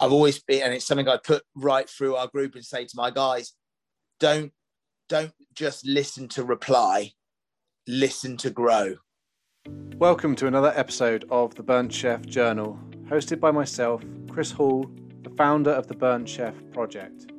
[0.00, 2.92] I've always been, and it's something I put right through our group and say to
[2.94, 3.54] my guys,
[4.20, 4.52] don't
[5.08, 7.10] don't just listen to reply,
[7.88, 8.94] listen to grow.
[9.96, 14.88] Welcome to another episode of the Burnt Chef Journal, hosted by myself, Chris Hall,
[15.24, 17.32] the founder of the Burnt Chef Project.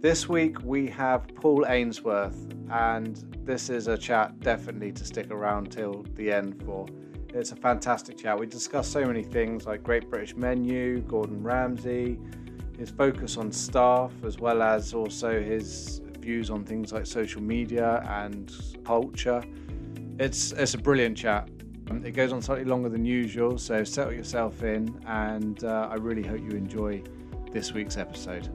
[0.00, 5.72] This week we have Paul Ainsworth, and this is a chat definitely to stick around
[5.72, 6.86] till the end for.
[7.34, 8.38] It's a fantastic chat.
[8.38, 12.18] We discuss so many things like Great British Menu, Gordon Ramsay,
[12.78, 18.02] his focus on staff, as well as also his views on things like social media
[18.08, 18.52] and
[18.84, 19.42] culture.
[20.18, 21.48] It's it's a brilliant chat.
[22.04, 26.26] It goes on slightly longer than usual, so settle yourself in, and uh, I really
[26.26, 27.02] hope you enjoy
[27.52, 28.48] this week's episode.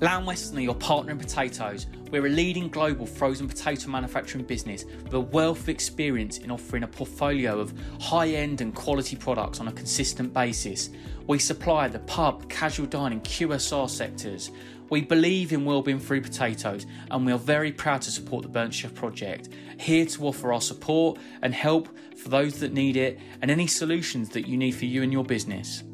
[0.00, 1.86] Lamb Weston are your partner in potatoes.
[2.10, 6.82] We're a leading global frozen potato manufacturing business with a wealth of experience in offering
[6.82, 10.90] a portfolio of high end and quality products on a consistent basis.
[11.26, 14.50] We supply the pub, casual dining, QSR sectors.
[14.90, 18.74] We believe in well-being through potatoes and we are very proud to support the Burnt
[18.74, 19.48] Chef project.
[19.80, 21.88] Here to offer our support and help
[22.18, 25.24] for those that need it and any solutions that you need for you and your
[25.24, 25.84] business.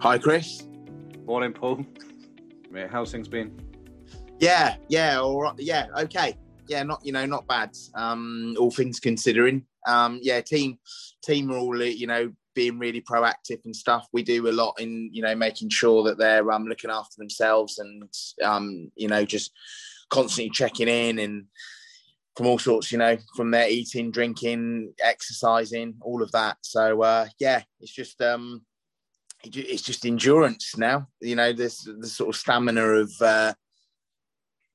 [0.00, 0.66] Hi, Chris.
[1.26, 1.84] Morning, Paul.
[2.70, 3.60] Mate, how's things been?
[4.38, 5.58] Yeah, yeah, all right.
[5.58, 6.36] Yeah, okay.
[6.68, 7.76] Yeah, not you know, not bad.
[7.96, 9.66] Um, all things considering.
[9.88, 10.78] Um, yeah, team
[11.24, 14.06] team are all you know being really proactive and stuff.
[14.12, 17.80] We do a lot in you know making sure that they're um looking after themselves
[17.80, 18.08] and
[18.44, 19.50] um you know just
[20.10, 21.46] constantly checking in and
[22.36, 26.58] from all sorts, you know, from their eating, drinking, exercising, all of that.
[26.60, 28.62] So uh, yeah, it's just um,
[29.54, 31.08] it's just endurance now.
[31.20, 33.54] You know, this the sort of stamina of uh,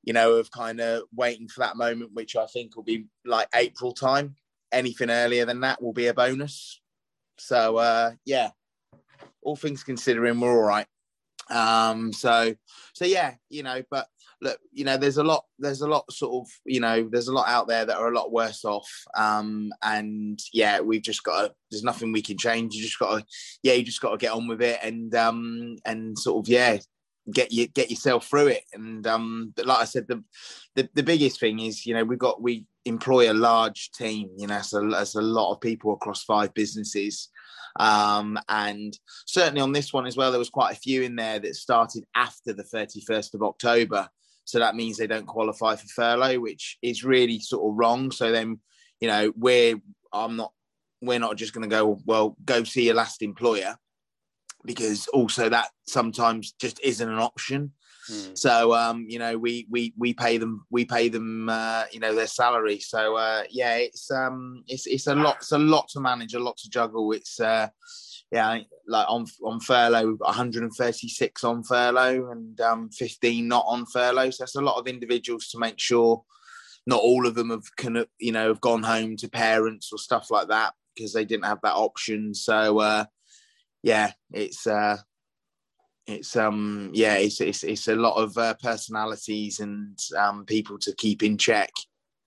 [0.03, 3.47] you know of kind of waiting for that moment, which I think will be like
[3.55, 4.35] April time.
[4.71, 6.79] Anything earlier than that will be a bonus.
[7.37, 8.51] So uh, yeah,
[9.41, 10.87] all things considering, we're all right.
[11.49, 12.55] Um, so
[12.93, 14.07] so yeah, you know, but
[14.41, 17.33] look, you know, there's a lot, there's a lot sort of, you know, there's a
[17.33, 18.89] lot out there that are a lot worse off.
[19.15, 22.73] Um, and yeah, we've just got to, there's nothing we can change.
[22.73, 23.25] You just got to,
[23.63, 26.77] yeah, you just got to get on with it and, um, and sort of, yeah,
[27.31, 28.63] get you, get yourself through it.
[28.73, 30.23] And, um, but like I said, the,
[30.75, 34.47] the, the biggest thing is, you know, we've got, we employ a large team, you
[34.47, 37.29] know, so that's a lot of people across five businesses.
[37.79, 41.39] Um, and certainly on this one as well, there was quite a few in there
[41.39, 44.09] that started after the 31st of October.
[44.51, 48.11] So that means they don't qualify for furlough, which is really sort of wrong.
[48.11, 48.59] So then,
[48.99, 49.79] you know, we're
[50.11, 50.51] I'm not
[51.01, 53.77] we're not just going to go well go see your last employer
[54.65, 57.71] because also that sometimes just isn't an option.
[58.07, 58.35] Hmm.
[58.35, 62.13] So um, you know, we we we pay them we pay them uh, you know
[62.13, 62.79] their salary.
[62.79, 66.39] So uh, yeah, it's um it's it's a lot it's a lot to manage, a
[66.39, 67.13] lot to juggle.
[67.13, 67.69] It's uh,
[68.31, 73.85] yeah, like on on furlough, we've got 136 on furlough and um, 15 not on
[73.85, 74.29] furlough.
[74.29, 76.23] So that's a lot of individuals to make sure
[76.87, 80.31] not all of them have can you know have gone home to parents or stuff
[80.31, 82.33] like that because they didn't have that option.
[82.33, 83.05] So uh,
[83.83, 84.97] yeah, it's uh,
[86.07, 90.95] it's um yeah it's it's, it's a lot of uh, personalities and um, people to
[90.95, 91.71] keep in check.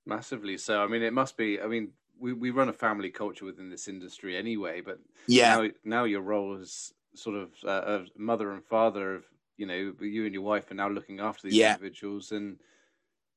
[0.07, 0.83] Massively so.
[0.83, 1.61] I mean, it must be.
[1.63, 5.69] I mean, we, we run a family culture within this industry anyway, but yeah, now,
[5.85, 9.25] now your role is sort of uh, a mother and father of
[9.57, 11.73] you know you and your wife are now looking after these yeah.
[11.73, 12.59] individuals and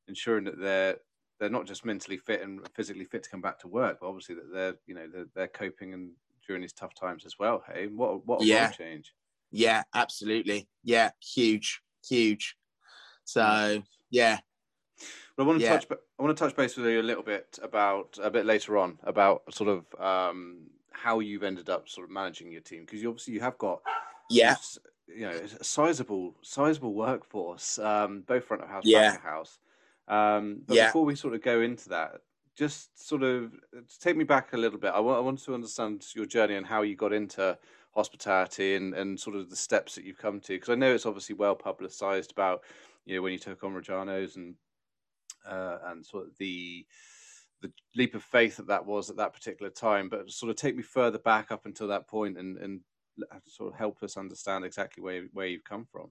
[0.08, 0.98] ensuring that they're
[1.40, 4.36] they're not just mentally fit and physically fit to come back to work, but obviously
[4.36, 6.12] that they're you know they're, they're coping and
[6.46, 7.64] during these tough times as well.
[7.72, 8.72] Hey, what what a yeah.
[8.72, 9.14] change!
[9.52, 10.68] Yeah, absolutely.
[10.84, 12.56] Yeah, huge, huge.
[13.24, 14.40] So yeah,
[15.38, 15.74] but I want to yeah.
[15.74, 15.88] touch.
[15.92, 18.98] I want to touch base with you a little bit about a bit later on
[19.04, 23.10] about sort of um, how you've ended up sort of managing your team because you
[23.10, 23.82] obviously you have got
[24.30, 24.56] yeah
[25.08, 29.12] you know a sizable sizable workforce um, both front of house yeah.
[29.12, 29.60] back of house.
[30.08, 30.88] Um, but yeah.
[30.88, 32.22] before we sort of go into that,
[32.56, 33.52] just sort of
[34.00, 34.92] take me back a little bit.
[34.94, 37.58] I want I want to understand your journey and how you got into
[37.92, 41.06] hospitality and and sort of the steps that you've come to because I know it's
[41.06, 42.64] obviously well publicized about
[43.06, 44.56] you know when you took on Rojano's and
[45.48, 46.86] uh, and sort of the
[47.62, 50.10] the leap of faith that that was at that particular time.
[50.10, 52.82] But sort of take me further back up until that point and and
[53.46, 56.10] sort of help us understand exactly where where you've come from.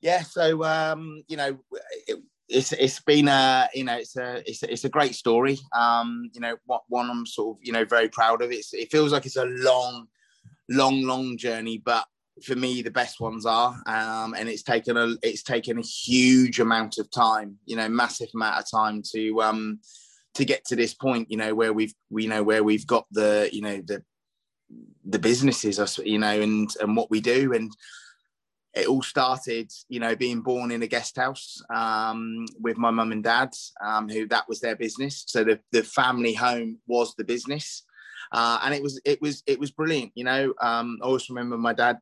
[0.00, 1.58] Yeah, so um, you know,
[2.06, 5.58] it, it's it's been a you know it's a it's a, it's a great story.
[5.74, 8.52] Um, you know, what one I'm sort of you know very proud of.
[8.52, 10.06] It's it feels like it's a long,
[10.68, 12.06] long, long journey, but
[12.44, 16.60] for me the best ones are um, and it's taken a it's taken a huge
[16.60, 19.78] amount of time you know massive amount of time to um
[20.34, 23.48] to get to this point you know where we've we know where we've got the
[23.52, 24.02] you know the
[25.04, 27.72] the businesses, us you know, and and what we do, and
[28.74, 33.12] it all started, you know, being born in a guest house um, with my mum
[33.12, 33.50] and dad,
[33.82, 35.24] um, who that was their business.
[35.26, 37.84] So the, the family home was the business,
[38.32, 40.12] uh, and it was it was it was brilliant.
[40.14, 41.98] You know, um, I always remember my dad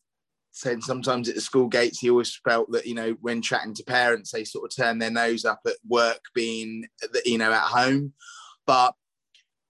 [0.54, 3.82] saying sometimes at the school gates he always felt that you know when chatting to
[3.82, 6.86] parents they sort of turn their nose up at work being
[7.24, 8.12] you know at home,
[8.66, 8.94] but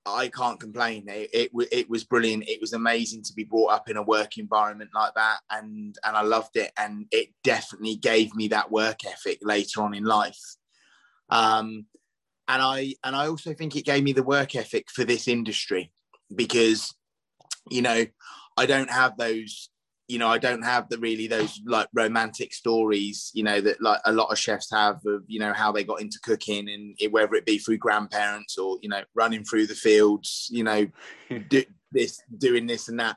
[0.07, 1.05] I can't complain.
[1.09, 2.47] It, it, it was brilliant.
[2.47, 6.17] It was amazing to be brought up in a work environment like that, and and
[6.17, 6.73] I loved it.
[6.77, 10.41] And it definitely gave me that work ethic later on in life.
[11.31, 11.87] Um,
[12.49, 15.91] and I and I also think it gave me the work ethic for this industry
[16.35, 16.95] because,
[17.71, 18.05] you know,
[18.59, 19.71] I don't have those
[20.07, 24.01] you know, I don't have the really those like romantic stories, you know, that like
[24.05, 27.11] a lot of chefs have of, you know, how they got into cooking and it,
[27.11, 30.87] whether it be through grandparents or, you know, running through the fields, you know,
[31.49, 33.17] do, this, doing this and that.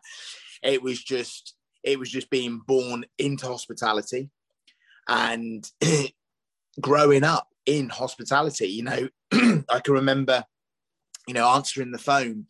[0.63, 4.29] It was just, it was just being born into hospitality
[5.09, 5.69] and
[6.81, 9.09] growing up in hospitality, you know,
[9.69, 10.45] I can remember
[11.27, 12.45] you know, answering the phone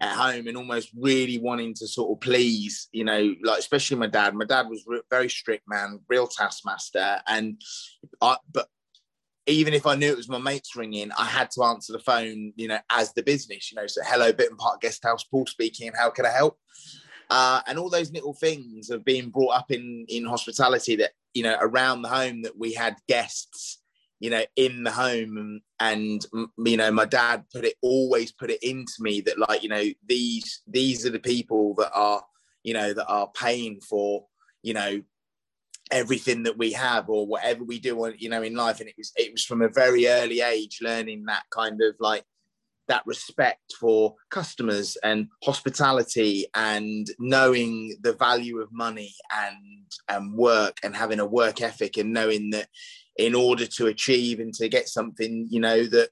[0.00, 4.06] at home and almost really wanting to sort of please, you know, like especially my
[4.06, 4.34] dad.
[4.34, 7.60] My dad was re- very strict man, real taskmaster, and
[8.20, 8.36] I.
[8.52, 8.68] But
[9.46, 12.52] even if I knew it was my mates ringing, I had to answer the phone,
[12.56, 13.86] you know, as the business, you know.
[13.86, 15.90] So, hello, Bitton Park Guest House, Paul speaking.
[15.98, 16.58] How can I help?
[17.30, 21.42] Uh, and all those little things of being brought up in in hospitality that you
[21.42, 23.78] know around the home that we had guests
[24.20, 26.26] you know in the home and,
[26.64, 29.84] you know my dad put it always put it into me that like you know
[30.06, 32.22] these these are the people that are
[32.64, 34.26] you know that are paying for
[34.62, 35.00] you know
[35.90, 38.80] everything that we have or whatever we do on, you know in life.
[38.80, 42.24] And it was it was from a very early age learning that kind of like
[42.88, 50.78] that respect for customers and hospitality and knowing the value of money and and work
[50.82, 52.68] and having a work ethic and knowing that
[53.18, 56.08] in order to achieve and to get something, you know, that,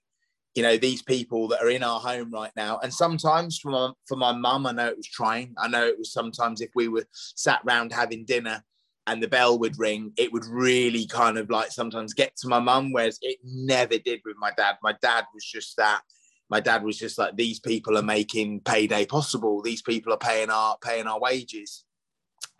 [0.55, 2.79] you know, these people that are in our home right now.
[2.82, 5.55] And sometimes for my, for my mum, I know it was trying.
[5.56, 8.64] I know it was sometimes if we were sat round having dinner
[9.06, 12.58] and the bell would ring, it would really kind of like sometimes get to my
[12.58, 14.76] mum, whereas it never did with my dad.
[14.82, 16.00] My dad was just that.
[16.49, 19.62] My dad was just like, these people are making payday possible.
[19.62, 21.85] These people are paying our paying our wages.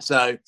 [0.01, 0.39] So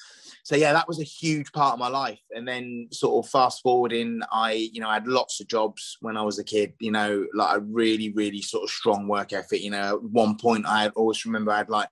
[0.49, 2.23] so yeah, that was a huge part of my life.
[2.35, 6.17] And then sort of fast forwarding, I, you know, I had lots of jobs when
[6.17, 9.61] I was a kid, you know, like a really, really sort of strong work ethic.
[9.61, 11.91] You know, at one point I always remember I had like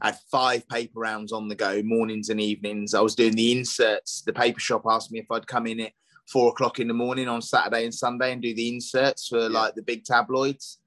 [0.00, 2.94] I had five paper rounds on the go, mornings and evenings.
[2.94, 4.22] I was doing the inserts.
[4.22, 5.92] The paper shop asked me if I'd come in at
[6.26, 9.48] four o'clock in the morning on Saturday and Sunday and do the inserts for yeah.
[9.48, 10.78] like the big tabloids.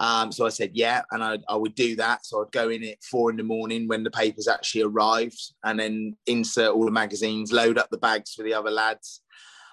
[0.00, 2.24] Um, so I said, yeah, and I, I would do that.
[2.24, 5.78] So I'd go in at four in the morning when the papers actually arrived and
[5.78, 9.20] then insert all the magazines, load up the bags for the other lads.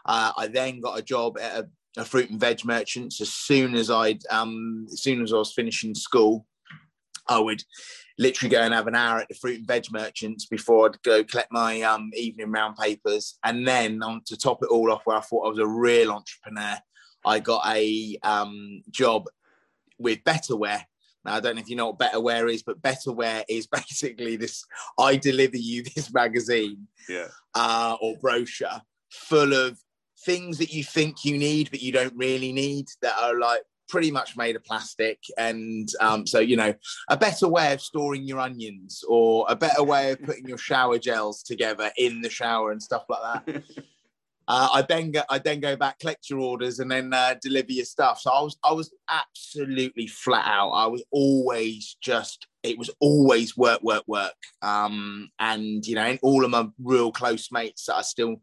[0.06, 3.74] Uh, I then got a job at a, a, fruit and veg merchants as soon
[3.74, 6.46] as I'd, um, as soon as I was finishing school,
[7.30, 7.64] I would
[8.18, 11.24] literally go and have an hour at the fruit and veg merchants before I'd go
[11.24, 13.38] collect my um, evening round papers.
[13.46, 16.12] And then on to top it all off, where I thought I was a real
[16.12, 16.78] entrepreneur,
[17.26, 19.28] I got a um, job
[19.98, 20.84] with Betterware.
[21.26, 24.64] Now, I don't know if you know what Betterware is, but Betterware is basically this
[25.00, 27.28] I deliver you this magazine yeah.
[27.56, 29.80] uh, or brochure full of
[30.26, 34.12] things that you think you need, but you don't really need that are like pretty
[34.12, 35.20] much made of plastic.
[35.38, 36.74] And um, so, you know,
[37.10, 40.98] a better way of storing your onions or a better way of putting your shower
[40.98, 43.64] gels together in the shower and stuff like that.
[44.48, 47.72] Uh, I then go, I then go back, collect your orders, and then uh, deliver
[47.72, 48.22] your stuff.
[48.22, 50.72] So I was, I was absolutely flat out.
[50.72, 54.36] I was always just, it was always work, work, work.
[54.62, 58.38] Um, and you know, and all of my real close mates that I still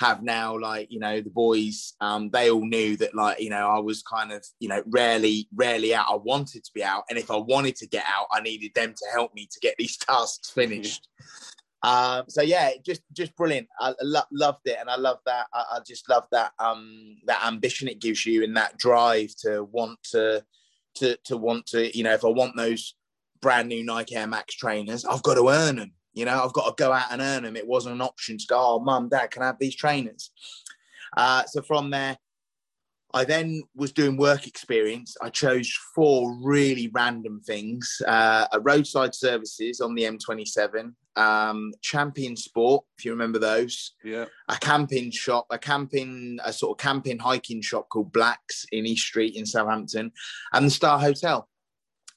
[0.00, 3.68] have now, like you know, the boys, um, they all knew that, like you know,
[3.68, 6.06] I was kind of, you know, rarely, rarely out.
[6.10, 8.92] I wanted to be out, and if I wanted to get out, I needed them
[8.92, 11.08] to help me to get these tasks finished.
[11.84, 13.68] Um, so yeah, just just brilliant.
[13.78, 15.48] I lo- loved it, and I love that.
[15.52, 19.64] I, I, just love that um, that ambition it gives you, and that drive to
[19.64, 20.42] want to
[20.94, 21.94] to to want to.
[21.94, 22.94] You know, if I want those
[23.42, 25.92] brand new Nike Air Max trainers, I've got to earn them.
[26.14, 27.54] You know, I've got to go out and earn them.
[27.54, 30.30] It wasn't an option to go, oh, mum, dad, can I have these trainers?
[31.14, 32.16] Uh, so from there,
[33.12, 35.16] I then was doing work experience.
[35.20, 42.36] I chose four really random things: uh, a roadside services on the M27, um, Champion
[42.36, 43.92] Sport, if you remember those.
[44.02, 44.26] Yeah.
[44.48, 49.06] A camping shop, a camping, a sort of camping hiking shop called Blacks in East
[49.06, 50.12] Street in Southampton,
[50.52, 51.48] and the Star Hotel.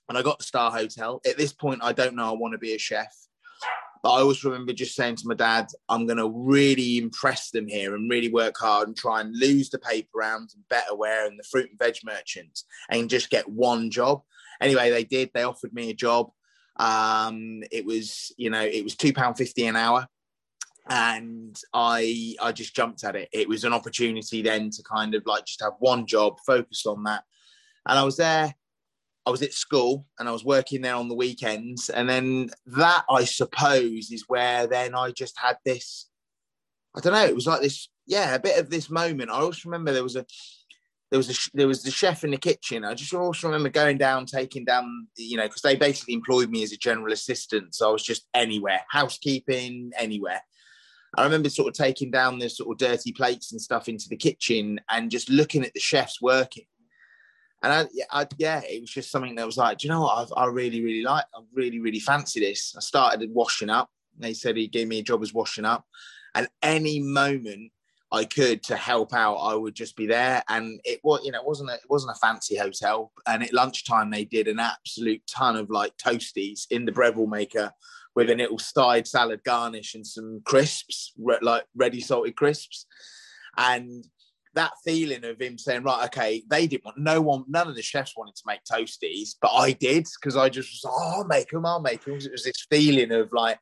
[0.09, 1.21] and I got the Star Hotel.
[1.27, 3.13] At this point, I don't know I want to be a chef.
[4.03, 7.67] But I always remember just saying to my dad, I'm going to really impress them
[7.67, 11.37] here and really work hard and try and lose the paper rounds and Betterware and
[11.37, 14.21] the fruit and veg merchants and just get one job.
[14.61, 15.31] Anyway, they did.
[15.33, 16.29] They offered me a job.
[16.79, 20.07] Um, it was, you know, it was two pound fifty an hour,
[20.89, 23.29] and I I just jumped at it.
[23.31, 27.03] It was an opportunity then to kind of like just have one job, focus on
[27.03, 27.23] that,
[27.87, 28.53] and I was there.
[29.25, 33.03] I was at school and I was working there on the weekends, and then that
[33.09, 36.09] I suppose is where then I just had this.
[36.95, 37.25] I don't know.
[37.25, 39.29] It was like this, yeah, a bit of this moment.
[39.29, 40.25] I always remember there was a
[41.09, 42.83] there was a there was the chef in the kitchen.
[42.83, 46.63] I just also remember going down, taking down, you know, because they basically employed me
[46.63, 50.41] as a general assistant, so I was just anywhere, housekeeping, anywhere.
[51.15, 54.17] I remember sort of taking down the sort of dirty plates and stuff into the
[54.17, 56.65] kitchen and just looking at the chefs working.
[57.63, 60.29] And I, I yeah, it was just something that was like, do you know what?
[60.35, 61.25] I, I really, really like.
[61.33, 62.75] I really, really fancy this.
[62.77, 63.89] I started washing up.
[64.19, 65.85] They said he gave me a job as washing up,
[66.35, 67.71] and any moment
[68.11, 70.41] I could to help out, I would just be there.
[70.47, 73.11] And it was, you know, it wasn't a, it wasn't a fancy hotel.
[73.25, 77.71] And at lunchtime, they did an absolute ton of like toasties in the Breville maker
[78.15, 82.85] with a little side salad garnish and some crisps, re- like ready salted crisps.
[83.57, 84.05] And
[84.53, 87.81] that feeling of him saying, right, okay, they didn't want, no one, none of the
[87.81, 91.49] chefs wanted to make toasties, but I did because I just was, oh, I'll make
[91.49, 92.15] them, I'll make them.
[92.15, 93.59] It was this feeling of like,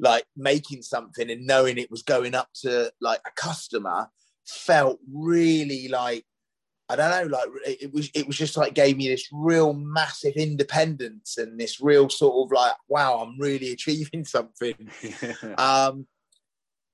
[0.00, 4.08] like making something and knowing it was going up to like a customer
[4.46, 6.24] felt really like
[6.88, 10.34] I don't know, like it was it was just like gave me this real massive
[10.34, 14.74] independence and this real sort of like, wow, I'm really achieving something.
[15.58, 16.06] um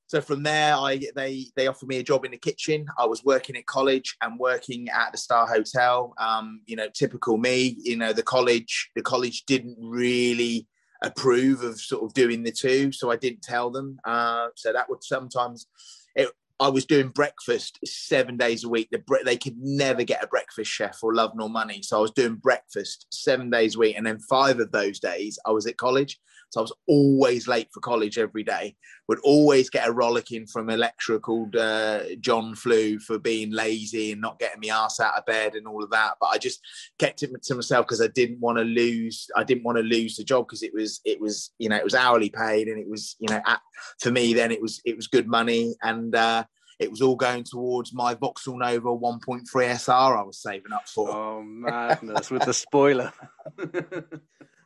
[0.09, 2.87] so from there I they they offered me a job in the kitchen.
[2.99, 6.13] I was working at college and working at the Star Hotel.
[6.19, 10.69] Um, you know, typical me, you know, the college, the college didn't really
[11.03, 13.99] approve of sort of doing the two, so I didn't tell them.
[14.05, 15.67] Uh, so that would sometimes.
[16.15, 18.89] It, I was doing breakfast seven days a week.
[18.91, 22.01] The bre- they could never get a breakfast chef for love nor money, so I
[22.01, 25.67] was doing breakfast seven days a week, and then five of those days I was
[25.67, 26.19] at college.
[26.51, 28.77] So I was always late for college every day.
[29.09, 34.13] Would always get a rollicking from a lecturer called uh, John Flew for being lazy
[34.13, 36.15] and not getting my ass out of bed and all of that.
[36.21, 36.61] But I just
[36.99, 39.29] kept it to myself because I didn't want to lose.
[39.37, 41.85] I didn't want to lose the job because it was it was you know it
[41.85, 43.61] was hourly paid and it was you know at,
[44.01, 46.15] for me then it was it was good money and.
[46.15, 46.45] Uh,
[46.79, 51.11] it was all going towards my Vauxhall Nova 1.3 SR I was saving up for.
[51.11, 53.15] Oh madness with the spoiler.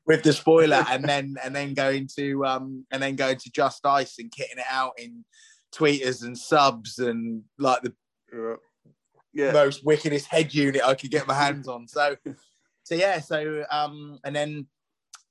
[0.06, 3.84] with the spoiler and then and then going to um and then going to Just
[3.86, 5.24] Ice and kitting it out in
[5.74, 7.92] tweeters and subs and like the
[9.32, 9.52] yeah.
[9.52, 11.86] most wickedest head unit I could get my hands on.
[11.86, 12.16] So
[12.82, 14.66] so yeah, so um and then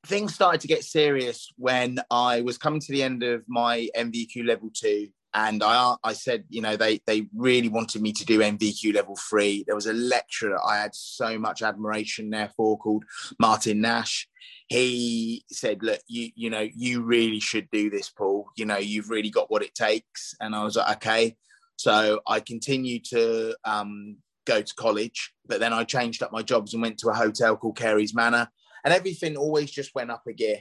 [0.05, 4.47] things started to get serious when I was coming to the end of my NVQ
[4.47, 8.39] level two and I I said, you know, they they really wanted me to do
[8.39, 9.63] NVQ level three.
[9.65, 13.05] There was a lecturer I had so much admiration there for called
[13.39, 14.27] Martin Nash.
[14.67, 18.45] He said, look, you you know, you really should do this, Paul.
[18.55, 20.33] You know, you've really got what it takes.
[20.39, 21.36] And I was like, okay.
[21.77, 26.74] So I continued to um, go to college, but then I changed up my jobs
[26.74, 28.50] and went to a hotel called Carey's Manor,
[28.83, 30.57] and everything always just went up a gear.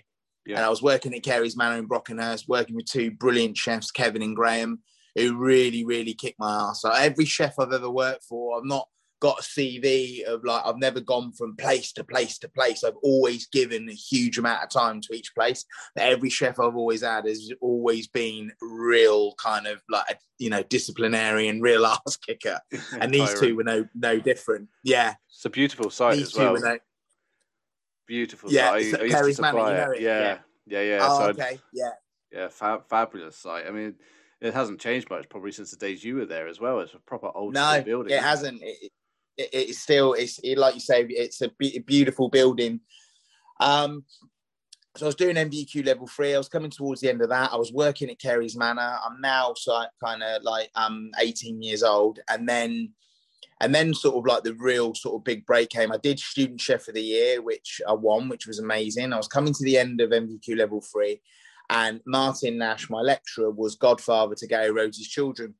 [0.48, 0.56] Yeah.
[0.56, 4.22] And I was working at Carey's Manor in Brockenhurst, working with two brilliant chefs, Kevin
[4.22, 4.80] and Graham,
[5.14, 6.80] who really, really kicked my ass.
[6.80, 8.88] So every chef I've ever worked for, I've not
[9.20, 12.82] got a CV of like I've never gone from place to place to place.
[12.82, 15.66] I've always given a huge amount of time to each place.
[15.94, 20.62] But Every chef I've always had has always been real kind of like you know
[20.62, 22.60] disciplinarian, real ass kicker.
[23.00, 24.68] And these two were no no different.
[24.82, 26.58] Yeah, it's a beautiful site these as well.
[26.58, 26.78] No,
[28.08, 28.50] beautiful.
[28.50, 28.94] Yeah, site.
[28.94, 29.96] I, I used to supply it.
[29.96, 30.00] it.
[30.00, 30.20] Yeah.
[30.20, 30.98] yeah, yeah, yeah.
[31.02, 31.90] Oh, so okay, yeah,
[32.32, 33.66] yeah, fab, fabulous site.
[33.66, 33.94] I mean,
[34.40, 36.80] it hasn't changed much probably since the days you were there as well.
[36.80, 38.12] It's a proper old no, building.
[38.12, 38.62] it hasn't.
[38.62, 38.90] It,
[39.36, 42.80] it, it's still, it's it, like you say, it's a be- beautiful building.
[43.60, 44.04] Um,
[44.96, 46.34] so I was doing NVQ level three.
[46.34, 47.52] I was coming towards the end of that.
[47.52, 48.98] I was working at Carey's Manor.
[49.04, 52.92] I'm now so kind of like I'm 18 years old, and then
[53.60, 55.92] and then sort of like the real sort of big break came.
[55.92, 59.12] I did student chef of the year, which I won, which was amazing.
[59.12, 61.20] I was coming to the end of NVQ level three,
[61.70, 65.54] and Martin Nash, my lecturer, was godfather to Gary Rhodes' children.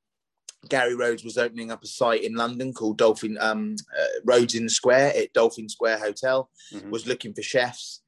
[0.68, 4.64] Gary Rhodes was opening up a site in London called Dolphin um, uh, Rhodes in
[4.64, 6.50] the Square at Dolphin Square Hotel.
[6.72, 6.90] Mm-hmm.
[6.90, 8.02] Was looking for chefs,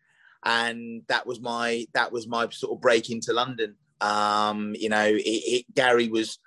[0.44, 3.76] and that was my that was my sort of break into London.
[4.00, 6.38] Um, you know, it, it, Gary was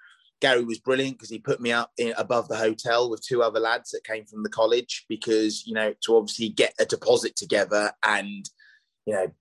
[0.44, 3.60] Gary was brilliant because he put me up in, above the hotel with two other
[3.60, 7.92] lads that came from the college because you know to obviously get a deposit together
[8.06, 8.50] and
[9.06, 9.32] you know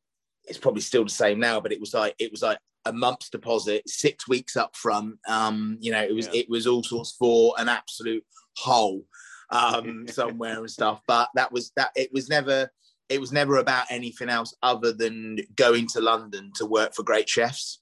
[0.44, 3.30] it's probably still the same now, but it was like it was like a month's
[3.30, 5.16] deposit, six weeks up front.
[5.28, 6.40] Um, you know, it was yeah.
[6.40, 8.24] it was all sorts for an absolute
[8.56, 9.04] hole
[9.50, 11.00] um, somewhere and stuff.
[11.06, 11.90] But that was that.
[11.96, 12.70] It was never.
[13.08, 17.28] It was never about anything else other than going to London to work for great
[17.28, 17.81] chefs.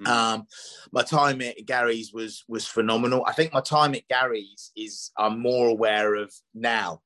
[0.00, 0.08] Mm.
[0.08, 0.46] Um,
[0.92, 3.24] my time at Gary's was was phenomenal.
[3.26, 7.02] I think my time at Gary's is I'm more aware of now,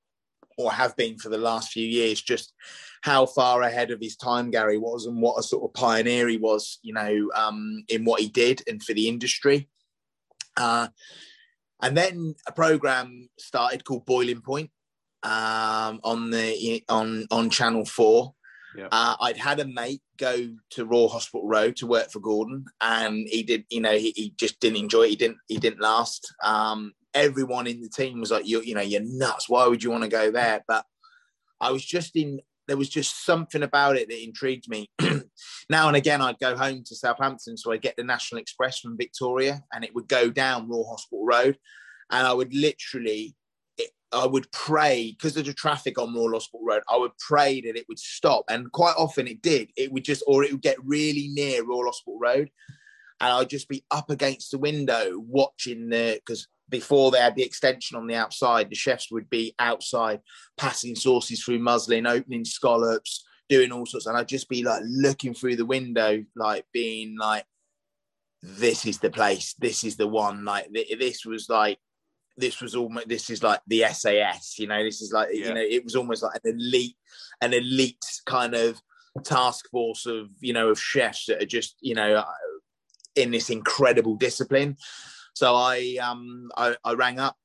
[0.57, 2.53] or have been for the last few years, just
[3.03, 6.37] how far ahead of his time Gary was and what a sort of pioneer he
[6.37, 9.69] was, you know, um, in what he did and for the industry.
[10.57, 10.89] Uh,
[11.81, 14.71] and then a program started called Boiling Point
[15.23, 18.35] um, on the on on Channel Four.
[18.77, 18.89] Yep.
[18.93, 23.27] Uh, I'd had a mate go to Royal Hospital Road to work for Gordon, and
[23.29, 23.65] he did.
[23.71, 25.11] You know, he, he just didn't enjoy it.
[25.11, 25.39] He didn't.
[25.47, 26.33] He didn't last.
[26.45, 29.49] Um, everyone in the team was like, "You, you know, you're nuts.
[29.49, 30.85] Why would you want to go there?" But
[31.61, 34.91] I was just in there was just something about it that intrigued me.
[35.71, 38.99] now and again, I'd go home to Southampton, so I'd get the National Express from
[38.99, 41.57] Victoria, and it would go down Royal Hospital Road,
[42.11, 43.35] and I would literally, it,
[44.13, 46.83] I would pray because of the traffic on Royal Hospital Road.
[46.89, 49.71] I would pray that it would stop, and quite often it did.
[49.77, 52.51] It would just, or it would get really near Royal Hospital Road,
[53.21, 57.43] and I'd just be up against the window watching the because before they had the
[57.43, 60.21] extension on the outside, the chefs would be outside
[60.57, 64.07] passing sauces through muslin, opening scallops, doing all sorts.
[64.07, 67.45] And I'd just be like looking through the window, like being like,
[68.43, 70.45] this is the place, this is the one.
[70.45, 71.79] Like this was like,
[72.39, 75.49] this was almost, this is like the SAS, you know, this is like, yeah.
[75.49, 76.97] you know, it was almost like an elite,
[77.41, 78.81] an elite kind of
[79.25, 82.25] task force of, you know, of chefs that are just, you know,
[83.17, 84.77] in this incredible discipline.
[85.35, 87.37] So I um I, I rang up.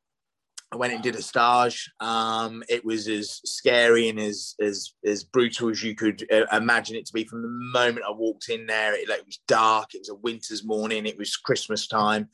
[0.72, 1.92] I went and did a stage.
[2.00, 6.96] Um, it was as scary and as as as brutal as you could uh, imagine
[6.96, 7.26] it to be.
[7.26, 9.94] From the moment I walked in there, it, like, it was dark.
[9.94, 11.06] It was a winter's morning.
[11.06, 12.30] It was Christmas time,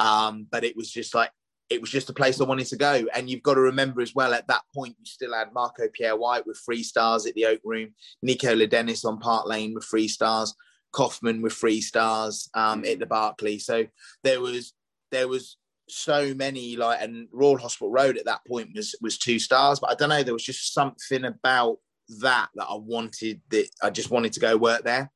[0.00, 1.30] um, but it was just like
[1.70, 3.06] it was just a place I wanted to go.
[3.14, 6.16] And you've got to remember as well, at that point, you still had Marco Pierre
[6.16, 7.90] White with three stars at the Oak Room,
[8.22, 10.54] Nico Ladenis on Park Lane with three stars,
[10.94, 13.58] Koffmann with three stars um, at the Berkeley.
[13.58, 13.86] So
[14.24, 14.72] there was
[15.10, 15.56] there was
[15.88, 19.90] so many like and Royal Hospital Road at that point was was two stars, but
[19.90, 21.78] I don't know, there was just something about
[22.20, 25.10] that that I wanted that I just wanted to go work there.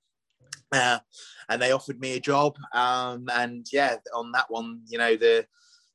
[0.71, 0.99] Uh,
[1.49, 2.57] and they offered me a job.
[2.73, 5.47] Um, and yeah, on that one, you know, the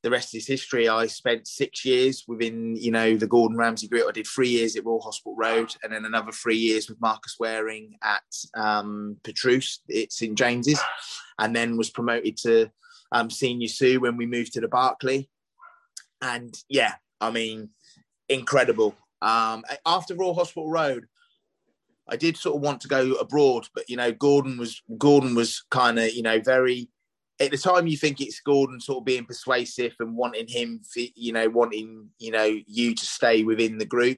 [0.03, 0.87] the rest is history.
[0.87, 4.05] I spent six years within, you know, the Gordon Ramsay group.
[4.07, 7.37] I did three years at Royal Hospital Road, and then another three years with Marcus
[7.39, 8.23] Wareing at
[8.55, 10.79] um, Petrus, it's St James's,
[11.39, 12.69] and then was promoted to
[13.11, 15.29] um, senior sous when we moved to the Berkeley.
[16.21, 17.69] And yeah, I mean,
[18.29, 18.95] incredible.
[19.21, 21.05] Um, after Royal Hospital Road,
[22.07, 25.63] I did sort of want to go abroad, but you know, Gordon was Gordon was
[25.69, 26.89] kind of you know very
[27.39, 31.33] at the time you think it's Gordon sort of being persuasive and wanting him, you
[31.33, 34.17] know, wanting you know you to stay within the group,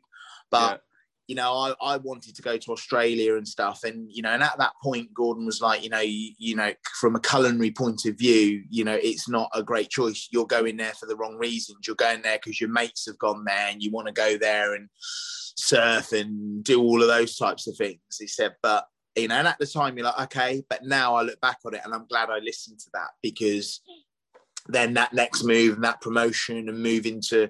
[0.49, 0.81] but
[1.29, 3.83] you know, I, I wanted to go to Australia and stuff.
[3.83, 6.73] And, you know, and at that point, Gordon was like, you know, you, you know,
[6.99, 10.27] from a culinary point of view, you know, it's not a great choice.
[10.31, 11.85] You're going there for the wrong reasons.
[11.85, 14.73] You're going there because your mates have gone there and you want to go there
[14.73, 14.89] and
[15.55, 17.99] surf and do all of those types of things.
[18.19, 18.85] He said, but,
[19.21, 21.73] you know, and at the time you're like, okay, but now I look back on
[21.73, 23.81] it and I'm glad I listened to that because
[24.67, 27.49] then that next move and that promotion and moving to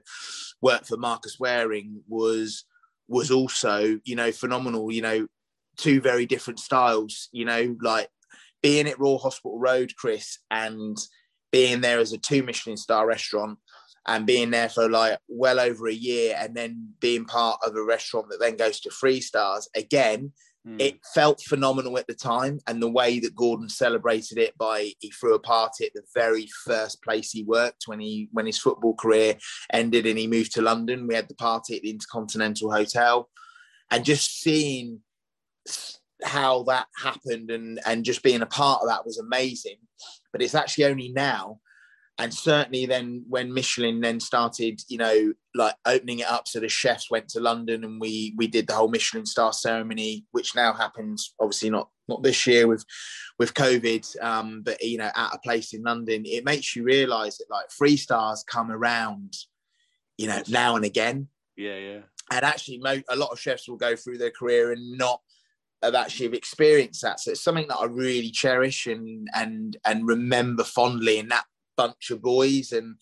[0.61, 2.65] work for Marcus Wareing was
[3.07, 4.91] was also, you know, phenomenal.
[4.91, 5.27] You know,
[5.77, 7.29] two very different styles.
[7.31, 8.09] You know, like
[8.61, 10.97] being at Royal Hospital Road, Chris, and
[11.51, 13.57] being there as a two Michelin star restaurant
[14.07, 17.83] and being there for like well over a year and then being part of a
[17.83, 20.31] restaurant that then goes to three stars again
[20.69, 20.81] Mm.
[20.81, 25.09] It felt phenomenal at the time, and the way that Gordon celebrated it by he
[25.09, 28.93] threw a party at the very first place he worked when he when his football
[28.93, 29.35] career
[29.73, 31.07] ended and he moved to London.
[31.07, 33.29] We had the party at the Intercontinental Hotel,
[33.89, 34.99] and just seeing
[36.23, 39.77] how that happened and and just being a part of that was amazing.
[40.31, 41.59] But it's actually only now
[42.19, 46.69] and certainly then when michelin then started you know like opening it up so the
[46.69, 50.73] chefs went to london and we we did the whole michelin star ceremony which now
[50.73, 52.85] happens obviously not not this year with
[53.39, 57.37] with covid um but you know at a place in london it makes you realize
[57.37, 59.33] that like free stars come around
[60.19, 61.29] you know now and again.
[61.55, 61.99] Yeah yeah.
[62.29, 62.79] And actually
[63.09, 65.21] a lot of chefs will go through their career and not
[65.81, 67.21] have actually experienced that.
[67.21, 71.45] So it's something that i really cherish and and and remember fondly and that
[71.79, 72.95] bunch of boys and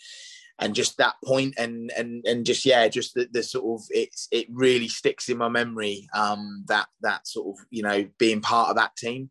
[0.59, 4.27] and just that point and and and just yeah just the, the sort of it's
[4.31, 8.69] it really sticks in my memory um that that sort of you know being part
[8.69, 9.29] of that team.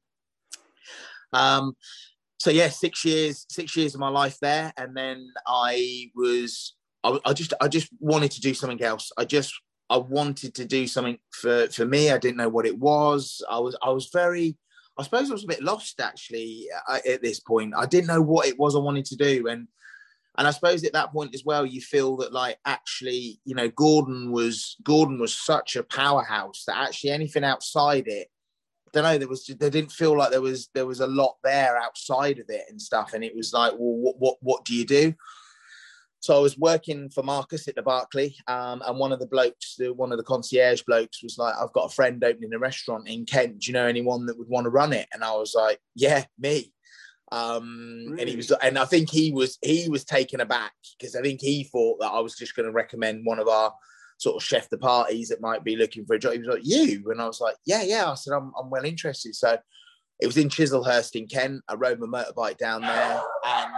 [1.33, 1.77] Um
[2.39, 4.73] so yeah six years six years of my life there.
[4.77, 9.13] And then i was I, I just i just wanted to do something else.
[9.17, 9.53] I just
[9.91, 12.11] i wanted to do something for for me.
[12.11, 13.43] I didn't know what it was.
[13.51, 14.57] I was i was very
[14.99, 17.75] I suppose I was a bit lost actually uh, at this point.
[17.77, 19.69] I didn't know what it was I wanted to do, and
[20.39, 23.69] and I suppose at that point as well, you feel that like actually, you know,
[23.69, 28.29] Gordon was Gordon was such a powerhouse that actually anything outside it,
[28.89, 31.37] I don't know, there was there didn't feel like there was there was a lot
[31.43, 34.75] there outside of it and stuff, and it was like, well, what what what do
[34.75, 35.15] you do?
[36.27, 39.77] So I was working for Marcus at the Berkeley, um, and one of the blokes,
[39.79, 43.09] the, one of the concierge blokes, was like, "I've got a friend opening a restaurant
[43.09, 43.61] in Kent.
[43.61, 46.25] Do you know anyone that would want to run it?" And I was like, "Yeah,
[46.37, 46.73] me."
[47.31, 48.23] Um, really?
[48.23, 51.41] And he was, and I think he was he was taken aback because I think
[51.41, 53.73] he thought that I was just going to recommend one of our
[54.19, 56.33] sort of chef de parties that might be looking for a job.
[56.33, 58.85] He was like, "You," and I was like, "Yeah, yeah." I said, "I'm I'm well
[58.85, 59.57] interested." So
[60.19, 61.63] it was in Chislehurst in Kent.
[61.69, 63.73] I rode my motorbike down there, and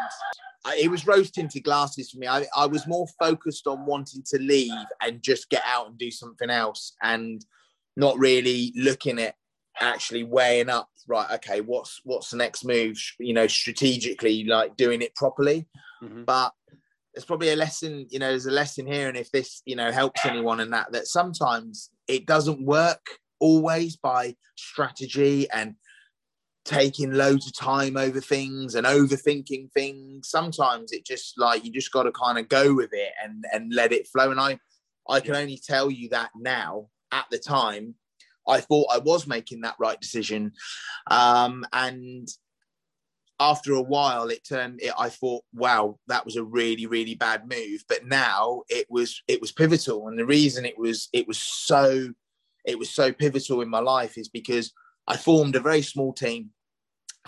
[0.67, 2.27] it was rose tinted glasses for me.
[2.27, 6.11] I, I was more focused on wanting to leave and just get out and do
[6.11, 7.45] something else and
[7.97, 9.35] not really looking at
[9.81, 15.03] actually weighing up right okay what's what's the next move you know strategically like doing
[15.03, 15.67] it properly
[16.03, 16.25] mm-hmm.
[16.25, 16.53] but
[17.15, 19.91] there's probably a lesson you know there's a lesson here and if this you know
[19.91, 23.07] helps anyone in that that sometimes it doesn't work
[23.41, 25.75] always by strategy and
[26.69, 30.29] taking loads of time over things and overthinking things.
[30.29, 33.73] Sometimes it just like you just got to kind of go with it and and
[33.73, 34.31] let it flow.
[34.31, 34.59] And I
[35.09, 36.89] I can only tell you that now.
[37.11, 37.95] At the time,
[38.47, 40.53] I thought I was making that right decision,
[41.11, 42.29] um, and
[43.41, 47.49] after a while it turned it, i thought wow that was a really really bad
[47.49, 51.39] move but now it was it was pivotal and the reason it was it was
[51.39, 52.09] so
[52.65, 54.73] it was so pivotal in my life is because
[55.07, 56.51] i formed a very small team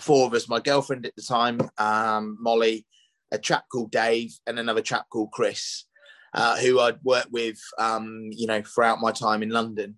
[0.01, 2.85] four of us, my girlfriend at the time, um, Molly,
[3.31, 5.85] a chap called Dave, and another chap called Chris,
[6.33, 9.97] uh, who I'd worked with, um, you know, throughout my time in London.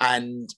[0.00, 0.48] And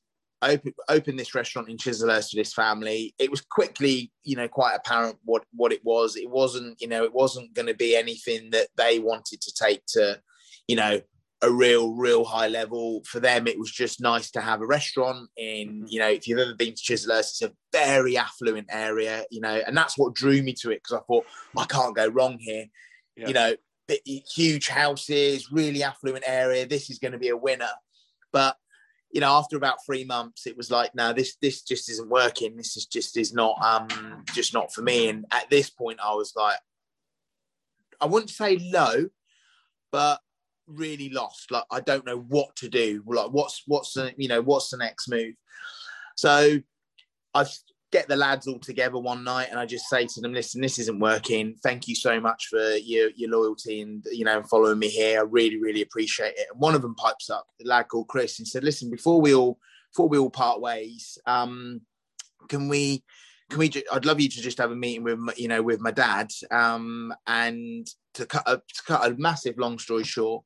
[0.43, 3.15] I opened, opened this restaurant in Chislehurst to this family.
[3.19, 6.17] It was quickly, you know, quite apparent what what it was.
[6.17, 9.83] It wasn't, you know, it wasn't going to be anything that they wanted to take
[9.89, 10.21] to,
[10.69, 11.01] you know,
[11.43, 13.03] a real, real high level.
[13.05, 15.85] For them, it was just nice to have a restaurant in, mm-hmm.
[15.89, 19.61] you know, if you've ever been to Chislehurst, it's a very affluent area, you know,
[19.67, 22.67] and that's what drew me to it because I thought, I can't go wrong here.
[23.17, 23.29] Yeah.
[23.29, 23.55] You know,
[24.05, 26.67] huge houses, really affluent area.
[26.67, 27.71] This is going to be a winner.
[28.33, 28.57] But,
[29.11, 32.57] you know, after about three months, it was like, no, this this just isn't working.
[32.57, 35.09] This is just is not um just not for me.
[35.09, 36.59] And at this point, I was like,
[38.01, 39.07] I wouldn't say low,
[39.91, 40.21] but
[40.67, 41.51] really lost.
[41.51, 43.03] Like I don't know what to do.
[43.07, 45.35] Like what's what's the you know what's the next move?
[46.17, 46.59] So
[47.35, 47.45] I
[47.93, 50.79] get the lads all together one night and I just say to them, listen, this
[50.79, 51.55] isn't working.
[51.63, 55.21] Thank you so much for your your loyalty and you know following me here.
[55.21, 56.49] I really really appreciate it.
[56.51, 59.35] And one of them pipes up, the lad called Chris, and said, listen, before we
[59.35, 59.59] all
[59.93, 61.81] before we all part ways, um,
[62.49, 63.03] can we
[63.51, 63.71] can we?
[63.93, 67.15] I'd love you to just have a meeting with you know with my dad, um,
[67.27, 70.45] and to cut a, to cut a massive long story short,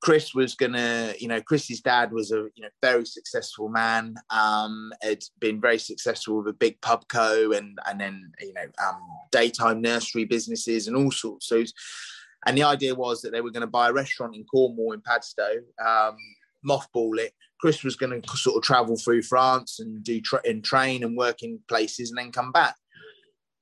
[0.00, 4.14] Chris was gonna, you know, Chris's dad was a you know very successful man.
[4.30, 8.66] Um, had been very successful with a big pub co and and then you know
[8.82, 11.48] um, daytime nursery businesses and all sorts.
[11.48, 11.62] So,
[12.46, 15.02] and the idea was that they were going to buy a restaurant in Cornwall in
[15.02, 16.16] Padstow, um,
[16.66, 17.32] mothball it.
[17.60, 21.14] Chris was going to sort of travel through France and do tra- and train and
[21.14, 22.74] work in places and then come back.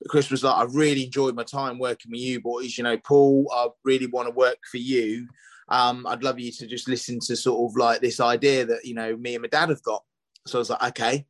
[0.09, 2.79] Chris was like, I really enjoyed my time working with you boys.
[2.79, 5.27] You know, Paul, I really want to work for you.
[5.69, 8.95] Um, I'd love you to just listen to sort of like this idea that, you
[8.95, 10.03] know, me and my dad have got.
[10.47, 11.27] So I was like, okay.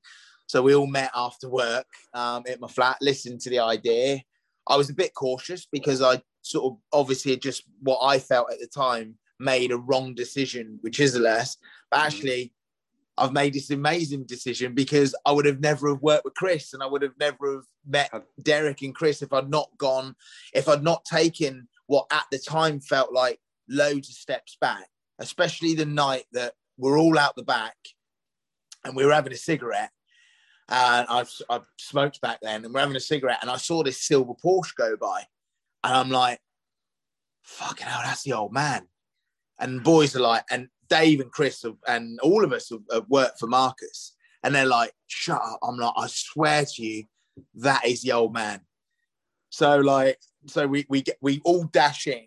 [0.46, 4.20] So we all met after work um, at my flat, listened to the idea.
[4.68, 8.61] I was a bit cautious because I sort of obviously just what I felt at
[8.61, 11.57] the time made a wrong decision, which is less.
[11.90, 12.52] But actually,
[13.18, 16.83] I've made this amazing decision because I would have never have worked with Chris and
[16.83, 20.14] I would have never have met Derek and Chris if I'd not gone,
[20.54, 24.87] if I'd not taken what at the time felt like loads of steps back,
[25.18, 27.76] especially the night that we're all out the back
[28.85, 29.90] and we were having a cigarette.
[30.68, 34.02] And I, I smoked back then and we're having a cigarette and I saw this
[34.02, 35.24] silver Porsche go by.
[35.83, 36.40] And I'm like,
[37.42, 38.87] fucking hell, that's the old man.
[39.59, 43.09] And boys are like, and Dave and Chris have, and all of us have, have,
[43.09, 47.05] worked for Marcus, and they're like, "Shut up!" I'm like, "I swear to you,
[47.57, 48.61] that is the old man."
[49.51, 52.27] So like so we we get we all dash in.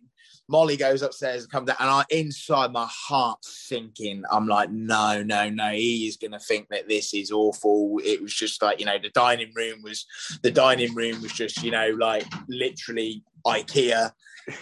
[0.50, 4.24] Molly goes upstairs and comes down, and I inside my heart sinking.
[4.30, 5.72] I'm like, no, no, no.
[5.72, 8.02] He is going to think that this is awful.
[8.04, 10.06] It was just like you know, the dining room was
[10.44, 14.12] the dining room was just you know like literally IKEA.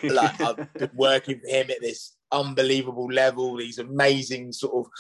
[0.04, 3.58] Like I've been working for him at this unbelievable level.
[3.58, 4.92] These amazing sort of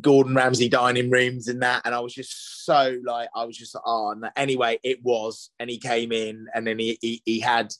[0.00, 1.82] Gordon Ramsay dining rooms and that.
[1.84, 5.50] And I was just so like, I was just like, oh, anyway, it was.
[5.58, 7.72] And he came in and then he, he, he had,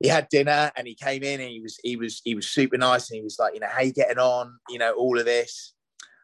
[0.00, 2.76] he had dinner and he came in and he was, he was, he was super
[2.76, 3.10] nice.
[3.10, 4.58] And he was like, you know, how you getting on?
[4.68, 5.72] You know, all of this.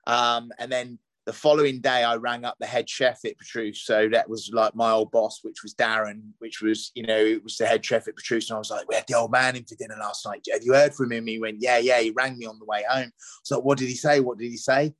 [0.06, 3.82] Um, and then the following day I rang up the head chef at Petrus.
[3.82, 7.42] So that was like my old boss, which was Darren, which was, you know, it
[7.42, 8.50] was the head chef at Petrus.
[8.50, 10.44] And I was like, we had the old man in for dinner last night.
[10.52, 11.26] Have you heard from him?
[11.26, 12.00] He went, yeah, yeah.
[12.00, 13.10] He rang me on the way home.
[13.42, 14.20] So what did he say?
[14.20, 14.92] What did he say?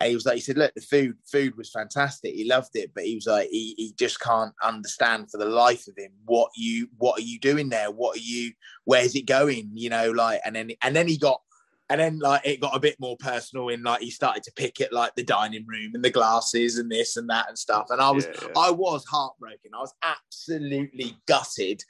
[0.00, 2.34] And he was like, he said, look, the food, food was fantastic.
[2.34, 5.86] He loved it, but he was like, he, he just can't understand for the life
[5.86, 7.92] of him what you, what are you doing there?
[7.92, 8.50] What are you,
[8.84, 9.70] where's it going?
[9.72, 11.42] You know, like, and then, and then he got
[11.90, 14.80] and then like it got a bit more personal in like he started to pick
[14.80, 17.86] at like the dining room and the glasses and this and that and stuff.
[17.90, 19.70] And i was yeah, i was heartbroken.
[19.74, 21.82] I was absolutely gutted.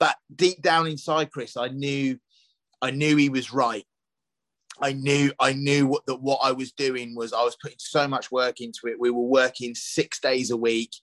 [0.00, 2.18] But deep down inside chris i knew
[2.82, 3.84] i knew he was right.
[4.80, 8.08] I knew i knew what that what i was doing was i was putting so
[8.08, 9.00] much work into it.
[9.00, 10.94] We were working six days a week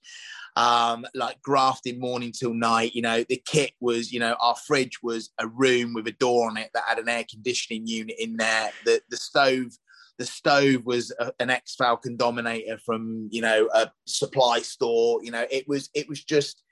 [0.56, 2.96] um, like grafting morning till night.
[2.96, 6.50] You know, the kit was, you know, our fridge was a room with a door
[6.50, 8.72] on it that had an air conditioning unit in there.
[8.86, 9.72] The the stove,
[10.18, 15.20] the stove was a, an ex Falcon Dominator from, you know, a supply store.
[15.24, 16.64] You know, it was it was just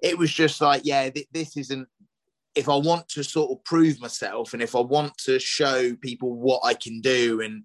[0.00, 1.88] it was just like, yeah, th- this isn't.
[2.54, 6.36] If I want to sort of prove myself, and if I want to show people
[6.36, 7.64] what I can do, and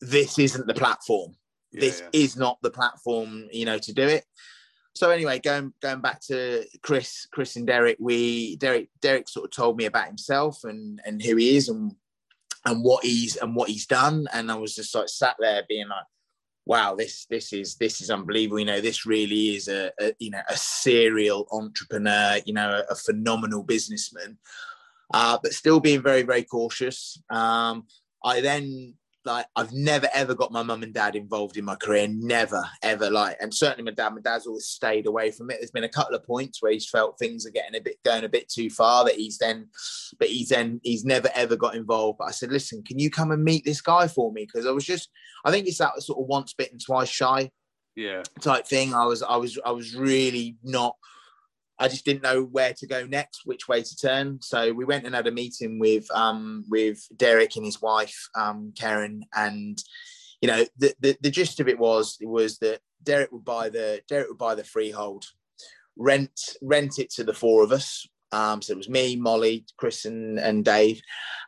[0.00, 1.36] this isn't the platform.
[1.70, 2.08] Yeah, this yeah.
[2.14, 4.24] is not the platform, you know, to do it
[4.96, 9.50] so anyway, going going back to Chris, Chris and Derek, we Derek Derek sort of
[9.50, 11.94] told me about himself and and who he is and
[12.64, 15.88] and what he's and what he's done, and I was just like sat there being
[15.88, 16.06] like,
[16.64, 18.58] wow, this this is this is unbelievable.
[18.58, 22.38] You know, this really is a, a you know a serial entrepreneur.
[22.46, 24.38] You know, a, a phenomenal businessman,
[25.12, 27.22] uh, but still being very very cautious.
[27.28, 27.86] Um,
[28.24, 28.94] I then
[29.26, 33.10] like I've never ever got my mum and dad involved in my career, never ever
[33.10, 35.58] like, and certainly my dad, my dad's always stayed away from it.
[35.58, 38.24] There's been a couple of points where he's felt things are getting a bit going
[38.24, 39.68] a bit too far that he's then,
[40.18, 42.18] but he's then he's never ever got involved.
[42.18, 44.46] But I said, listen, can you come and meet this guy for me?
[44.46, 45.10] Because I was just,
[45.44, 47.50] I think it's that sort of once bitten twice shy,
[47.96, 48.94] yeah, type thing.
[48.94, 50.96] I was I was I was really not
[51.78, 54.40] I just didn't know where to go next, which way to turn.
[54.40, 58.72] So we went and had a meeting with um, with Derek and his wife um,
[58.78, 59.78] Karen, and
[60.40, 64.00] you know the, the, the gist of it was was that Derek would buy the
[64.08, 65.24] Derek would buy the freehold,
[65.96, 68.06] rent rent it to the four of us.
[68.32, 71.00] Um, so it was me, Molly, Chris, and, and Dave.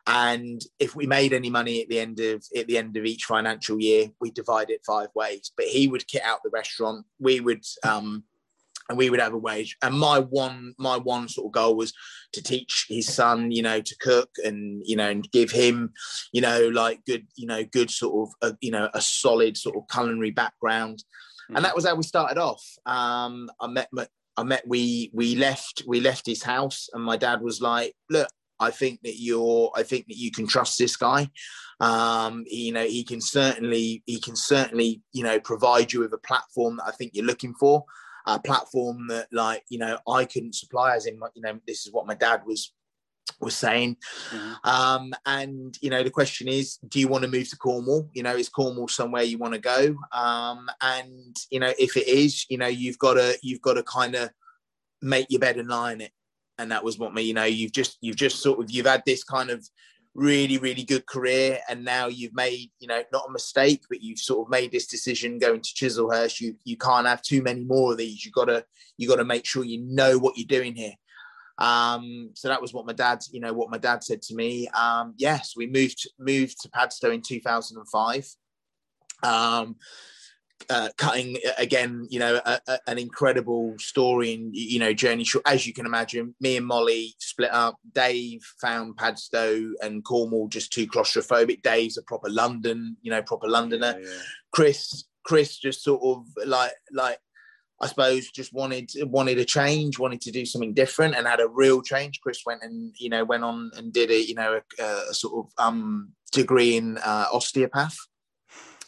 [0.07, 3.25] And if we made any money at the end of at the end of each
[3.25, 5.53] financial year, we divide it five ways.
[5.57, 7.05] But he would kit out the restaurant.
[7.19, 8.25] We would um,
[8.88, 9.77] and we would have a wage.
[9.83, 11.92] And my one, my one sort of goal was
[12.33, 15.92] to teach his son, you know, to cook and you know, and give him,
[16.33, 19.83] you know, like good, you know, good sort of, you know, a solid sort of
[19.90, 21.05] culinary background.
[21.51, 21.57] Mm.
[21.57, 22.64] And that was how we started off.
[22.87, 23.88] Um, I met,
[24.37, 28.29] I met, we we left, we left his house, and my dad was like, "Look,
[28.61, 31.29] I think that you're, I think that you can trust this guy.
[31.81, 36.18] Um, you know, he can certainly, he can certainly, you know, provide you with a
[36.18, 37.85] platform that I think you're looking for."
[38.29, 41.93] A platform that like you know I couldn't supply as in you know this is
[41.93, 42.73] what my dad was
[43.41, 43.97] was saying.
[44.31, 44.69] Mm-hmm.
[44.69, 48.09] um and you know the question is do you want to move to cornwall?
[48.12, 49.97] You know is cornwall somewhere you want to go?
[50.12, 53.83] Um and you know if it is you know you've got to you've got to
[53.83, 54.31] kind of
[55.01, 56.12] make your bed and lie in it.
[56.59, 59.03] And that was what me you know you've just you've just sort of you've had
[59.07, 59.67] this kind of
[60.14, 64.18] really really good career and now you've made you know not a mistake but you've
[64.18, 67.92] sort of made this decision going to chislehurst you you can't have too many more
[67.92, 68.25] of these.
[68.25, 68.64] You gotta
[68.97, 70.94] you gotta make sure you know what you're doing here.
[71.59, 74.68] Um so that was what my dad you know what my dad said to me.
[74.68, 78.29] Um yes we moved moved to padstow in 2005
[79.23, 79.77] um
[80.71, 85.27] uh, cutting again, you know, a, a, an incredible story and you know journey.
[85.47, 87.77] As you can imagine, me and Molly split up.
[87.92, 91.62] Dave found Padstow and Cornwall just too claustrophobic.
[91.62, 93.99] Dave's a proper London, you know, proper Londoner.
[94.01, 94.18] Yeah, yeah.
[94.53, 97.18] Chris, Chris just sort of like like
[97.81, 101.49] I suppose just wanted wanted a change, wanted to do something different, and had a
[101.49, 102.21] real change.
[102.21, 105.47] Chris went and you know went on and did a you know a, a sort
[105.47, 107.97] of um degree in uh, osteopath.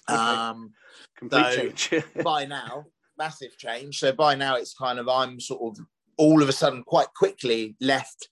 [0.09, 0.19] Okay.
[0.19, 0.73] Um,
[1.21, 2.05] Complete so change.
[2.25, 4.01] by now, massive change.
[4.01, 5.85] So by now, it's kind of I'm sort of
[6.17, 8.29] all of a sudden, quite quickly, left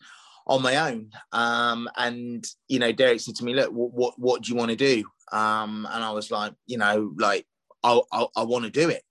[0.46, 1.10] on my own.
[1.32, 4.70] Um, and you know, Derek said to me, "Look, what what, what do you want
[4.70, 7.46] to do?" Um, and I was like, you know, like
[7.84, 9.02] I I, I want to do it.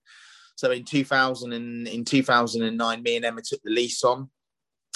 [0.56, 4.30] So in 2000 and in 2009, me and Emma took the lease on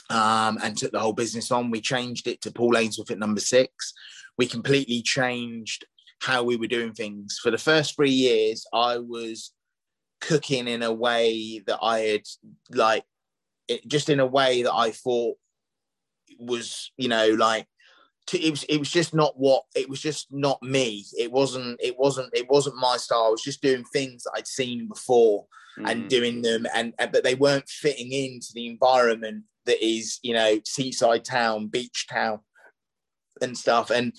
[0.09, 1.69] um, and took the whole business on.
[1.69, 3.93] We changed it to Paul Ainsworth at number six.
[4.39, 5.85] We completely changed
[6.21, 7.39] how we were doing things.
[7.41, 9.51] For the first three years, I was
[10.21, 12.21] cooking in a way that I had
[12.69, 13.03] like
[13.67, 15.37] it, just in a way that I thought
[16.39, 17.67] was, you know, like
[18.27, 21.05] to, it was it was just not what it was just not me.
[21.17, 23.25] It wasn't it wasn't it wasn't my style.
[23.27, 25.47] I was just doing things that I'd seen before
[25.79, 25.89] mm.
[25.89, 30.33] and doing them and, and but they weren't fitting into the environment that is, you
[30.33, 32.39] know, seaside town, beach town
[33.41, 33.89] and stuff.
[33.89, 34.13] And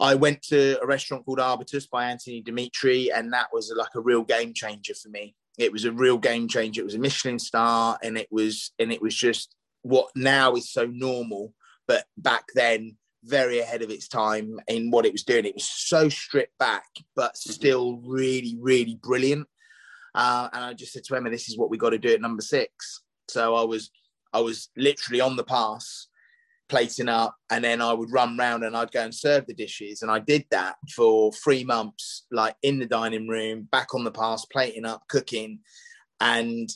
[0.00, 4.00] I went to a restaurant called Arbutus by Anthony Demetre, and that was like a
[4.00, 5.34] real game changer for me.
[5.58, 6.80] It was a real game changer.
[6.80, 10.72] It was a Michelin star, and it was and it was just what now is
[10.72, 11.54] so normal,
[11.86, 15.44] but back then very ahead of its time in what it was doing.
[15.44, 17.50] It was so stripped back, but mm-hmm.
[17.50, 19.46] still really, really brilliant.
[20.14, 22.22] Uh, and I just said to Emma, "This is what we got to do at
[22.22, 23.02] number six.
[23.28, 23.90] So I was,
[24.32, 26.08] I was literally on the pass
[26.70, 30.00] plating up and then I would run round and I'd go and serve the dishes.
[30.00, 34.10] And I did that for three months, like in the dining room, back on the
[34.10, 35.58] pass, plating up, cooking,
[36.20, 36.70] and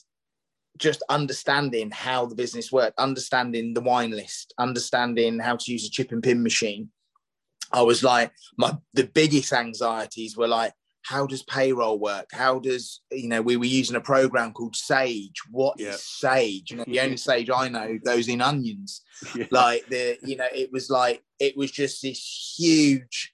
[0.76, 5.90] just understanding how the business worked, understanding the wine list, understanding how to use a
[5.90, 6.90] chip and pin machine.
[7.72, 10.72] I was like, my the biggest anxieties were like,
[11.04, 12.28] how does payroll work?
[12.32, 15.40] How does you know we were using a program called Sage?
[15.50, 15.90] What yeah.
[15.90, 16.70] is Sage?
[16.70, 19.02] You know, the only Sage I know goes in onions.
[19.34, 19.46] Yeah.
[19.50, 23.32] Like the you know, it was like it was just this huge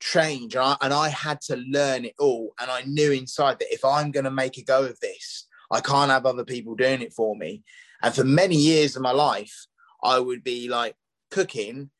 [0.00, 2.52] change, and I, and I had to learn it all.
[2.60, 5.80] And I knew inside that if I'm going to make a go of this, I
[5.80, 7.62] can't have other people doing it for me.
[8.02, 9.66] And for many years of my life,
[10.02, 10.94] I would be like
[11.30, 11.90] cooking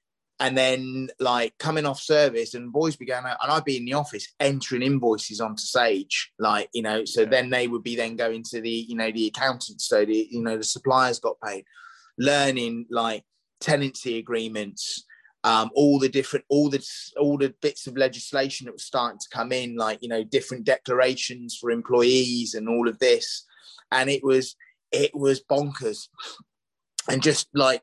[0.40, 4.26] and then like coming off service and boys began and I'd be in the office
[4.40, 7.28] entering invoices onto Sage like you know so yeah.
[7.28, 10.42] then they would be then going to the you know the accountants so the you
[10.42, 11.64] know the suppliers got paid.
[12.18, 13.24] Learning like
[13.60, 15.04] tenancy agreements
[15.44, 16.84] um, all the different all the
[17.20, 20.64] all the bits of legislation that was starting to come in like you know different
[20.64, 23.44] declarations for employees and all of this.
[23.92, 24.56] And it was
[24.90, 26.08] it was bonkers.
[27.10, 27.82] And just like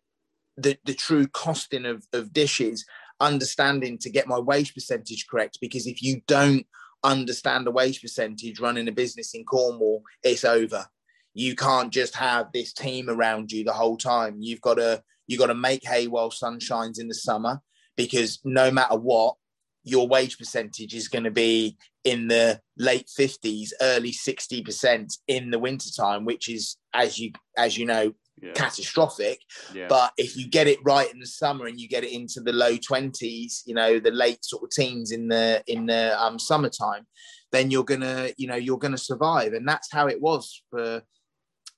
[0.57, 2.85] the, the true costing of, of dishes,
[3.19, 5.59] understanding to get my wage percentage correct.
[5.61, 6.65] Because if you don't
[7.03, 10.85] understand the wage percentage running a business in Cornwall, it's over.
[11.33, 14.37] You can't just have this team around you the whole time.
[14.39, 17.61] You've got to you've got to make hay while sun shines in the summer
[17.95, 19.35] because no matter what,
[19.83, 25.59] your wage percentage is going to be in the late 50s early 60% in the
[25.59, 28.53] wintertime which is as you as you know yeah.
[28.53, 29.39] catastrophic.
[29.73, 29.87] Yeah.
[29.89, 32.53] But if you get it right in the summer and you get it into the
[32.53, 37.07] low twenties, you know, the late sort of teens in the in the um, summertime,
[37.51, 39.53] then you're gonna, you know, you're gonna survive.
[39.53, 41.01] And that's how it was for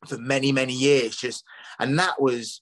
[0.07, 1.15] for many many years.
[1.15, 1.43] Just
[1.79, 2.61] and that was,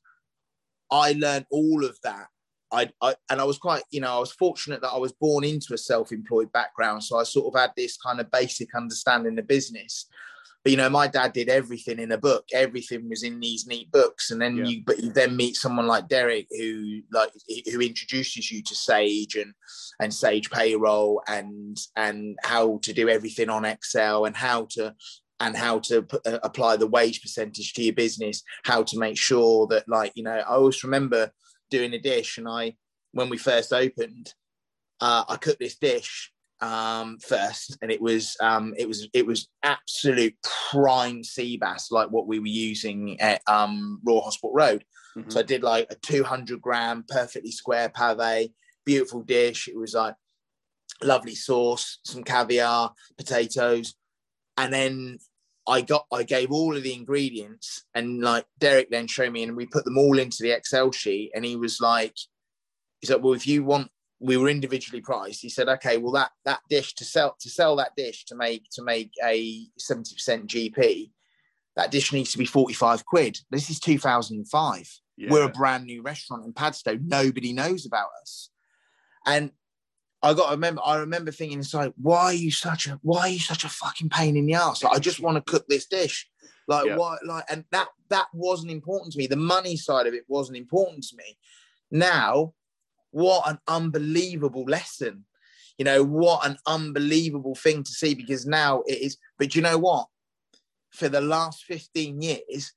[0.91, 2.27] I learned all of that.
[2.73, 5.43] I, I and I was quite, you know, I was fortunate that I was born
[5.43, 9.45] into a self-employed background, so I sort of had this kind of basic understanding of
[9.45, 10.07] business.
[10.63, 12.45] But you know, my dad did everything in a book.
[12.53, 14.65] Everything was in these neat books, and then yeah.
[14.65, 17.31] you, but you then meet someone like Derek, who like
[17.71, 19.53] who introduces you to Sage and
[19.99, 24.93] and Sage payroll and and how to do everything on Excel and how to
[25.39, 28.43] and how to put, uh, apply the wage percentage to your business.
[28.63, 31.31] How to make sure that, like you know, I always remember
[31.71, 32.75] doing a dish, and I
[33.13, 34.33] when we first opened,
[35.01, 39.49] uh, I cooked this dish um, first, and it was um, it was it was
[39.63, 40.35] absolute
[40.69, 44.85] prime sea bass, like what we were using at um, Royal Hospital Road.
[45.17, 45.29] Mm-hmm.
[45.29, 48.49] So I did like a 200 gram, perfectly square pave,
[48.85, 49.67] beautiful dish.
[49.67, 50.15] It was like
[51.01, 53.95] lovely sauce, some caviar, potatoes,
[54.57, 55.17] and then
[55.67, 59.55] I got I gave all of the ingredients, and like Derek then showed me, and
[59.55, 62.15] we put them all into the Excel sheet, and he was like,
[62.99, 63.89] he's like, well, if you want
[64.21, 65.41] we were individually priced.
[65.41, 68.69] He said, okay, well that that dish to sell to sell that dish to make
[68.73, 71.11] to make a 70% GP,
[71.75, 73.39] that dish needs to be 45 quid.
[73.49, 74.89] This is 2005.
[75.17, 75.29] Yeah.
[75.31, 76.99] We're a brand new restaurant in Padstow.
[77.03, 78.49] Nobody knows about us.
[79.25, 79.51] And
[80.23, 83.29] I got to remember, I remember thinking inside, why are you such a why are
[83.29, 84.83] you such a fucking pain in the ass?
[84.83, 86.29] Like, I just want to cook this dish.
[86.67, 86.95] Like yeah.
[86.95, 89.25] what like and that that wasn't important to me.
[89.25, 91.37] The money side of it wasn't important to me.
[91.89, 92.53] Now
[93.11, 95.25] what an unbelievable lesson.
[95.77, 99.17] You know, what an unbelievable thing to see because now it is.
[99.39, 100.07] But you know what?
[100.91, 102.73] For the last 15 years,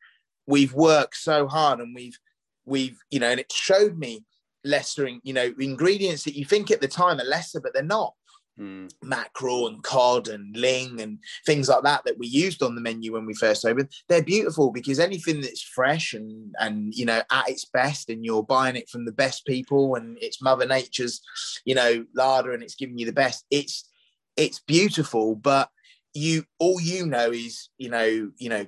[0.47, 2.18] we've worked so hard and we've
[2.66, 4.24] we've you know and it showed me
[4.64, 8.14] lesser you know ingredients that you think at the time are lesser but they're not
[8.59, 8.90] mm.
[9.02, 13.12] mackerel and cod and ling and things like that that we used on the menu
[13.12, 17.48] when we first opened they're beautiful because anything that's fresh and and you know at
[17.48, 21.20] its best and you're buying it from the best people and it's mother nature's
[21.64, 23.88] you know larder and it's giving you the best it's
[24.36, 25.68] it's beautiful but
[26.12, 28.64] you all you know is you know you know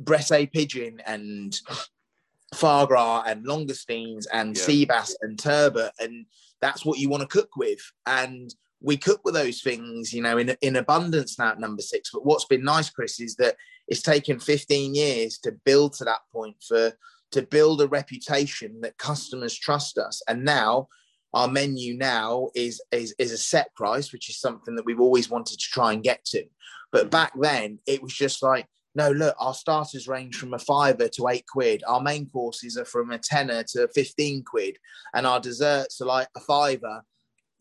[0.00, 1.58] Bresse pigeon and
[2.54, 4.62] foie gras and langoustines and yeah.
[4.62, 6.26] sea bass and turbot and
[6.60, 10.38] that's what you want to cook with and we cook with those things you know
[10.38, 13.56] in, in abundance now at number six but what's been nice chris is that
[13.88, 16.92] it's taken 15 years to build to that point for
[17.30, 20.88] to build a reputation that customers trust us and now
[21.34, 25.28] our menu now is is, is a set price which is something that we've always
[25.28, 26.44] wanted to try and get to
[26.92, 27.10] but mm.
[27.10, 31.28] back then it was just like no, look, our starters range from a fiver to
[31.28, 31.84] eight quid.
[31.86, 34.76] Our main courses are from a tenner to 15 quid.
[35.14, 37.02] And our desserts are like a fiver.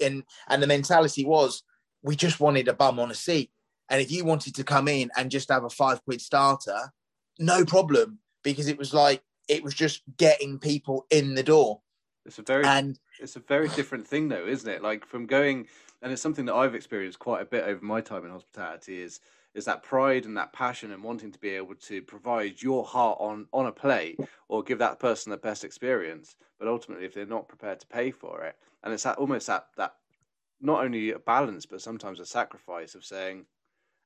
[0.02, 1.64] And, and the mentality was
[2.02, 3.52] we just wanted a bum on a seat.
[3.90, 6.92] And if you wanted to come in and just have a five quid starter,
[7.40, 8.20] no problem.
[8.44, 11.82] Because it was like, it was just getting people in the door.
[12.26, 14.84] It's a very, and it's a very different thing though, isn't it?
[14.84, 15.68] Like from going,
[16.02, 19.22] and it's something that I've experienced quite a bit over my time in hospitality is,
[19.58, 23.18] is that pride and that passion and wanting to be able to provide your heart
[23.20, 27.26] on on a plate or give that person the best experience but ultimately if they're
[27.26, 29.96] not prepared to pay for it and it's that almost that that
[30.62, 33.46] not only a balance but sometimes a sacrifice of saying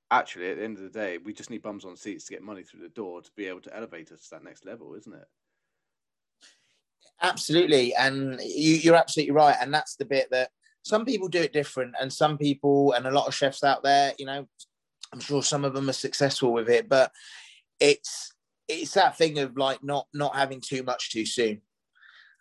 [0.10, 2.42] actually at the end of the day we just need bums on seats to get
[2.42, 5.14] money through the door to be able to elevate us to that next level isn't
[5.14, 5.28] it?
[7.24, 7.94] Absolutely.
[7.94, 9.56] And you, you're absolutely right.
[9.62, 10.50] And that's the bit that
[10.84, 14.14] some people do it different and some people and a lot of chefs out there
[14.18, 14.48] you know
[15.14, 17.12] I'm sure some of them are successful with it, but
[17.80, 18.32] it's
[18.68, 21.62] it's that thing of like not not having too much too soon.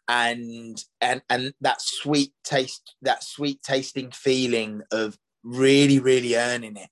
[0.08, 6.90] And and and that sweet taste that sweet tasting feeling of really really earning it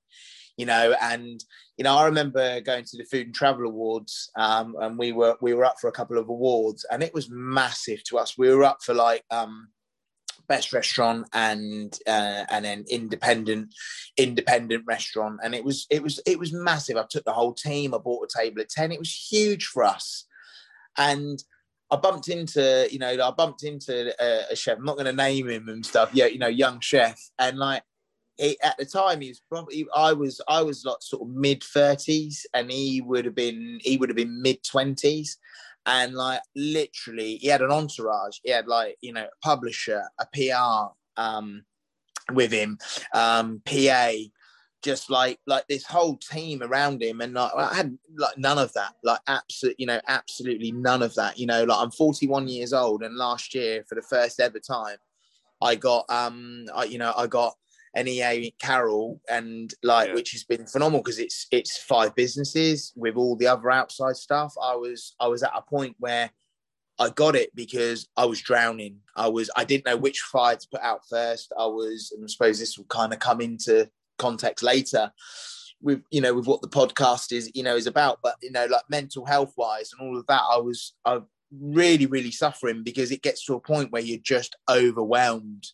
[0.59, 0.95] you know?
[1.01, 1.43] And
[1.79, 5.37] you know i remember going to the food and travel awards um, and we were
[5.41, 8.37] we were up for a couple of awards and it was massive to us.
[8.37, 9.69] We were up for like um
[10.49, 13.75] best restaurant and uh, and then independent
[14.17, 15.41] independent restaurant.
[15.43, 16.97] And it was it was it was massive.
[16.97, 17.95] I took the whole team.
[17.95, 20.27] I bought a table of 10 it was huge for us.
[20.97, 21.43] And
[21.91, 24.79] I bumped into, you know, I bumped into a, a chef.
[24.79, 26.11] I'm not going to name him and stuff.
[26.13, 27.83] Yeah, you know, young chef, and like
[28.37, 31.63] he, at the time, he was probably I was I was like sort of mid
[31.65, 35.39] thirties, and he would have been he would have been mid twenties,
[35.89, 38.39] and like literally he had an entourage.
[38.45, 41.65] He had like you know a publisher a pr um
[42.33, 42.79] with him
[43.15, 44.13] um pa
[44.83, 47.21] just like like this whole team around him.
[47.21, 51.15] And like i had like none of that like absolute you know absolutely none of
[51.15, 54.61] that you know like i'm 41 years old and last year for the first ever
[54.61, 54.99] time
[55.63, 57.55] i got um i you know i got
[57.97, 60.15] NEA Carroll and like yeah.
[60.15, 64.55] which has been phenomenal because it's it's five businesses with all the other outside stuff.
[64.63, 66.31] I was I was at a point where
[66.99, 68.99] I got it because I was drowning.
[69.17, 71.53] I was I didn't know which fire to put out first.
[71.59, 75.13] I was and I suppose this will kind of come into context later
[75.81, 78.67] with you know with what the podcast is you know is about but you know
[78.67, 81.21] like mental health wise and all of that i was i
[81.51, 85.67] really really suffering because it gets to a point where you're just overwhelmed.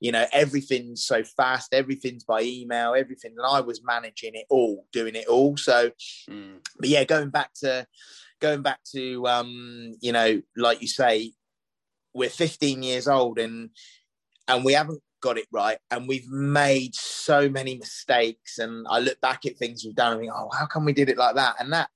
[0.00, 4.86] You know everything's so fast everything's by email everything and i was managing it all
[4.92, 5.56] doing it all.
[5.56, 5.90] So
[6.28, 6.58] mm.
[6.78, 7.86] but yeah going back to
[8.40, 11.32] going back to um you know like you say
[12.14, 13.70] we're 15 years old and
[14.48, 19.20] and we haven't got it right and we've made so many mistakes and i look
[19.20, 21.54] back at things we've done and think oh how come we did it like that?
[21.60, 21.88] And that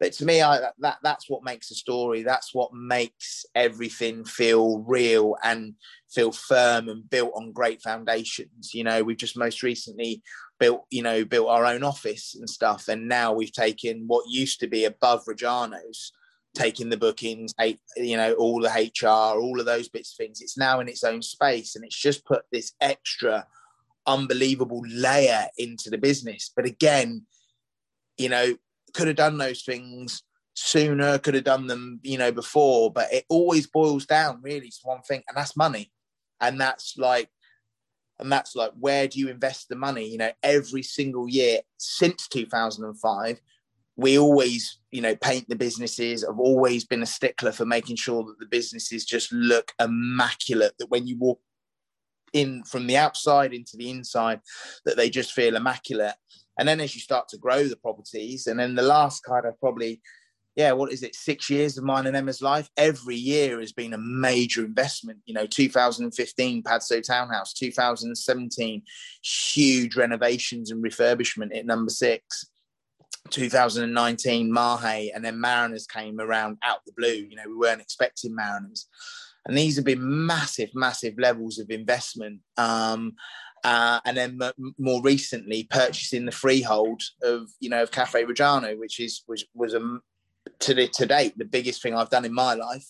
[0.00, 2.22] but to me I, that that's what makes a story.
[2.22, 5.74] That's what makes everything feel real and
[6.12, 8.74] feel firm and built on great foundations.
[8.74, 10.22] You know we've just most recently
[10.58, 12.88] built you know built our own office and stuff.
[12.88, 16.12] And now we've taken what used to be above Rojano's,
[16.54, 17.54] taking the bookings
[17.96, 21.04] you know all the hr all of those bits of things it's now in its
[21.04, 21.76] own space.
[21.76, 23.46] And it's just put this extra
[24.06, 26.50] unbelievable layer into the business.
[26.54, 27.26] But again
[28.16, 28.54] you know
[28.94, 30.22] could have done those things
[30.54, 32.92] sooner, could have done them, you know, before.
[32.92, 35.92] But it always boils down really to one thing, and that's money.
[36.40, 37.28] And that's like,
[38.18, 40.08] and that's like, where do you invest the money?
[40.08, 43.40] You know, every single year since 2005,
[43.96, 46.24] we always, you know, paint the businesses.
[46.24, 50.74] I've always been a stickler for making sure that the businesses just look immaculate.
[50.78, 51.40] That when you walk
[52.32, 54.40] in from the outside into the inside,
[54.84, 56.14] that they just feel immaculate.
[56.58, 59.58] And then as you start to grow the properties, and then the last kind of
[59.60, 60.00] probably
[60.56, 61.16] yeah, what is it?
[61.16, 62.70] Six years of mine and Emma's life.
[62.76, 65.18] Every year has been a major investment.
[65.26, 68.82] You know, 2015 Padstow Townhouse, 2017
[69.22, 72.46] huge renovations and refurbishment at number six.
[73.30, 77.26] 2019 Mahe and then Mariners came around out the blue.
[77.28, 78.86] You know, we weren't expecting Mariners,
[79.46, 82.40] and these have been massive, massive levels of investment.
[82.58, 83.14] Um,
[83.64, 88.78] uh, and then m- more recently purchasing the freehold of you know of Cafe Rojano,
[88.78, 89.98] which is was was a
[90.60, 92.86] to the, to date the biggest thing I've done in my life.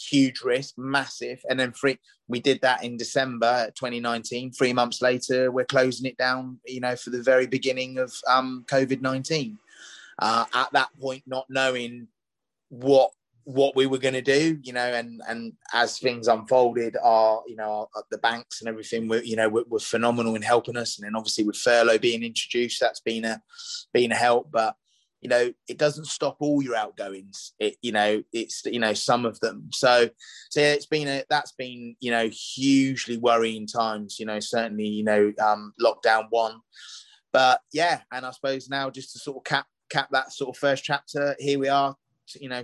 [0.00, 1.98] Huge risk, massive, and then free.
[2.28, 4.52] We did that in December 2019.
[4.52, 6.60] Three months later, we're closing it down.
[6.64, 9.58] You know, for the very beginning of um, COVID 19.
[10.20, 12.06] Uh, at that point, not knowing
[12.68, 13.10] what
[13.44, 17.56] what we were going to do, you know, and and as things unfolded, our you
[17.56, 20.98] know our, the banks and everything were you know were, were, phenomenal in helping us,
[20.98, 23.42] and then obviously with furlough being introduced, that's been a
[23.92, 24.50] been a help.
[24.50, 24.76] But
[25.24, 29.24] you know it doesn't stop all your outgoings it you know it's you know some
[29.24, 30.08] of them so
[30.50, 34.86] so yeah, it's been a that's been you know hugely worrying times you know certainly
[34.86, 36.60] you know um lockdown one
[37.32, 40.60] but yeah and i suppose now just to sort of cap cap that sort of
[40.60, 41.96] first chapter here we are
[42.38, 42.62] you know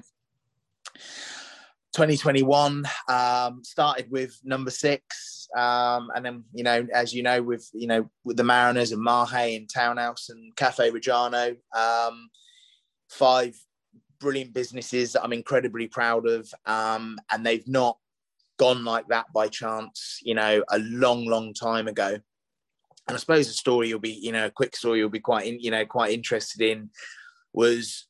[1.92, 7.68] 2021 um, started with number six um, and then you know as you know with
[7.72, 12.30] you know with the mariners and mahe and townhouse and cafe Rojano um,
[13.08, 13.56] five
[14.20, 16.52] brilliant businesses that I'm incredibly proud of.
[16.66, 17.98] Um, and they've not
[18.58, 22.18] gone like that by chance, you know, a long, long time ago.
[23.08, 25.46] And I suppose the story you'll be, you know, a quick story you'll be quite,
[25.46, 26.90] in, you know, quite interested in
[27.52, 28.06] was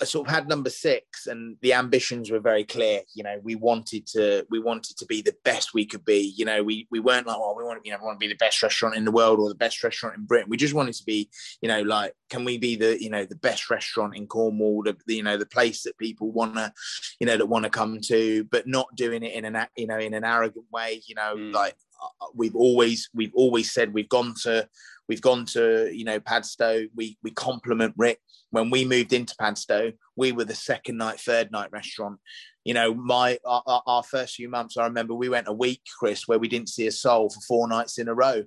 [0.00, 3.00] I sort of had number six, and the ambitions were very clear.
[3.14, 6.34] You know, we wanted to we wanted to be the best we could be.
[6.36, 8.32] You know, we we weren't like, oh, we want you know, we want to be
[8.32, 10.50] the best restaurant in the world or the best restaurant in Britain.
[10.50, 11.30] We just wanted to be,
[11.62, 14.96] you know, like, can we be the, you know, the best restaurant in Cornwall, the,
[15.06, 16.72] you know, the place that people want to,
[17.18, 19.98] you know, that want to come to, but not doing it in an, you know,
[19.98, 21.02] in an arrogant way.
[21.06, 21.52] You know, mm.
[21.54, 24.68] like uh, we've always we've always said we've gone to
[25.08, 26.86] we've gone to you know Padstow.
[26.94, 29.92] We we compliment Rick when we moved into Padstow.
[30.16, 32.18] We were the second night, third night restaurant.
[32.64, 36.26] You know, my our, our first few months, I remember we went a week, Chris,
[36.26, 38.44] where we didn't see a soul for four nights in a row.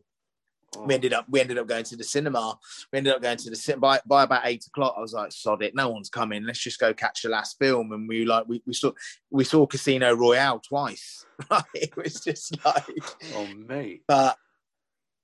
[0.77, 0.83] Oh.
[0.85, 2.57] We ended up we ended up going to the cinema.
[2.91, 4.95] We ended up going to the cinema by, by about eight o'clock.
[4.97, 6.45] I was like, sod it, no one's coming.
[6.45, 7.91] Let's just go catch the last film.
[7.91, 8.91] And we like we, we saw
[9.31, 11.25] we saw Casino Royale twice.
[11.49, 11.63] Right?
[11.73, 12.85] It was just like
[13.33, 14.03] oh mate.
[14.07, 14.37] But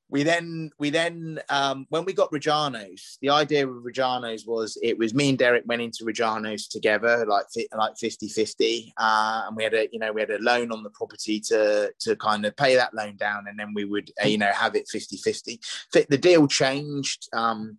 [0.10, 4.98] we then we then um, when we got Rojano's, the idea of Rojano's was it
[4.98, 7.46] was me and Derek went into Rojano's together like
[7.76, 10.84] like 50 50 uh, and we had a you know we had a loan on
[10.84, 14.28] the property to to kind of pay that loan down and then we would uh,
[14.28, 15.60] you know have it 50 50
[15.92, 17.78] the deal changed um,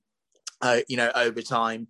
[0.62, 1.88] uh, you know over time.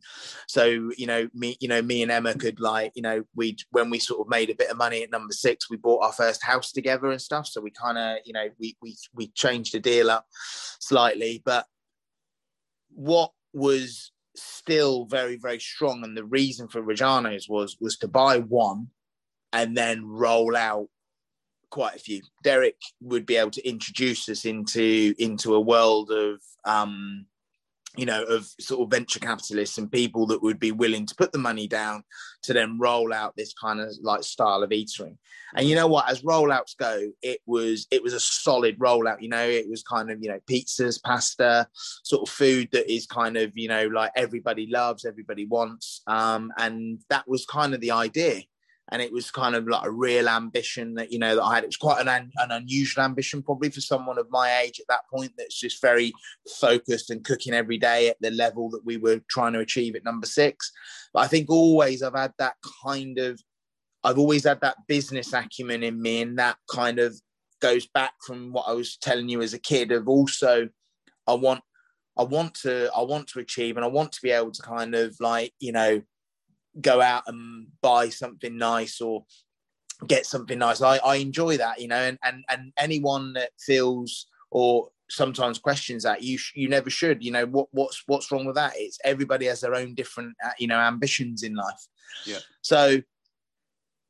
[0.48, 3.90] So you know me you know me and emma could like you know we when
[3.90, 6.42] we sort of made a bit of money at number six we bought our first
[6.42, 7.46] house together and stuff.
[7.46, 11.42] So we kind of you know we we we changed the deal up slightly.
[11.44, 11.66] But
[12.90, 18.38] what was still very very strong and the reason for Rojano's was was to buy
[18.38, 18.88] one
[19.52, 20.88] and then roll out
[21.70, 22.22] quite a few.
[22.42, 27.26] Derek would be able to introduce us into into a world of um
[27.96, 31.32] you know, of sort of venture capitalists and people that would be willing to put
[31.32, 32.02] the money down
[32.42, 35.16] to then roll out this kind of like style of eatery.
[35.54, 39.22] And you know what, as rollouts go, it was it was a solid rollout.
[39.22, 41.68] You know, it was kind of you know pizzas, pasta,
[42.02, 46.52] sort of food that is kind of you know like everybody loves, everybody wants, um,
[46.58, 48.42] and that was kind of the idea
[48.92, 51.64] and it was kind of like a real ambition that you know that I had.
[51.64, 55.08] It was quite an, an unusual ambition, probably for someone of my age at that
[55.12, 55.32] point.
[55.36, 56.12] That's just very
[56.60, 60.04] focused and cooking every day at the level that we were trying to achieve at
[60.04, 60.70] number six.
[61.12, 63.40] But I think always I've had that kind of,
[64.04, 67.14] I've always had that business acumen in me, and that kind of
[67.60, 69.90] goes back from what I was telling you as a kid.
[69.90, 70.68] Of also,
[71.26, 71.62] I want,
[72.16, 74.94] I want to, I want to achieve, and I want to be able to kind
[74.94, 76.02] of like you know
[76.80, 79.24] go out and buy something nice or
[80.06, 80.82] get something nice.
[80.82, 86.02] I, I enjoy that, you know, and, and, and anyone that feels or sometimes questions
[86.02, 88.72] that you sh- you never should, you know, what what's what's wrong with that?
[88.76, 91.86] It's everybody has their own different, uh, you know, ambitions in life.
[92.24, 92.38] Yeah.
[92.60, 93.00] So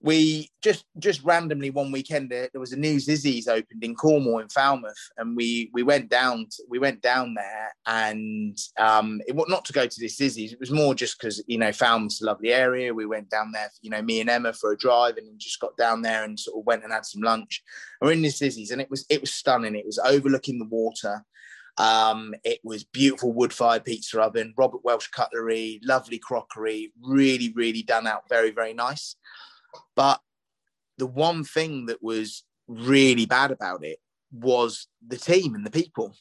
[0.06, 4.38] we just just randomly one weekend there, there was a new Zizzi's opened in Cornwall
[4.38, 9.34] in Falmouth, and we we went down to, we went down there, and um, it
[9.34, 10.52] was not to go to this Zizzi's.
[10.52, 12.94] It was more just because you know Falmouth's a lovely area.
[12.94, 15.58] We went down there, for, you know, me and Emma for a drive, and just
[15.58, 17.64] got down there and sort of went and had some lunch.
[18.00, 19.74] we're in this Zizzi's, and it was it was stunning.
[19.74, 21.24] It was overlooking the water.
[21.78, 27.82] Um, it was beautiful wood fired pizza oven, Robert Welch cutlery, lovely crockery, really, really
[27.82, 29.16] done out very, very nice.
[29.94, 30.20] But
[30.98, 33.98] the one thing that was really bad about it
[34.32, 36.14] was the team and the people.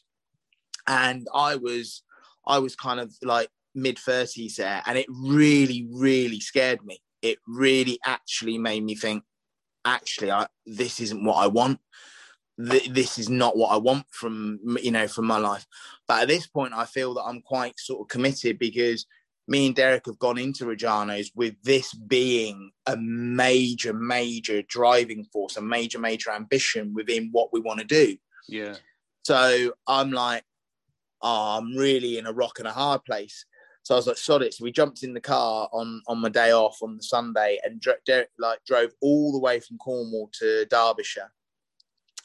[0.86, 2.02] And I was,
[2.46, 7.00] I was kind of like mid 30s there, and it really, really scared me.
[7.22, 9.24] It really actually made me think,
[9.84, 11.80] actually, I, this isn't what I want
[12.58, 15.66] th- this is not what I want from you know from my life.
[16.08, 19.06] But at this point, I feel that I'm quite sort of committed because
[19.48, 25.56] me and Derek have gone into Rojano's with this being a major, major driving force,
[25.56, 28.16] a major, major ambition within what we want to do.
[28.48, 28.74] Yeah.
[29.24, 30.42] So I'm like,
[31.22, 33.44] oh, I'm really in a rock and a hard place.
[33.82, 34.54] So I was like, sod it.
[34.54, 37.80] So we jumped in the car on on my day off on the Sunday and
[38.04, 41.30] Derek like drove all the way from Cornwall to Derbyshire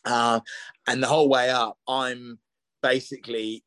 [0.06, 0.40] uh,
[0.88, 2.40] and the whole way up, I'm
[2.82, 3.64] basically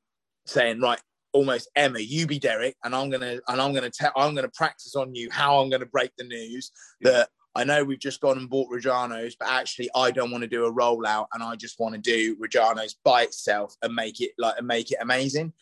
[0.46, 1.00] saying, right,
[1.35, 4.97] almost Emma, you be Derek, and I'm gonna and I'm gonna tell I'm gonna practice
[4.97, 7.11] on you how I'm gonna break the news yeah.
[7.11, 10.49] that I know we've just gone and bought Rojano's, but actually I don't want to
[10.49, 14.32] do a rollout and I just want to do Rojano's by itself and make it
[14.39, 15.53] like and make it amazing.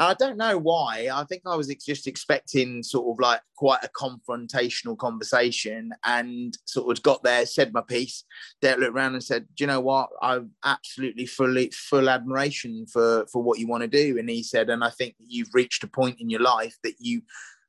[0.00, 1.08] I don't know why.
[1.12, 6.96] I think I was just expecting sort of like quite a confrontational conversation and sort
[6.96, 8.24] of got there, said my piece.
[8.62, 10.10] Derek looked around and said, Do you know what?
[10.22, 14.18] I've absolutely fully full admiration for for what you want to do.
[14.18, 17.22] And he said, and I think you've reached a point in your life that you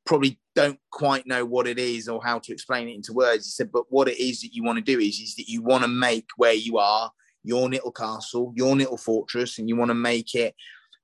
[0.06, 3.48] probably don't quite know what it is or how to explain it into words.
[3.48, 5.64] He said, but what it is that you want to do is, is that you
[5.64, 7.12] want to make where you are
[7.44, 10.56] your little castle, your little fortress, and you want to make it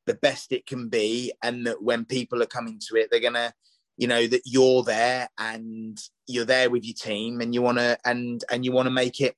[0.05, 3.53] the best it can be and that when people are coming to it they're gonna
[3.97, 5.97] you know that you're there and
[6.27, 9.21] you're there with your team and you want to and and you want to make
[9.21, 9.35] it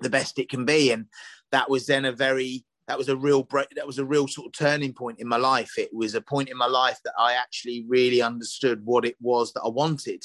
[0.00, 0.90] the best it can be.
[0.90, 1.06] And
[1.52, 4.46] that was then a very that was a real break that was a real sort
[4.46, 5.72] of turning point in my life.
[5.78, 9.52] It was a point in my life that i actually really understood what it was
[9.52, 10.22] that i wanted.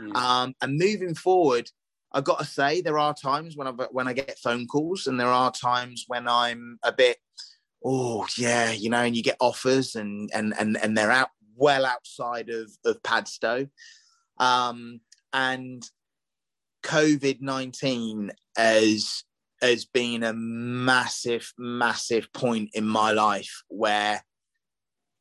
[0.00, 0.14] Mm.
[0.14, 1.68] um, and moving forward
[2.12, 5.18] i got to say there are times when i when i get phone calls and
[5.18, 7.16] there are times when i'm a bit
[7.84, 11.84] oh yeah, you know, and you get offers and and and and they're out well
[11.84, 13.68] outside of of Padstow,
[14.38, 15.00] um,
[15.32, 15.82] and
[16.82, 19.24] COVID nineteen has
[19.60, 24.22] has been a massive, massive point in my life where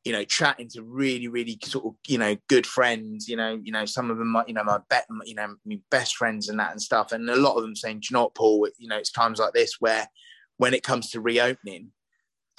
[0.03, 3.73] you know chatting to really really sort of you know good friends you know you
[3.73, 6.71] know some of them you know my bet you know my best friends and that
[6.71, 7.11] and stuff.
[7.11, 8.67] And a lot of them saying do you know what paul?
[8.77, 10.07] You know it's times like this where
[10.57, 11.91] when it comes to reopening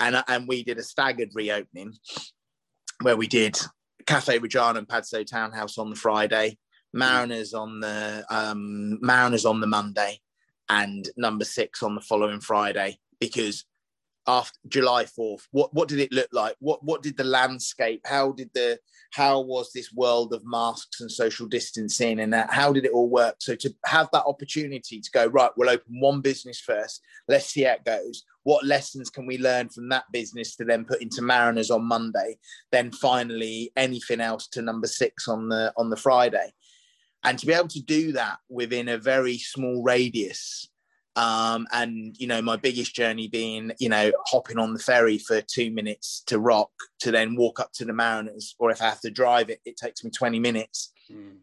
[0.01, 1.95] and and we did a staggered reopening
[3.03, 3.59] where we did
[4.07, 6.59] Cafe Rojano and Padstow Townhouse on the Friday,
[6.93, 10.21] Mariners on the um, Mariners on the Monday,
[10.69, 13.65] and Number Six on the following Friday because
[14.27, 16.55] after July 4th, what, what did it look like?
[16.61, 18.79] What what did the landscape, how did the
[19.13, 23.09] how was this world of masks and social distancing and that, how did it all
[23.09, 23.37] work?
[23.41, 27.63] So to have that opportunity to go, right, we'll open one business first, let's see
[27.63, 28.25] how it goes.
[28.49, 32.39] What lessons can we learn from that business to then put into Mariners on Monday?
[32.73, 36.55] Then finally anything else to number six on the on the Friday.
[37.25, 40.71] And to be able to do that within a very small radius
[41.19, 45.43] um, and you know, my biggest journey being, you know, hopping on the ferry for
[45.43, 46.71] two minutes to Rock
[47.01, 49.77] to then walk up to the Mariners, or if I have to drive it, it
[49.77, 50.93] takes me 20 minutes.
[51.13, 51.39] Mm.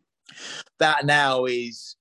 [0.79, 1.94] That now is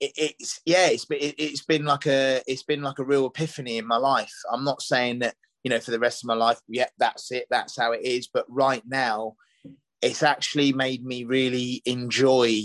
[0.00, 3.78] it, it's yeah, it's it, it's been like a it's been like a real epiphany
[3.78, 4.34] in my life.
[4.50, 7.46] I'm not saying that you know for the rest of my life, yeah, that's it,
[7.50, 8.28] that's how it is.
[8.32, 9.34] But right now,
[10.02, 12.62] it's actually made me really enjoy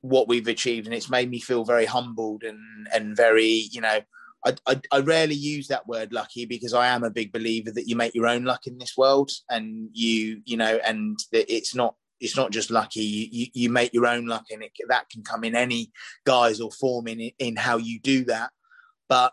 [0.00, 4.00] what we've achieved and it's made me feel very humbled and and very you know
[4.46, 7.88] I, I, I, rarely use that word lucky because I am a big believer that
[7.88, 11.74] you make your own luck in this world and you you know and that it's
[11.74, 15.08] not it's not just lucky you, you, you make your own luck and it, that
[15.10, 15.90] can come in any
[16.24, 18.50] guise or form in in how you do that
[19.08, 19.32] but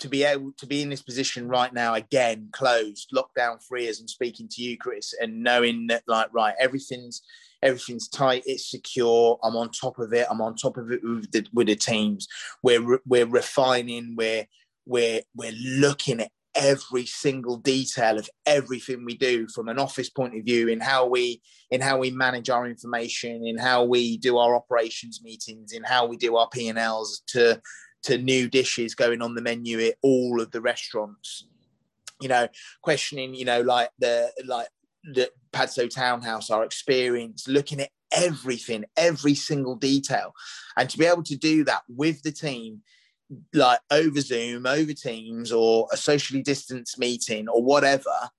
[0.00, 4.00] to be able to be in this position right now again closed lockdown free as
[4.00, 7.22] i'm speaking to you chris and knowing that like right everything's
[7.64, 9.38] everything's tight, it's secure.
[9.42, 10.26] I'm on top of it.
[10.30, 12.28] I'm on top of it with the, with the teams.
[12.62, 14.14] We're we're refining.
[14.16, 14.46] We're
[14.86, 20.36] we're we're looking at every single detail of everything we do from an office point
[20.36, 24.38] of view in how we in how we manage our information in how we do
[24.38, 27.60] our operations meetings in how we do our p&l's to
[28.02, 31.46] to new dishes going on the menu at all of the restaurants
[32.20, 32.46] you know
[32.82, 34.68] questioning you know like the like
[35.12, 40.32] the Padstow Townhouse, our experience, looking at everything, every single detail.
[40.76, 42.82] And to be able to do that with the team
[43.52, 48.30] like over Zoom, over Teams, or a socially distanced meeting, or whatever,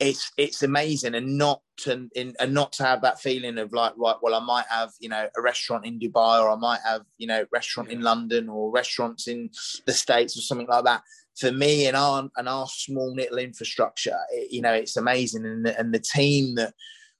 [0.00, 3.92] it's it's amazing, and not to in, and not to have that feeling of like,
[3.96, 7.02] right, well, I might have you know a restaurant in Dubai, or I might have
[7.18, 9.50] you know restaurant in London, or restaurants in
[9.86, 11.02] the states, or something like that.
[11.38, 15.64] For me, and our and our small little infrastructure, it, you know, it's amazing, and
[15.64, 16.74] the, and the team that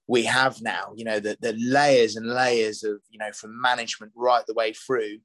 [0.07, 4.11] we have now, you know, the, the layers and layers of, you know, from management
[4.15, 5.17] right the way through,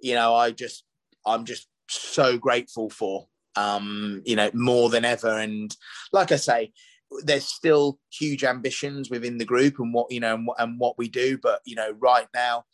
[0.00, 0.84] you know, I just,
[1.26, 5.38] I'm just so grateful for, um, you know, more than ever.
[5.38, 5.74] And
[6.12, 6.72] like I say,
[7.24, 11.08] there's still huge ambitions within the group and what, you know, and, and what we
[11.08, 11.38] do.
[11.38, 12.64] But, you know, right now,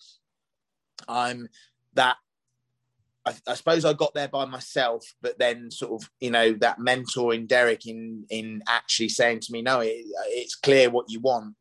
[1.08, 1.48] I'm
[1.94, 2.16] that
[3.26, 6.78] I, I, suppose I got there by myself, but then sort of, you know, that
[6.78, 11.20] mentor in Derek in in actually saying to me, no, it, it's clear what you
[11.20, 11.54] want.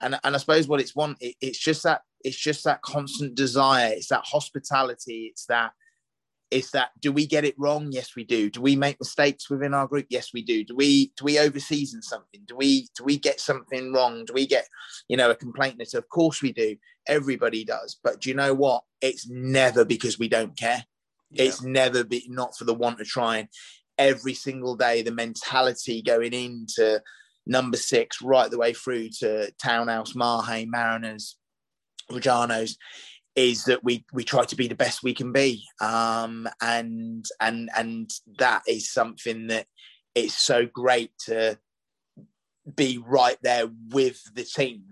[0.00, 3.34] And, and I suppose what it's want, it, it's just that it's just that constant
[3.34, 3.92] desire.
[3.92, 5.28] It's that hospitality.
[5.30, 5.72] It's that
[6.54, 7.88] it's that do we get it wrong?
[7.90, 8.48] Yes, we do.
[8.48, 10.06] Do we make mistakes within our group?
[10.08, 10.62] Yes, we do.
[10.62, 12.42] Do we do we overseason something?
[12.46, 14.24] Do we do we get something wrong?
[14.24, 14.68] Do we get,
[15.08, 15.98] you know, a complaint letter?
[15.98, 16.76] Of course we do.
[17.08, 17.98] Everybody does.
[18.04, 18.84] But do you know what?
[19.00, 20.84] It's never because we don't care.
[21.32, 21.46] Yeah.
[21.46, 23.48] It's never been not for the want of trying.
[23.98, 27.02] Every single day, the mentality going into
[27.48, 31.36] number six, right the way through to Townhouse, Mahe Mariners,
[32.12, 32.76] Rojano's,
[33.36, 37.70] is that we we try to be the best we can be, um, and and
[37.76, 39.66] and that is something that
[40.14, 41.58] it's so great to
[42.76, 44.82] be right there with the team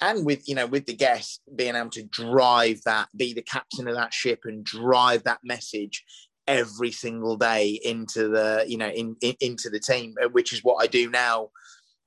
[0.00, 3.88] and with you know with the guests being able to drive that be the captain
[3.88, 6.04] of that ship and drive that message
[6.46, 10.62] every single day into the you know in, in, into the team uh, which is
[10.62, 11.48] what i do now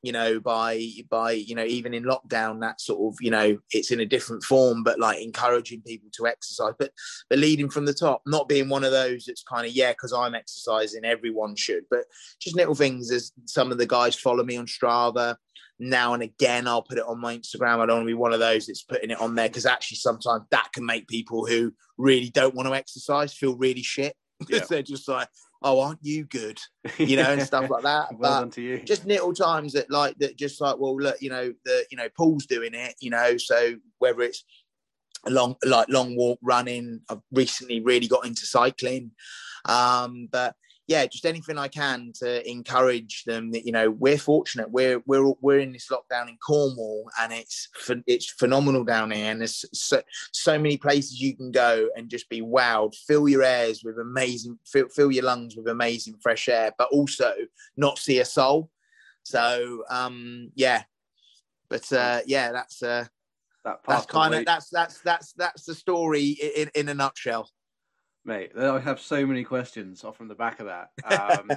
[0.02, 3.92] you know by by you know even in lockdown that sort of you know it's
[3.92, 6.92] in a different form but like encouraging people to exercise but
[7.30, 10.14] but leading from the top not being one of those that's kind of yeah because
[10.14, 12.06] i'm exercising everyone should but
[12.40, 15.36] just little things as some of the guys follow me on Strava
[15.82, 17.80] now and again I'll put it on my Instagram.
[17.80, 19.96] I don't want to be one of those that's putting it on there because actually
[19.96, 24.14] sometimes that can make people who really don't want to exercise feel really shit
[24.50, 24.64] yeah.
[24.70, 25.28] they're just like,
[25.62, 26.60] oh, aren't you good?
[26.98, 28.12] You know, and stuff like that.
[28.12, 28.80] well but done to you.
[28.80, 32.08] Just little times that like that, just like, well, look, you know, the you know,
[32.18, 34.44] Paul's doing it, you know, so whether it's
[35.26, 39.12] a long like long walk running, I've recently really got into cycling.
[39.66, 40.56] Um, but
[40.90, 44.72] yeah, just anything I can to encourage them that you know we're fortunate.
[44.72, 47.70] We're we're we're in this lockdown in Cornwall, and it's
[48.08, 52.28] it's phenomenal down here, and there's so, so many places you can go and just
[52.28, 52.96] be wowed.
[52.96, 57.36] Fill your airs with amazing, fill, fill your lungs with amazing fresh air, but also
[57.78, 58.72] not see a soul.
[59.22, 60.82] So um, yeah,
[61.70, 63.06] but uh, yeah, that's uh,
[63.64, 67.48] that that's kind of that's that's that's that's the story in in a nutshell
[68.26, 68.52] mate.
[68.58, 70.92] I have so many questions off from the back of that.
[71.40, 71.52] Um,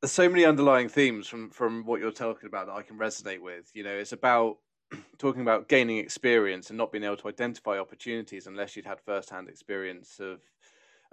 [0.00, 3.40] there's so many underlying themes from from what you're talking about that I can resonate
[3.40, 3.70] with.
[3.72, 4.58] You know, it's about
[5.18, 9.48] talking about gaining experience and not being able to identify opportunities unless you'd had first-hand
[9.48, 10.40] experience of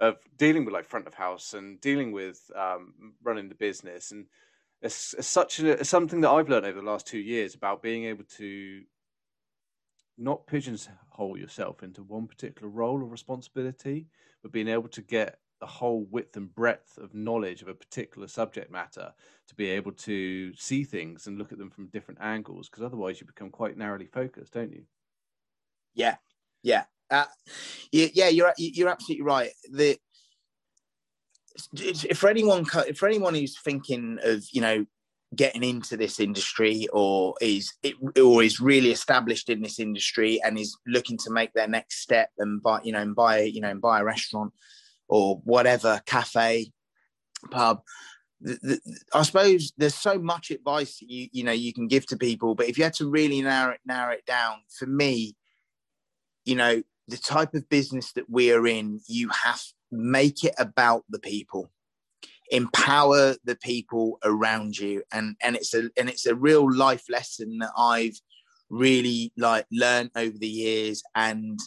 [0.00, 4.26] of dealing with like front of house and dealing with um, running the business and
[4.82, 7.82] it's, it's such a, it's something that I've learned over the last two years about
[7.82, 8.82] being able to
[10.18, 14.06] not pigeonhole yourself into one particular role or responsibility,
[14.42, 18.26] but being able to get the whole width and breadth of knowledge of a particular
[18.26, 19.12] subject matter
[19.46, 23.20] to be able to see things and look at them from different angles because otherwise
[23.20, 24.82] you become quite narrowly focused don't you?
[25.94, 26.16] Yeah.
[26.64, 26.82] Yeah.
[27.08, 27.26] Uh,
[27.92, 29.50] yeah you're you're absolutely right.
[29.70, 29.96] The
[31.74, 34.84] if for anyone for anyone who's thinking of you know
[35.34, 40.58] getting into this industry or is it or is really established in this industry and
[40.58, 43.70] is looking to make their next step and buy you know and buy you know
[43.70, 44.52] and buy a restaurant
[45.08, 46.70] or whatever cafe
[47.50, 47.82] pub.
[48.40, 48.80] The, the,
[49.14, 52.54] I suppose there's so much advice that you you know you can give to people,
[52.54, 55.36] but if you had to really narrow it narrow it down, for me,
[56.44, 59.62] you know, the type of business that we are in, you have
[59.92, 61.70] make it about the people
[62.52, 65.02] empower the people around you.
[65.12, 68.20] And and it's a and it's a real life lesson that i've
[68.70, 71.02] really like learned over the years.
[71.14, 71.58] And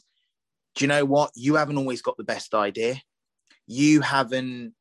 [0.75, 1.31] do you know what?
[1.35, 3.01] You haven't always got the best idea.
[3.67, 4.73] You haven't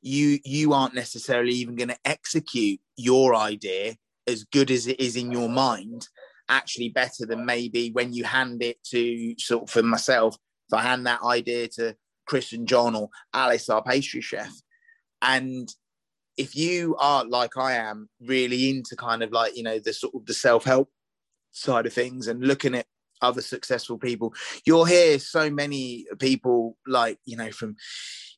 [0.00, 3.96] you you aren't necessarily even going to execute your idea
[4.26, 6.08] as good as it is in your mind
[6.48, 10.36] actually better than maybe when you hand it to sort of for myself.
[10.68, 11.94] If i hand that idea to
[12.26, 14.52] chris and john or alice our pastry chef
[15.22, 15.72] and
[16.36, 20.14] if you are like I am, really into kind of like, you know, the sort
[20.14, 20.90] of the self help
[21.50, 22.86] side of things and looking at
[23.20, 24.34] other successful people.
[24.66, 27.76] You'll hear so many people like, you know, from,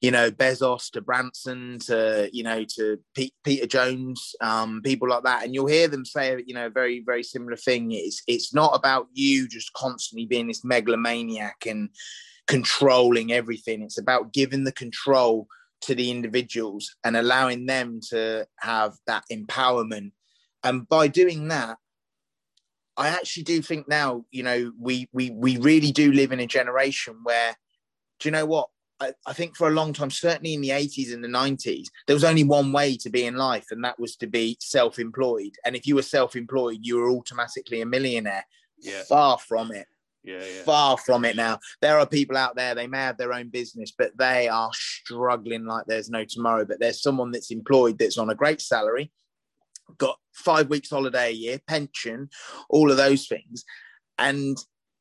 [0.02, 5.22] you know, Bezos to Branson to, you know, to Pete, Peter Jones, um, people like
[5.22, 5.44] that.
[5.44, 7.92] And you'll hear them say, you know, a very, very similar thing.
[7.92, 11.88] It's, it's not about you just constantly being this megalomaniac and
[12.46, 13.80] controlling everything.
[13.80, 15.48] It's about giving the control
[15.82, 20.12] to the individuals and allowing them to have that empowerment.
[20.62, 21.78] And by doing that,
[22.96, 26.46] I actually do think now, you know, we we we really do live in a
[26.46, 27.56] generation where,
[28.20, 28.68] do you know what?
[29.00, 32.14] I, I, think for a long time, certainly in the 80s and the 90s, there
[32.14, 35.56] was only one way to be in life, and that was to be self-employed.
[35.64, 38.46] And if you were self-employed, you were automatically a millionaire.
[38.78, 39.02] Yeah.
[39.08, 39.86] Far from it.
[40.24, 40.62] Yeah.
[40.64, 41.58] Far from it now.
[41.82, 45.66] There are people out there, they may have their own business, but they are struggling
[45.66, 46.64] like there's no tomorrow.
[46.64, 49.12] But there's someone that's employed that's on a great salary,
[49.98, 52.30] got five weeks holiday a year, pension,
[52.70, 53.64] all of those things.
[54.18, 54.56] And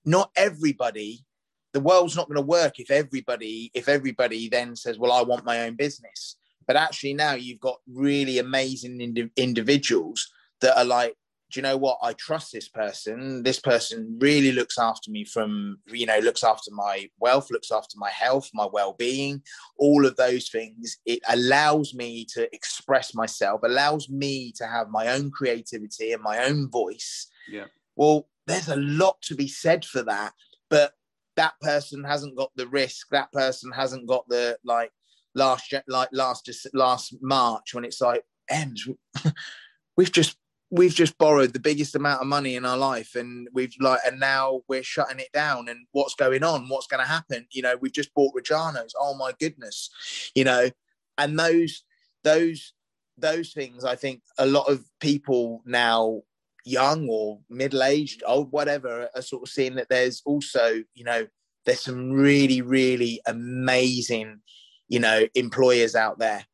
[0.05, 1.25] not everybody,
[1.71, 5.45] the world's not going to work if everybody, if everybody then says, well, I want
[5.45, 6.37] my own business.
[6.67, 10.29] But actually now you've got really amazing ind- individuals
[10.61, 11.15] that are like,
[11.53, 11.99] do you know what?
[12.01, 13.43] I trust this person.
[13.43, 17.95] This person really looks after me from, you know, looks after my wealth, looks after
[17.97, 19.43] my health, my well being,
[19.77, 20.97] all of those things.
[21.05, 26.43] It allows me to express myself, allows me to have my own creativity and my
[26.43, 27.27] own voice.
[27.47, 27.65] Yeah.
[27.95, 30.33] Well, there's a lot to be said for that.
[30.71, 30.93] But
[31.35, 33.09] that person hasn't got the risk.
[33.11, 34.91] That person hasn't got the, like,
[35.35, 38.89] last, like, last, just last March when it's like, ends.
[39.97, 40.37] We've just
[40.75, 44.19] we've just borrowed the biggest amount of money in our life and we've like and
[44.19, 46.67] now we're shutting it down and what's going on?
[46.67, 47.45] What's going to happen?
[47.51, 49.89] You know we've just bought Rojano's oh my goodness.
[50.33, 50.69] You know
[51.17, 51.83] and those
[52.23, 52.73] those
[53.17, 56.21] those things i think a lot of people now
[56.65, 61.27] young or middle-aged old whatever are sort of seeing that there's also you know
[61.65, 64.39] there's some really really amazing
[64.87, 66.45] you know employers out there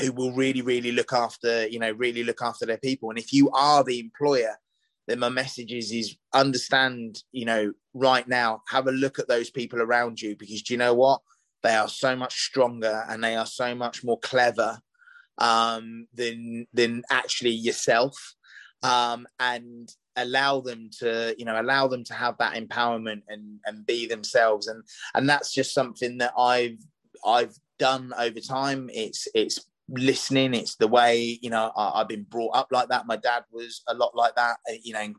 [0.00, 3.10] who will really, really look after, you know, really look after their people.
[3.10, 4.56] And if you are the employer,
[5.06, 9.50] then my message is is understand, you know, right now, have a look at those
[9.50, 11.20] people around you because do you know what?
[11.62, 14.80] They are so much stronger and they are so much more clever
[15.38, 18.34] um, than than actually yourself.
[18.82, 23.84] Um, and allow them to you know allow them to have that empowerment and and
[23.86, 24.84] be themselves and
[25.14, 26.78] and that's just something that i've
[27.26, 30.54] i've done over time it's it's listening.
[30.54, 33.06] It's the way you know I, have been brought up like that.
[33.06, 35.12] My dad was a lot like that uh, you know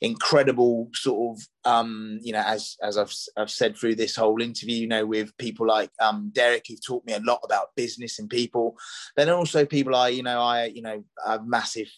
[0.00, 4.76] incredible sort of um you know as as i've, I've said through this whole interview
[4.76, 8.28] you know with people like um derek who've taught me a lot about business and
[8.28, 8.76] people.
[9.16, 11.88] Then also people i you know i you know have massive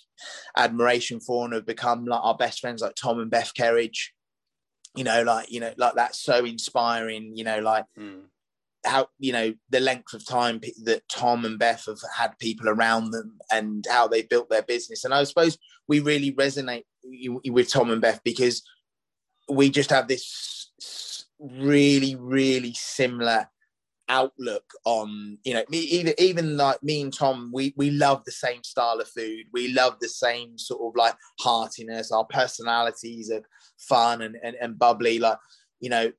[0.57, 4.11] admiration for and have become like our best friends like tom and beth kerridge.
[4.97, 8.23] You know like you know like that's so inspiring you know like mm
[8.85, 13.11] how you know the length of time that Tom and Beth have had people around
[13.11, 15.05] them and how they built their business.
[15.05, 15.59] And I suppose
[15.89, 18.63] we really resonate with Tom and Beth because
[19.49, 23.49] we just have this really, really similar
[24.11, 28.33] outlook on you know me even even like me and tom we we love the
[28.33, 33.43] same style of food we love the same sort of like heartiness our personalities are
[33.79, 35.39] fun and, and, and bubbly like
[35.79, 36.11] you know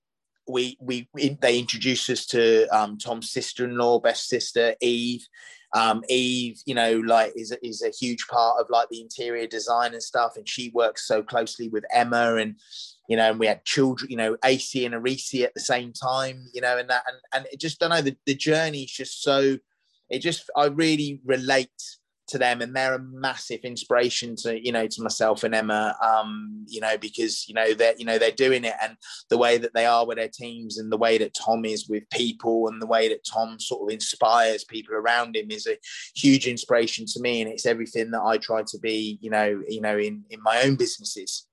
[0.51, 1.07] we we
[1.41, 5.27] they introduced us to um, Tom's sister-in-law, Beth's sister Eve.
[5.73, 9.93] Um, Eve, you know, like is is a huge part of like the interior design
[9.93, 12.55] and stuff, and she works so closely with Emma, and
[13.07, 16.45] you know, and we had children, you know, Acey and Arisi at the same time,
[16.53, 19.23] you know, and that, and and it just don't know the the journey is just
[19.23, 19.57] so.
[20.09, 21.69] It just I really relate
[22.32, 26.65] to them and they're a massive inspiration to you know to myself and emma um
[26.67, 28.95] you know because you know they're you know they're doing it and
[29.29, 32.09] the way that they are with their teams and the way that tom is with
[32.09, 35.77] people and the way that tom sort of inspires people around him is a
[36.15, 39.82] huge inspiration to me and it's everything that i try to be you know you
[39.82, 41.47] know in in my own businesses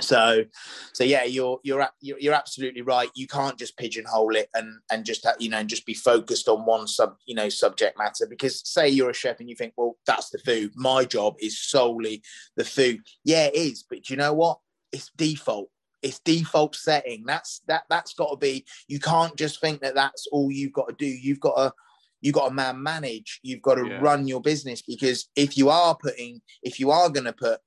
[0.00, 0.44] so
[0.92, 3.10] so yeah you're you're you're absolutely right.
[3.14, 6.48] You can't just pigeonhole it and and just uh, you know and just be focused
[6.48, 8.26] on one sub you know subject matter.
[8.28, 10.72] Because say you're a chef and you think well that's the food.
[10.74, 12.22] My job is solely
[12.56, 13.00] the food.
[13.24, 13.84] Yeah it is.
[13.88, 14.58] But you know what?
[14.92, 15.70] It's default.
[16.02, 17.24] It's default setting.
[17.26, 20.88] That's that that's got to be you can't just think that that's all you've got
[20.88, 21.06] to do.
[21.06, 21.72] You've got to
[22.20, 23.98] you've got to man manage you've got to yeah.
[24.00, 27.60] run your business because if you are putting if you are going to put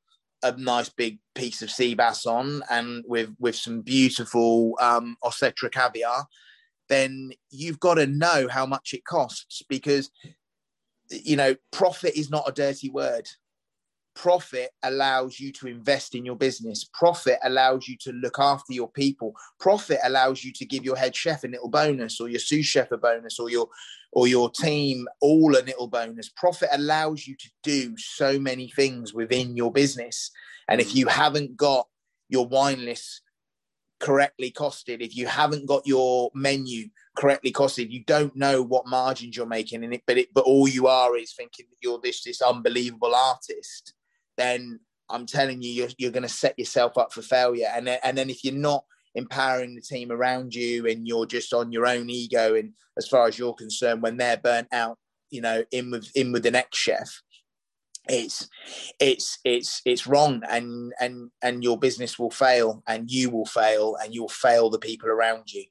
[0.55, 5.17] a nice big piece of sea bass on and with with some beautiful um
[5.71, 6.25] caviar,
[6.89, 10.09] then you've got to know how much it costs because
[11.09, 13.27] you know profit is not a dirty word.
[14.17, 16.83] Profit allows you to invest in your business.
[16.83, 19.35] Profit allows you to look after your people.
[19.59, 22.91] Profit allows you to give your head chef a little bonus or your sous chef
[22.91, 23.69] a bonus or your
[24.11, 26.29] or your team all a little bonus.
[26.29, 30.31] Profit allows you to do so many things within your business.
[30.67, 31.87] And if you haven't got
[32.27, 33.21] your wine list
[33.99, 39.35] correctly costed if you haven't got your menu correctly costed you don't know what margins
[39.35, 42.23] you're making in it but it but all you are is thinking that you're this
[42.23, 43.95] this unbelievable artist
[44.37, 44.79] then
[45.09, 47.69] I'm telling you, you're, you're going to set yourself up for failure.
[47.73, 48.83] And then, and then if you're not
[49.15, 53.27] empowering the team around you and you're just on your own ego, and as far
[53.27, 54.97] as you're concerned, when they're burnt out,
[55.29, 57.21] you know, in with in with the next chef,
[58.07, 58.47] it's
[58.99, 63.97] it's it's it's wrong, and and and your business will fail, and you will fail,
[64.01, 65.65] and you'll fail the people around you.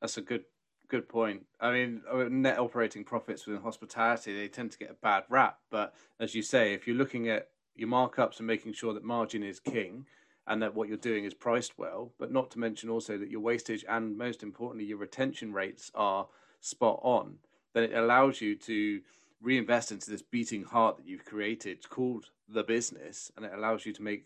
[0.00, 0.44] That's a good
[0.88, 1.44] good point.
[1.58, 2.02] I mean,
[2.42, 6.42] net operating profits within hospitality they tend to get a bad rap, but as you
[6.42, 10.06] say, if you're looking at your markups and making sure that margin is king
[10.46, 13.40] and that what you're doing is priced well, but not to mention also that your
[13.40, 16.26] wastage and most importantly your retention rates are
[16.60, 17.36] spot on,
[17.74, 19.00] then it allows you to
[19.40, 23.92] reinvest into this beating heart that you've created called the business and it allows you
[23.92, 24.24] to make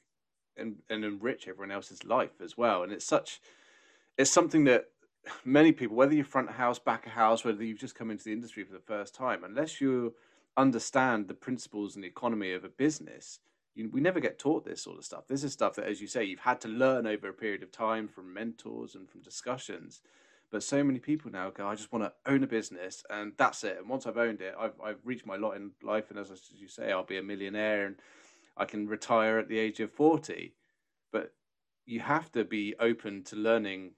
[0.57, 2.83] and, and enrich everyone else's life as well.
[2.83, 3.41] And it's such
[4.17, 4.87] it's something that
[5.45, 8.25] many people, whether you're front of house, back of house, whether you've just come into
[8.25, 10.15] the industry for the first time, unless you
[10.57, 13.41] understand the principles and the economy of a business,
[13.75, 15.29] you, we never get taught this sort of stuff.
[15.29, 17.71] This is stuff that, as you say, you've had to learn over a period of
[17.71, 20.01] time from mentors and from discussions.
[20.51, 23.65] But so many people now go, I just want to own a business and that's
[23.65, 23.79] it.
[23.79, 26.11] And once I've owned it, I've, I've reached my lot in life.
[26.11, 27.97] And as, as you say, I'll be a millionaire and
[28.57, 30.55] I can retire at the age of 40.
[31.13, 31.35] But
[31.85, 33.93] you have to be open to learning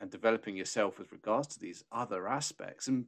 [0.00, 2.88] and developing yourself with regards to these other aspects.
[2.88, 3.04] And,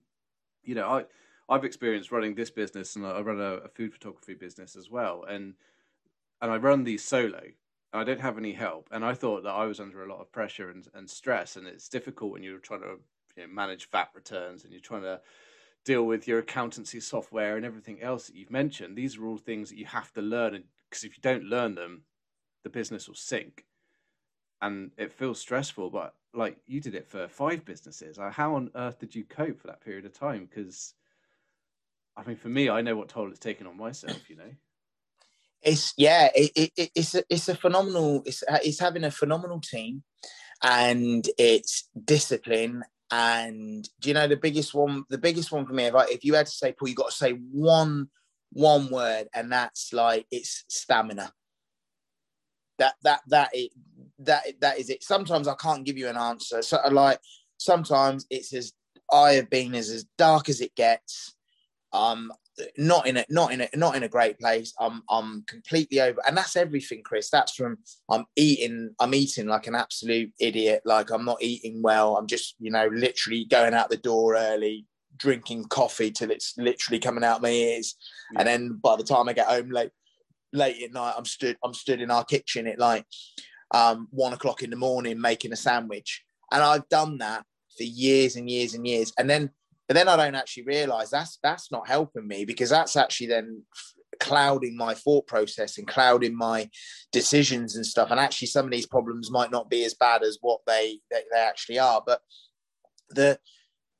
[0.62, 1.04] you know, I,
[1.52, 5.24] I've experienced running this business and I run a, a food photography business as well.
[5.28, 5.52] And,
[6.40, 7.42] and I run these solo.
[7.92, 8.88] I don't have any help.
[8.90, 11.56] And I thought that I was under a lot of pressure and, and stress.
[11.56, 12.96] And it's difficult when you're trying to
[13.36, 15.20] you know, manage VAT returns and you're trying to
[15.84, 18.96] deal with your accountancy software and everything else that you've mentioned.
[18.96, 20.64] These are all things that you have to learn.
[20.88, 22.04] Because if you don't learn them,
[22.64, 23.66] the business will sink.
[24.62, 28.18] And it feels stressful, but like you did it for five businesses.
[28.30, 30.48] How on earth did you cope for that period of time?
[30.48, 30.94] Because
[32.16, 34.28] I mean, for me, I know what toll it's taken on myself.
[34.28, 34.50] You know,
[35.62, 38.22] it's yeah, it, it, it's a, it's a phenomenal.
[38.26, 40.02] It's uh, it's having a phenomenal team,
[40.62, 42.84] and it's discipline.
[43.10, 45.04] And do you know the biggest one?
[45.08, 47.10] The biggest one for me, if I, if you had to say, Paul, you got
[47.10, 48.08] to say one
[48.52, 51.32] one word, and that's like it's stamina.
[52.78, 53.72] That that that it
[54.20, 55.02] that that is it.
[55.02, 56.62] Sometimes I can't give you an answer.
[56.62, 57.20] So like
[57.58, 58.72] sometimes it's as
[59.12, 61.34] I have been as as dark as it gets.
[61.92, 62.32] Um,
[62.76, 64.74] not in a not in a not in a great place.
[64.78, 67.30] I'm I'm completely over, and that's everything, Chris.
[67.30, 67.78] That's from
[68.10, 70.82] I'm eating I'm eating like an absolute idiot.
[70.84, 72.16] Like I'm not eating well.
[72.16, 74.86] I'm just you know literally going out the door early,
[75.16, 77.94] drinking coffee till it's literally coming out my ears,
[78.32, 78.40] yeah.
[78.40, 79.90] and then by the time I get home late
[80.52, 83.06] late at night, I'm stood I'm stood in our kitchen at like
[83.74, 86.22] um, one o'clock in the morning making a sandwich,
[86.52, 87.44] and I've done that
[87.76, 89.50] for years and years and years, and then
[89.92, 93.62] but then I don't actually realize that's that's not helping me because that's actually then
[94.20, 96.70] clouding my thought process and clouding my
[97.12, 98.10] decisions and stuff.
[98.10, 101.24] And actually, some of these problems might not be as bad as what they they,
[101.30, 102.02] they actually are.
[102.06, 102.22] But
[103.10, 103.38] the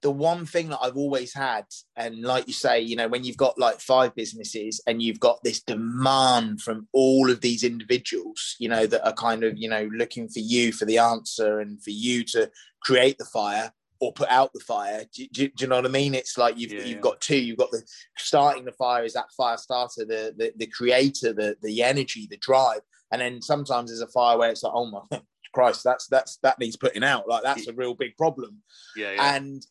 [0.01, 3.37] the one thing that I've always had, and like you say, you know, when you've
[3.37, 8.71] got like five businesses and you've got this demand from all of these individuals, you
[8.71, 11.91] know, that are kind of, you know, looking for you for the answer and for
[11.91, 12.51] you to
[12.83, 15.05] create the fire, or put out the fire.
[15.15, 16.13] Do, do, do, you know what I mean?
[16.13, 17.01] It's like you've yeah, you've yeah.
[17.01, 17.39] got two.
[17.39, 17.85] You've got the
[18.19, 22.37] starting the fire is that fire starter, the the, the creator, the the energy, the
[22.39, 22.81] drive,
[23.13, 25.21] and then sometimes there's a fire where it's like, oh my
[25.55, 27.29] Christ, that's that's that needs putting out.
[27.29, 28.63] Like that's a real big problem.
[28.97, 29.37] Yeah, yeah.
[29.37, 29.65] and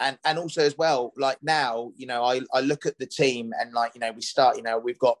[0.00, 3.52] and and also as well, like now, you know, I I look at the team
[3.60, 5.18] and like you know we start, you know, we've got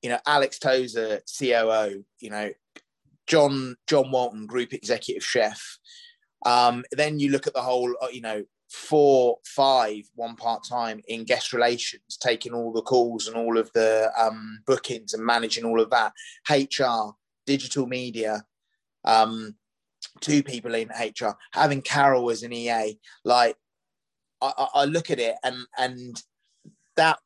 [0.00, 2.50] you know Alex Tozer, COO, you know,
[3.26, 5.78] John John Walton, Group Executive Chef
[6.46, 11.00] um, then you look at the whole, uh, you know, four, five, one part time
[11.08, 15.64] in guest relations, taking all the calls and all of the um, bookings and managing
[15.64, 16.12] all of that.
[16.48, 17.12] HR,
[17.46, 18.44] digital media,
[19.04, 19.54] um,
[20.20, 22.98] two people in HR, having Carol as an EA.
[23.24, 23.56] Like,
[24.40, 26.22] I, I look at it and and
[26.94, 27.18] that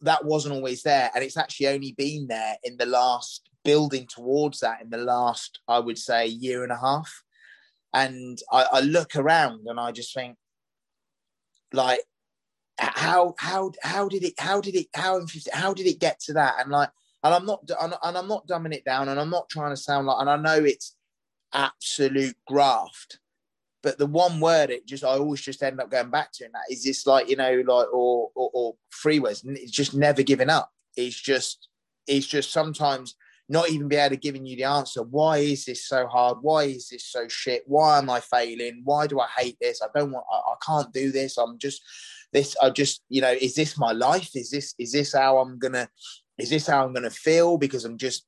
[0.00, 4.60] that wasn't always there, and it's actually only been there in the last building towards
[4.60, 7.24] that in the last, I would say, year and a half
[7.92, 10.36] and I, I look around and I just think,
[11.72, 12.00] like,
[12.78, 16.56] how how how did it how did it how how did it get to that?
[16.60, 16.90] And like,
[17.22, 20.06] and I'm not and I'm not dumbing it down, and I'm not trying to sound
[20.06, 20.94] like, and I know it's
[21.52, 23.18] absolute graft,
[23.82, 26.54] but the one word it just I always just end up going back to, and
[26.54, 30.50] that is this like you know like or or, or freeways, it's just never giving
[30.50, 30.70] up.
[30.96, 31.68] It's just
[32.06, 33.16] it's just sometimes
[33.48, 35.02] not even be able to giving you the answer.
[35.02, 36.38] Why is this so hard?
[36.40, 37.62] Why is this so shit?
[37.66, 38.82] Why am I failing?
[38.84, 39.80] Why do I hate this?
[39.82, 40.26] I don't want.
[40.30, 41.36] I, I can't do this.
[41.36, 41.82] I'm just
[42.32, 42.56] this.
[42.60, 43.30] I just you know.
[43.30, 44.30] Is this my life?
[44.34, 45.88] Is this is this how I'm gonna?
[46.38, 47.56] Is this how I'm gonna feel?
[47.56, 48.26] Because I'm just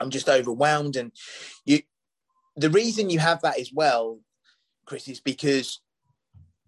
[0.00, 0.96] I'm just overwhelmed.
[0.96, 1.12] And
[1.64, 1.80] you,
[2.56, 4.18] the reason you have that as well,
[4.84, 5.80] Chris, is because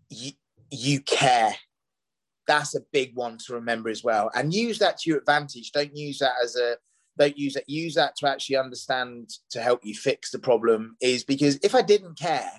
[0.09, 0.33] you
[0.71, 1.57] you care.
[2.47, 5.73] That's a big one to remember as well, and use that to your advantage.
[5.73, 6.77] Don't use that as a
[7.19, 11.25] don't use that use that to actually understand to help you fix the problem is
[11.25, 12.53] because if i didn't care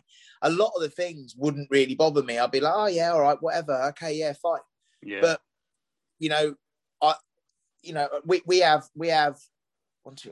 [0.44, 2.38] a lot of the things wouldn't really bother me.
[2.38, 3.82] I'd be like oh yeah all right whatever.
[3.90, 4.60] Okay yeah fine.
[5.02, 5.20] Yeah.
[5.22, 5.42] but
[6.20, 6.56] you know
[7.02, 7.16] i
[7.82, 9.38] you know we, we have we have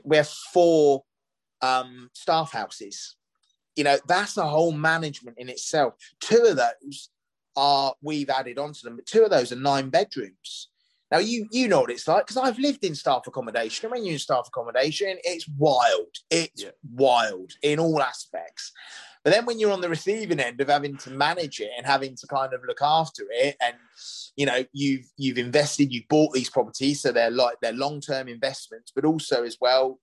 [0.04, 1.02] we have four
[1.62, 3.16] um staff houses.
[3.74, 5.94] You know that's a whole management in itself.
[6.20, 7.08] Two of those
[7.56, 10.68] are we've added onto them but two of those are nine bedrooms
[11.12, 13.84] now you you know what it's like because I've lived in staff accommodation.
[13.84, 16.16] And when you're in staff accommodation, it's wild.
[16.30, 16.70] It's yeah.
[16.90, 18.72] wild in all aspects.
[19.22, 22.16] But then when you're on the receiving end of having to manage it and having
[22.16, 23.74] to kind of look after it, and
[24.36, 28.26] you know you've you've invested, you've bought these properties, so they're like they're long term
[28.26, 30.00] investments, but also as well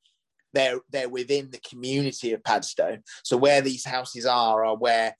[0.53, 2.99] they're they're within the community of Padstow.
[3.23, 5.17] So where these houses are are where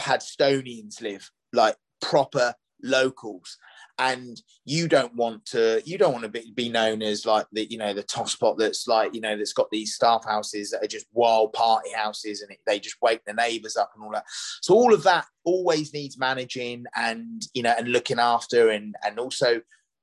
[0.00, 3.58] Padstonians live, like proper locals
[3.98, 7.66] and you don't want to you don't want to be, be known as like the
[7.70, 10.82] you know the top spot that's like you know that's got these staff houses that
[10.82, 14.12] are just wild party houses and it, they just wake the neighbors up and all
[14.12, 14.24] that.
[14.62, 19.18] So all of that always needs managing and you know and looking after and and
[19.18, 19.60] also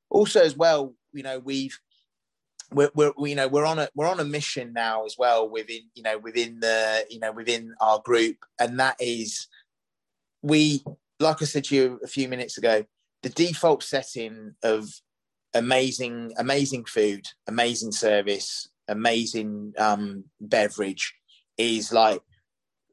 [0.10, 1.78] also as well you know we've
[2.72, 5.84] we're, we're you know we're on a we're on a mission now as well within
[5.94, 8.38] you know within the you know within our group.
[8.60, 9.48] And that is
[10.42, 10.84] we
[11.20, 12.86] like i said to you a few minutes ago
[13.26, 14.88] the default setting of
[15.56, 21.12] amazing, amazing food, amazing service, amazing um, beverage
[21.58, 22.22] is like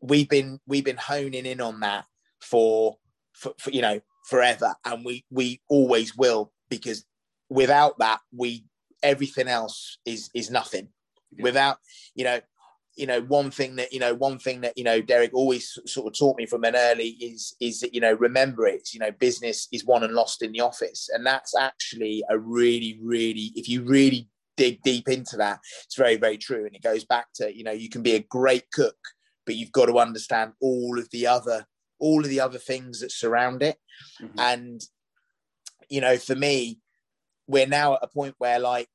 [0.00, 2.06] we've been we've been honing in on that
[2.40, 2.96] for,
[3.34, 7.04] for, for you know forever, and we we always will because
[7.50, 8.64] without that we
[9.02, 10.88] everything else is is nothing.
[11.36, 11.42] Yeah.
[11.42, 11.76] Without
[12.14, 12.40] you know
[12.96, 16.06] you know one thing that you know one thing that you know derek always sort
[16.06, 19.10] of taught me from an early is is that you know remember it's you know
[19.12, 21.08] business is won and lost in the office.
[21.12, 26.16] And that's actually a really really if you really dig deep into that it's very
[26.16, 26.66] very true.
[26.66, 28.96] And it goes back to you know you can be a great cook
[29.44, 31.66] but you've got to understand all of the other
[31.98, 33.76] all of the other things that surround it.
[34.20, 34.38] Mm-hmm.
[34.38, 34.80] and
[35.88, 36.80] you know for me
[37.46, 38.88] we're now at a point where like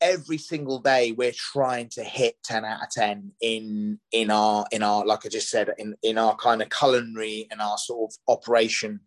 [0.00, 4.82] every single day we're trying to hit 10 out of 10 in in our in
[4.82, 8.18] our like i just said in in our kind of culinary and our sort of
[8.28, 9.00] operation.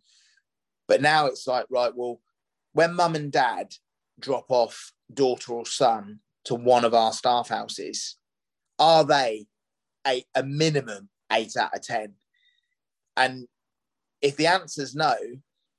[0.88, 2.22] But now it's like right well
[2.74, 3.74] when mum and dad
[4.20, 8.18] drop off daughter or son to one of our staff houses
[8.80, 9.46] are they
[10.08, 12.14] a, a minimum 8 out of 10
[13.18, 13.48] and
[14.22, 15.16] if the answer's no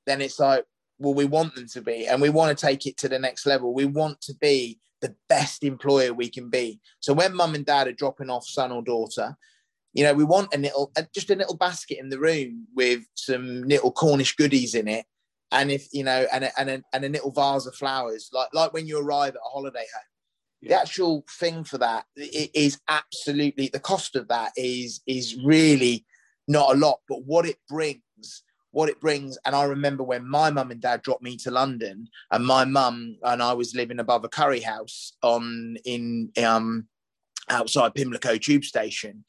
[0.05, 0.65] then it's like
[0.99, 3.45] well we want them to be and we want to take it to the next
[3.45, 3.73] level.
[3.73, 6.79] We want to be the best employer we can be.
[6.99, 9.35] So when mum and dad are dropping off son or daughter,
[9.93, 13.63] you know, we want a little, just a little basket in the room with some
[13.63, 15.05] little Cornish goodies in it,
[15.51, 18.47] and if you know, and a, and a, and a little vase of flowers, like
[18.53, 20.03] like when you arrive at a holiday home.
[20.61, 20.69] Yeah.
[20.69, 26.05] The actual thing for that is absolutely the cost of that is is really
[26.47, 29.37] not a lot, but what it brings what it brings.
[29.45, 33.17] And I remember when my mum and dad dropped me to London, and my mum
[33.23, 36.87] and I was living above a curry house on in um
[37.49, 39.23] outside Pimlico tube station.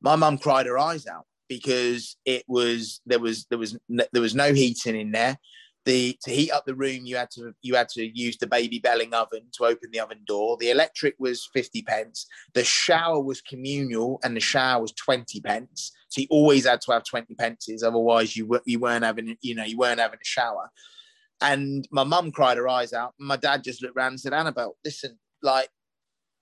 [0.00, 4.34] My mum cried her eyes out because it was there was there was there was
[4.34, 5.38] no heating in there
[5.86, 8.78] the to heat up the room you had to you had to use the baby
[8.78, 10.56] belling oven to open the oven door.
[10.58, 12.26] The electric was 50 pence.
[12.54, 15.92] The shower was communal and the shower was 20 pence.
[16.08, 19.64] So you always had to have 20 pences otherwise you you weren't having you know
[19.64, 20.70] you weren't having a shower.
[21.40, 23.14] And my mum cried her eyes out.
[23.18, 25.68] My dad just looked around and said annabelle listen like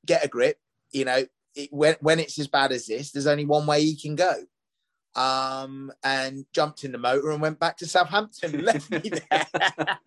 [0.06, 0.56] get a grip
[0.92, 3.96] you know it, when, when it's as bad as this there's only one way you
[4.00, 4.34] can go
[5.16, 9.46] um, and jumped in the motor and went back to Southampton and left me there.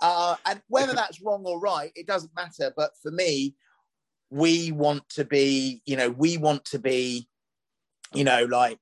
[0.00, 2.72] uh, and whether that's wrong or right, it doesn't matter.
[2.76, 3.54] But for me,
[4.30, 7.28] we want to be, you know, we want to be,
[8.14, 8.78] you know, like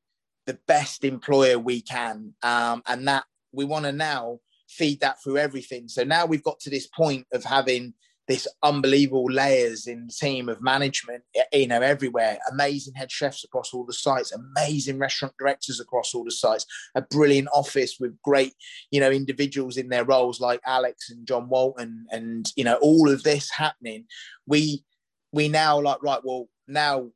[0.46, 2.34] the best employer we can.
[2.42, 5.88] Um, and that we want to now feed that through everything.
[5.88, 7.94] So now we've got to this point of having
[8.28, 12.38] this unbelievable layers in the team of management, you know, everywhere.
[12.52, 17.00] Amazing head chefs across all the sites, amazing restaurant directors across all the sites, a
[17.00, 18.52] brilliant office with great,
[18.90, 23.10] you know, individuals in their roles like Alex and John Walton, and you know, all
[23.10, 24.04] of this happening.
[24.46, 24.84] We
[25.32, 26.20] we now like right.
[26.22, 27.08] Well, now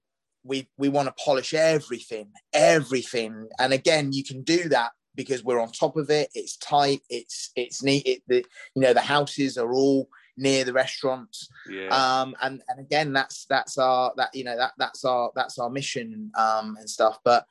[0.44, 5.60] we we want to polish everything, everything, and again, you can do that because we're
[5.60, 6.30] on top of it.
[6.34, 7.00] It's tight.
[7.10, 8.06] It's it's neat.
[8.06, 8.44] It, the
[8.74, 11.48] you know the houses are all near the restaurants.
[11.68, 11.88] Yeah.
[11.88, 15.70] Um, and and again, that's that's our that you know that that's our that's our
[15.70, 17.18] mission um, and stuff.
[17.24, 17.46] But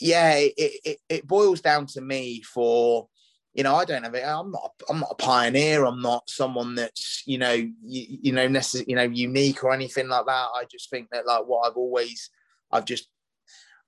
[0.00, 3.08] yeah, it, it it boils down to me for
[3.52, 4.24] you know I don't have it.
[4.26, 5.84] I'm not I'm not a pioneer.
[5.84, 10.08] I'm not someone that's you know you, you know necessarily you know unique or anything
[10.08, 10.48] like that.
[10.54, 12.30] I just think that like what I've always
[12.72, 13.08] I've just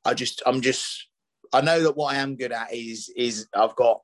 [0.05, 1.09] I just I'm just
[1.53, 4.03] I know that what I am good at is is I've got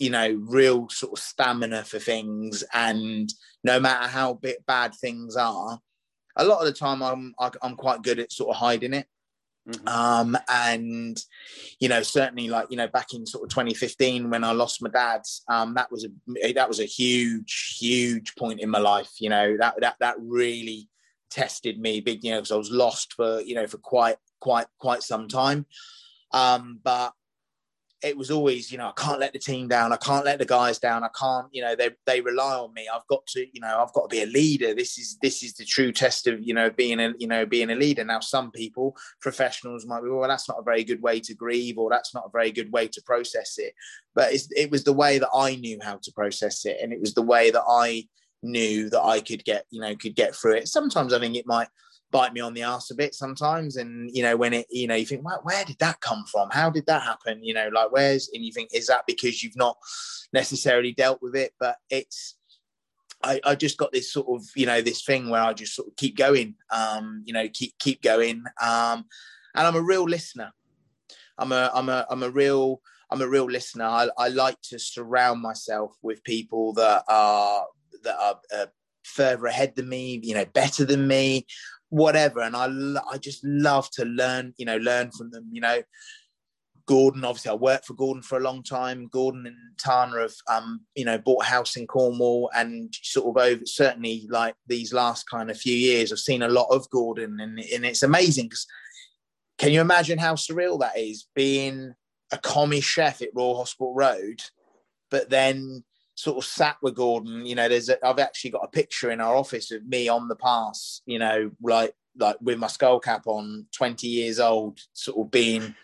[0.00, 2.64] you know, real sort of stamina for things.
[2.72, 3.32] And
[3.62, 5.78] no matter how bit bad things are,
[6.36, 9.06] a lot of the time I'm I'm quite good at sort of hiding it.
[9.68, 9.88] Mm-hmm.
[9.88, 11.22] Um, and
[11.80, 14.88] you know, certainly like you know, back in sort of 2015 when I lost my
[14.88, 19.10] dad, um, that was a that was a huge, huge point in my life.
[19.20, 20.88] You know, that that that really
[21.30, 22.24] tested me big.
[22.24, 25.66] You know, because I was lost for you know for quite quite quite some time.
[26.32, 27.12] Um, but
[28.02, 29.92] it was always, you know, I can't let the team down.
[29.92, 31.04] I can't let the guys down.
[31.04, 32.88] I can't, you know, they they rely on me.
[32.92, 34.74] I've got to, you know, I've got to be a leader.
[34.74, 37.70] This is this is the true test of, you know, being a, you know, being
[37.70, 38.04] a leader.
[38.04, 41.76] Now, some people, professionals, might be, well, that's not a very good way to grieve,
[41.76, 43.74] or that's not a very good way to process it.
[44.14, 47.14] But it was the way that I knew how to process it, and it was
[47.14, 48.08] the way that I
[48.42, 50.68] knew that I could get, you know, could get through it.
[50.68, 51.68] Sometimes I think it might
[52.10, 53.76] bite me on the ass a bit sometimes.
[53.76, 56.48] And you know, when it, you know, you think, well, where did that come from?
[56.50, 57.42] How did that happen?
[57.42, 59.78] You know, like where's and you think, is that because you've not
[60.32, 61.52] necessarily dealt with it?
[61.58, 62.36] But it's
[63.22, 65.88] I, I just got this sort of, you know, this thing where I just sort
[65.88, 68.44] of keep going, um, you know, keep keep going.
[68.60, 69.04] Um,
[69.54, 70.52] and I'm a real listener.
[71.38, 72.80] I'm a I'm a I'm a real
[73.10, 73.84] I'm a real listener.
[73.84, 77.66] I, I like to surround myself with people that are
[78.04, 78.66] that are uh,
[79.04, 81.46] further ahead than me, you know, better than me
[81.90, 82.40] whatever.
[82.40, 82.66] And I,
[83.12, 85.82] I just love to learn, you know, learn from them, you know.
[86.86, 89.08] Gordon, obviously, I worked for Gordon for a long time.
[89.12, 93.40] Gordon and Tana have, um, you know, bought a house in Cornwall, and sort of
[93.40, 97.38] over certainly like these last kind of few years, I've seen a lot of Gordon,
[97.38, 98.66] and, and it's amazing because
[99.58, 101.94] can you imagine how surreal that is being
[102.32, 104.40] a commis chef at Royal Hospital Road,
[105.10, 105.84] but then
[106.20, 107.46] sort of sat with Gordon.
[107.46, 110.28] You know, there's a, I've actually got a picture in our office of me on
[110.28, 111.00] the pass.
[111.06, 115.74] You know, like like with my skull cap on, 20 years old, sort of being.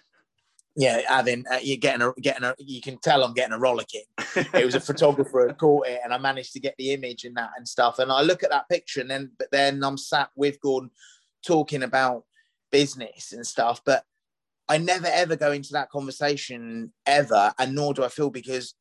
[0.78, 4.04] Yeah, having uh, you getting a getting a you can tell I'm getting a rollicking.
[4.36, 7.34] It was a photographer who caught it, and I managed to get the image and
[7.38, 7.98] that and stuff.
[7.98, 10.90] And I look at that picture, and then but then I'm sat with Gordon
[11.46, 12.24] talking about
[12.70, 13.80] business and stuff.
[13.86, 14.04] But
[14.68, 18.74] I never ever go into that conversation ever, and nor do I feel because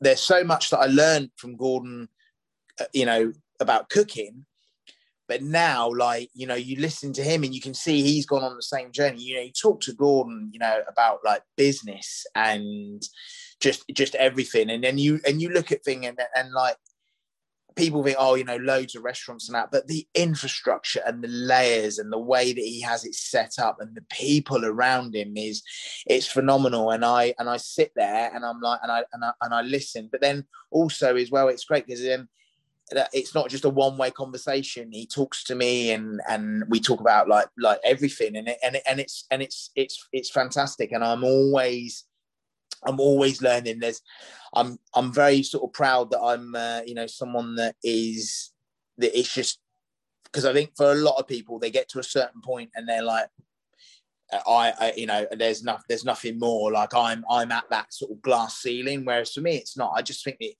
[0.00, 2.08] there's so much that I learned from Gordon,
[2.80, 4.46] uh, you know, about cooking.
[5.28, 8.42] But now, like, you know, you listen to him and you can see he's gone
[8.42, 9.22] on the same journey.
[9.22, 13.00] You know, you talk to Gordon, you know, about like business and
[13.60, 14.70] just just everything.
[14.70, 16.76] And then you and you look at thing and, and like
[17.76, 21.28] people think, oh, you know, loads of restaurants and that, but the infrastructure and the
[21.28, 25.36] layers and the way that he has it set up and the people around him
[25.36, 25.62] is
[26.06, 26.90] it's phenomenal.
[26.90, 29.62] And I and I sit there and I'm like, and I and I, and I
[29.62, 30.08] listen.
[30.10, 32.28] But then also as well, it's great because then
[33.12, 34.90] it's not just a one way conversation.
[34.92, 38.76] He talks to me and and we talk about like like everything and it, and
[38.76, 40.92] it, and it's and it's it's it's fantastic.
[40.92, 42.04] And I'm always
[42.86, 43.80] I'm always learning.
[43.80, 44.02] There's,
[44.54, 48.52] I'm, I'm very sort of proud that I'm, uh, you know, someone that is
[48.98, 49.60] that it's just
[50.24, 52.88] because I think for a lot of people they get to a certain point and
[52.88, 53.28] they're like,
[54.32, 56.70] I, I, you know, there's nothing, there's nothing more.
[56.70, 59.04] Like I'm, I'm at that sort of glass ceiling.
[59.04, 59.92] Whereas for me, it's not.
[59.96, 60.54] I just think that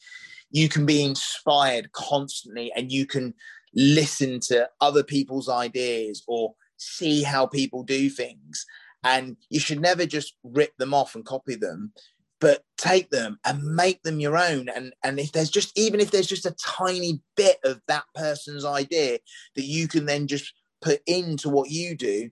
[0.50, 3.34] you can be inspired constantly, and you can
[3.74, 8.66] listen to other people's ideas or see how people do things
[9.04, 11.92] and you should never just rip them off and copy them,
[12.40, 14.68] but take them and make them your own.
[14.68, 18.64] And, and if there's just, even if there's just a tiny bit of that person's
[18.64, 19.18] idea
[19.56, 20.52] that you can then just
[20.82, 22.30] put into what you do,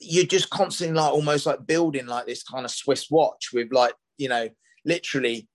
[0.00, 3.94] you're just constantly like almost like building like this kind of Swiss watch with like,
[4.18, 4.48] you know,
[4.84, 5.48] literally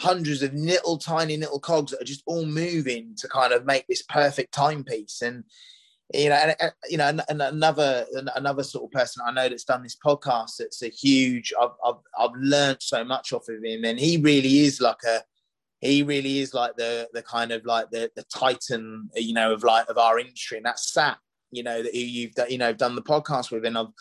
[0.00, 3.86] hundreds of little tiny little cogs that are just all moving to kind of make
[3.86, 5.22] this perfect timepiece.
[5.22, 5.44] And
[6.14, 8.06] you know, and, you know, and another
[8.36, 10.56] another sort of person I know that's done this podcast.
[10.58, 11.52] That's a huge.
[11.60, 15.22] I've I've, I've learned so much off of him, and he really is like a
[15.80, 19.64] he really is like the the kind of like the the titan, you know, of
[19.64, 21.18] like of our industry, and that's Sat,
[21.50, 23.92] you know, that who you've you know done the podcast with, and I've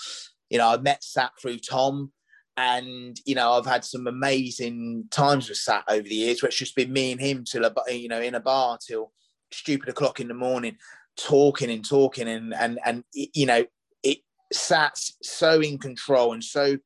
[0.50, 2.12] you know I've met Sat through Tom,
[2.56, 6.58] and you know I've had some amazing times with Sat over the years, where it's
[6.58, 9.12] just been me and him till a you know in a bar till
[9.52, 10.78] stupid o'clock in the morning,
[11.18, 13.66] talking and talking, and and and you know
[14.04, 14.20] it
[14.52, 16.78] Sat's so in control and so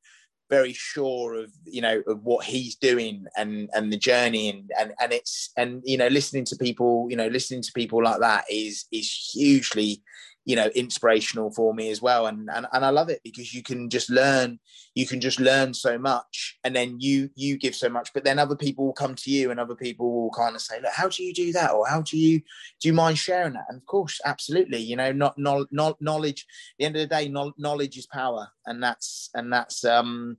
[0.50, 4.94] very sure of you know of what he's doing and and the journey and and
[5.00, 8.46] and it's and you know listening to people you know listening to people like that
[8.50, 10.02] is is hugely
[10.50, 12.26] you know inspirational for me as well.
[12.26, 14.60] And, and and I love it because you can just learn
[14.96, 18.40] you can just learn so much and then you you give so much but then
[18.40, 21.08] other people will come to you and other people will kind of say look how
[21.08, 21.70] do you do that?
[21.72, 22.40] Or how do you
[22.82, 23.68] do you mind sharing that?
[23.70, 26.48] And of course absolutely you know not, not, not knowledge
[26.80, 28.50] the end of the day knowledge is power.
[28.66, 30.38] And that's and that's um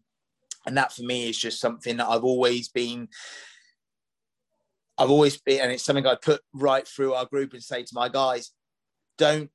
[0.67, 3.07] and that for me is just something that I've always been
[4.99, 7.95] I've always been, and it's something I put right through our group and say to
[7.95, 8.51] my guys,
[9.17, 9.51] don't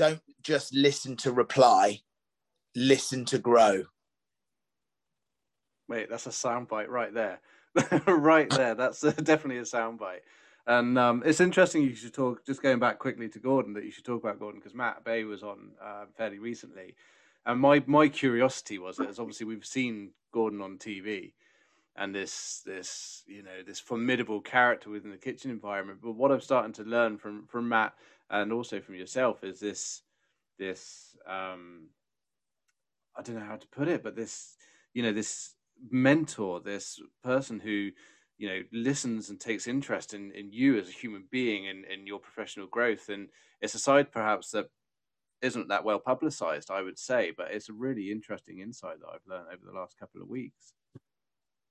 [0.00, 2.00] don't just listen to reply,
[2.74, 3.84] listen to grow.
[5.90, 7.40] Wait, that's a soundbite right there,
[8.06, 8.74] right there.
[8.74, 10.20] That's definitely a soundbite.
[10.66, 12.46] And um, it's interesting you should talk.
[12.46, 15.28] Just going back quickly to Gordon, that you should talk about Gordon because Matt Abé
[15.28, 16.94] was on uh, fairly recently,
[17.44, 21.32] and my my curiosity was that obviously we've seen Gordon on TV,
[21.94, 25.98] and this this you know this formidable character within the kitchen environment.
[26.02, 27.92] But what I'm starting to learn from from Matt
[28.30, 30.02] and also from yourself is this
[30.58, 31.88] this um,
[33.16, 34.56] I don't know how to put it, but this
[34.94, 35.54] you know this
[35.90, 37.90] mentor, this person who
[38.38, 42.06] you know listens and takes interest in in you as a human being and in,
[42.06, 43.28] your professional growth, and
[43.60, 44.66] it's a side perhaps that
[45.42, 49.26] isn't that well publicized, I would say, but it's a really interesting insight that I've
[49.26, 50.74] learned over the last couple of weeks.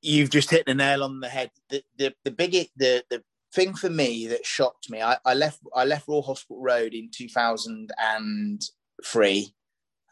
[0.01, 1.51] You've just hit the nail on the head.
[1.69, 3.23] The the the big the the
[3.53, 7.09] thing for me that shocked me, I, I left I left Royal Hospital Road in
[7.11, 9.53] 2003.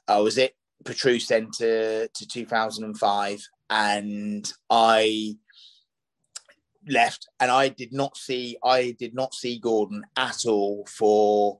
[0.07, 0.51] I was at
[0.85, 5.35] Petrus Centre to 2005, and I
[6.87, 11.59] left, and I did not see I did not see Gordon at all for.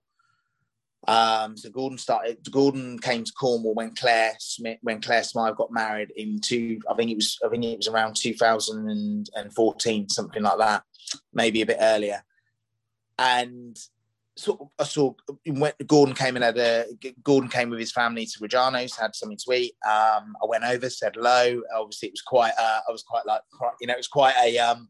[1.08, 2.38] Um, so Gordon started.
[2.52, 6.80] Gordon came to Cornwall when Clare Smyth, when Clare Smyth got married in two.
[6.90, 7.38] I think it was.
[7.46, 10.84] I think it was around 2014, something like that
[11.34, 12.24] maybe a bit earlier.
[13.18, 13.78] And
[14.36, 15.14] sort of, I saw
[15.46, 16.86] when Gordon came and had a
[17.24, 19.74] Gordon came with his family to Rojano's, had something to eat.
[19.86, 21.62] Um, I went over, said hello.
[21.76, 22.54] Obviously, it was quite.
[22.60, 23.42] Uh, I was quite like,
[23.82, 24.90] you know, it was quite a um,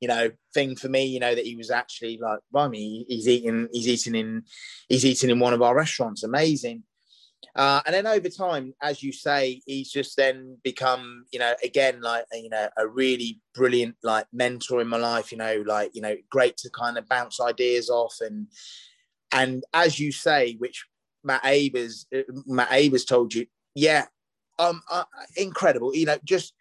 [0.00, 1.04] you know, thing for me.
[1.06, 4.44] You know that he was actually like, by me, he's eating, he's eating in,
[4.88, 6.22] he's eating in one of our restaurants.
[6.22, 6.84] Amazing.
[7.54, 12.00] Uh, and then over time, as you say, he's just then become, you know, again,
[12.00, 16.02] like, you know, a really brilliant, like, mentor in my life, you know, like, you
[16.02, 18.16] know, great to kind of bounce ideas off.
[18.20, 18.48] And,
[19.32, 20.84] and as you say, which
[21.24, 24.06] Matt Abé's, uh, Matt Abé's told you, yeah,
[24.58, 25.04] um, uh,
[25.36, 25.94] incredible.
[25.94, 26.54] You know, just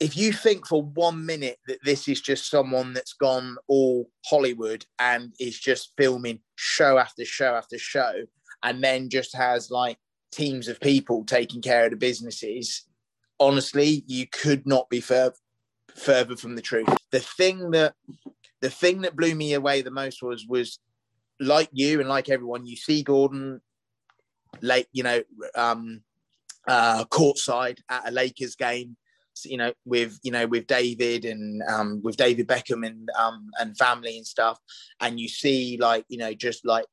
[0.00, 4.86] if you think for one minute that this is just someone that's gone all Hollywood
[4.98, 8.22] and is just filming show after show after show,
[8.62, 9.98] and then just has like
[10.32, 12.86] teams of people taking care of the businesses,
[13.38, 15.34] honestly, you could not be fur-
[15.94, 16.88] further from the truth.
[17.10, 17.94] The thing that
[18.60, 20.78] the thing that blew me away the most was was
[21.40, 23.60] like you and like everyone, you see Gordon
[24.60, 25.22] late, you know,
[25.54, 26.02] um,
[26.68, 28.96] uh, courtside at a Lakers game,
[29.44, 33.76] you know, with you know with David and um, with David Beckham and um, and
[33.76, 34.58] family and stuff,
[35.00, 36.86] and you see like you know just like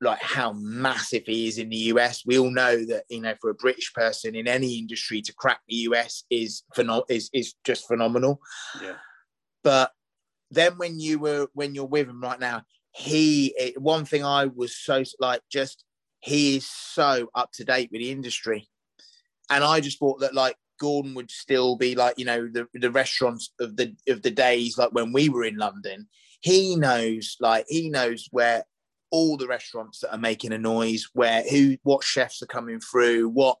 [0.00, 2.24] like how massive he is in the US.
[2.24, 5.60] We all know that you know for a British person in any industry to crack
[5.68, 8.40] the US is phenom- is is just phenomenal.
[8.82, 8.96] Yeah.
[9.64, 9.92] But
[10.50, 14.46] then when you were when you're with him right now, he it, one thing I
[14.46, 15.84] was so like just
[16.20, 18.68] he is so up to date with the industry,
[19.50, 22.90] and I just thought that like Gordon would still be like you know the the
[22.90, 26.08] restaurants of the of the days like when we were in London.
[26.40, 28.64] He knows like he knows where
[29.10, 33.28] all the restaurants that are making a noise, where who what chefs are coming through,
[33.28, 33.58] what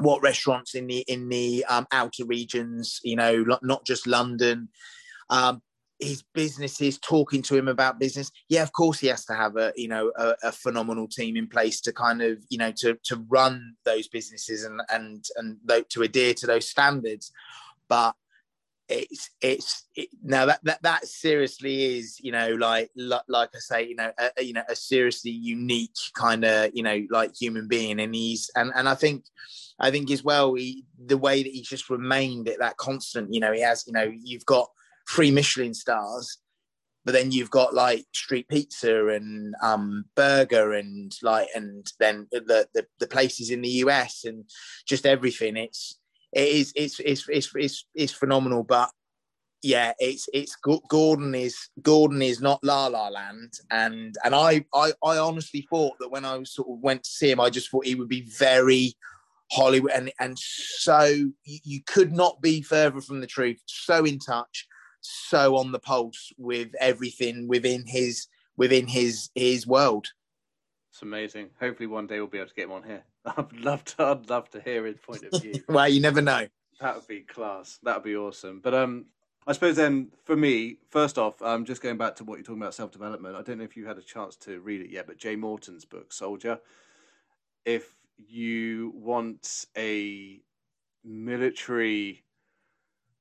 [0.00, 4.68] what restaurants in the in the um, outer regions, you know, not just London.
[5.30, 5.62] Um,
[5.98, 8.30] his businesses talking to him about business.
[8.48, 11.48] Yeah of course he has to have a you know a, a, phenomenal team in
[11.48, 15.56] place to kind of you know to to run those businesses and and and
[15.90, 17.32] to adhere to those standards.
[17.88, 18.14] But
[18.88, 23.86] it's it's it, now that, that that seriously is you know like like I say
[23.86, 28.00] you know a, you know a seriously unique kind of you know like human being.
[28.00, 29.24] And he's and and I think
[29.78, 33.40] I think as well he, the way that he's just remained at that constant you
[33.40, 34.70] know he has you know you've got
[35.08, 36.38] three Michelin stars,
[37.04, 42.68] but then you've got like street pizza and um, burger and like and then the,
[42.74, 44.44] the the places in the US and
[44.86, 45.56] just everything.
[45.56, 45.98] It's
[46.32, 48.90] it is it's it's it's it's, it's phenomenal, but
[49.62, 50.56] yeah, it's it's
[50.88, 55.94] Gordon is Gordon is not La La Land, and and I I I honestly thought
[55.98, 58.28] that when I sort of went to see him, I just thought he would be
[58.38, 58.94] very
[59.50, 63.60] Hollywood, and and so you, you could not be further from the truth.
[63.66, 64.67] So in touch,
[65.00, 68.26] so on the pulse with everything within his
[68.56, 70.08] within his his world.
[70.92, 71.50] It's amazing.
[71.60, 73.04] Hopefully, one day we'll be able to get him on here.
[73.24, 74.04] I'd love to.
[74.04, 75.62] I'd love to hear his point of view.
[75.68, 76.48] well, you never know.
[76.80, 77.78] That would be class.
[77.82, 78.60] That would be awesome.
[78.60, 79.06] But um,
[79.46, 82.60] I suppose then for me, first off, um, just going back to what you're talking
[82.60, 83.36] about self development.
[83.36, 85.84] I don't know if you had a chance to read it yet, but Jay Morton's
[85.84, 86.58] book, Soldier.
[87.64, 90.40] If you want a
[91.04, 92.24] military,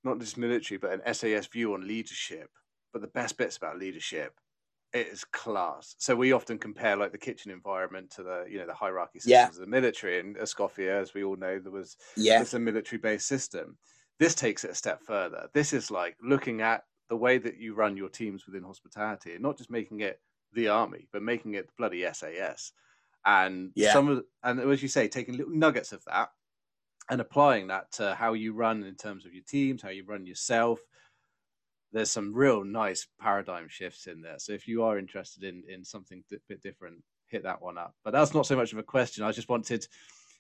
[0.07, 2.49] not just military, but an SAS view on leadership,
[2.93, 4.39] but the best bits about leadership
[4.93, 5.95] it is class.
[5.97, 9.31] So we often compare like the kitchen environment to the you know the hierarchy systems
[9.31, 9.47] yeah.
[9.47, 10.19] of the military.
[10.19, 12.41] And Escoffier, as we all know, there was yeah.
[12.41, 13.77] it's a military based system.
[14.19, 15.49] This takes it a step further.
[15.53, 19.43] This is like looking at the way that you run your teams within hospitality and
[19.43, 20.19] not just making it
[20.53, 22.71] the army, but making it the bloody SAS.
[23.25, 23.93] And yeah.
[23.93, 26.29] some of, and as you say, taking little nuggets of that
[27.09, 30.25] and applying that to how you run in terms of your teams, how you run
[30.25, 30.79] yourself.
[31.93, 34.39] There's some real nice paradigm shifts in there.
[34.39, 37.95] So if you are interested in in something a bit different, hit that one up.
[38.03, 39.23] But that's not so much of a question.
[39.23, 39.87] I just wanted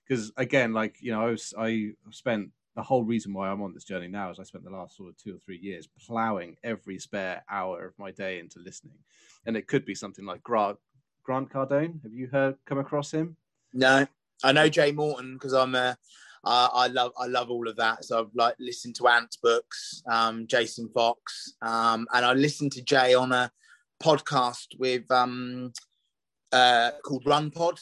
[0.07, 3.73] because again, like you know, I was I spent the whole reason why I'm on
[3.73, 6.57] this journey now is I spent the last sort of two or three years plowing
[6.63, 8.99] every spare hour of my day into listening.
[9.47, 10.77] And it could be something like Grant,
[11.23, 12.03] Grant Cardone.
[12.03, 13.35] Have you heard come across him?
[13.73, 14.05] No,
[14.43, 15.97] I know Jay Morton because I'm a,
[16.47, 18.05] uh, I love I love all of that.
[18.05, 22.81] So I've like listened to Ant's books, um, Jason Fox, um, and I listened to
[22.81, 23.51] Jay on a
[24.01, 25.73] podcast with um,
[26.53, 27.79] uh, called Run Pod.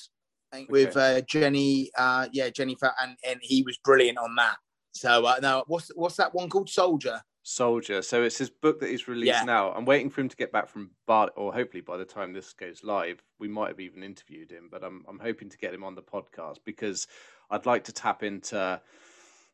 [0.54, 0.66] Okay.
[0.70, 4.56] With uh, Jenny, uh, yeah, Jenny, and and he was brilliant on that.
[4.94, 6.70] So uh, now, what's what's that one called?
[6.70, 7.22] Soldier.
[7.44, 8.02] Soldier.
[8.02, 9.44] So it's his book that he's released yeah.
[9.44, 9.72] now.
[9.74, 12.54] I'm waiting for him to get back from Bali, or hopefully by the time this
[12.54, 14.70] goes live, we might have even interviewed him.
[14.72, 17.06] But I'm I'm hoping to get him on the podcast because
[17.50, 18.82] I'd like to tap into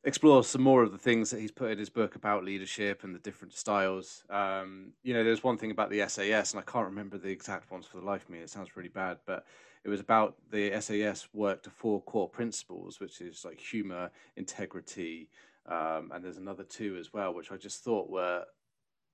[0.03, 3.13] explore some more of the things that he's put in his book about leadership and
[3.13, 4.23] the different styles.
[4.29, 7.71] Um, you know, there's one thing about the SAS, and I can't remember the exact
[7.71, 8.39] ones for the life of me.
[8.39, 9.45] It sounds really bad, but
[9.83, 15.29] it was about the SAS worked to four core principles, which is like humor, integrity,
[15.67, 18.45] um, and there's another two as well, which I just thought were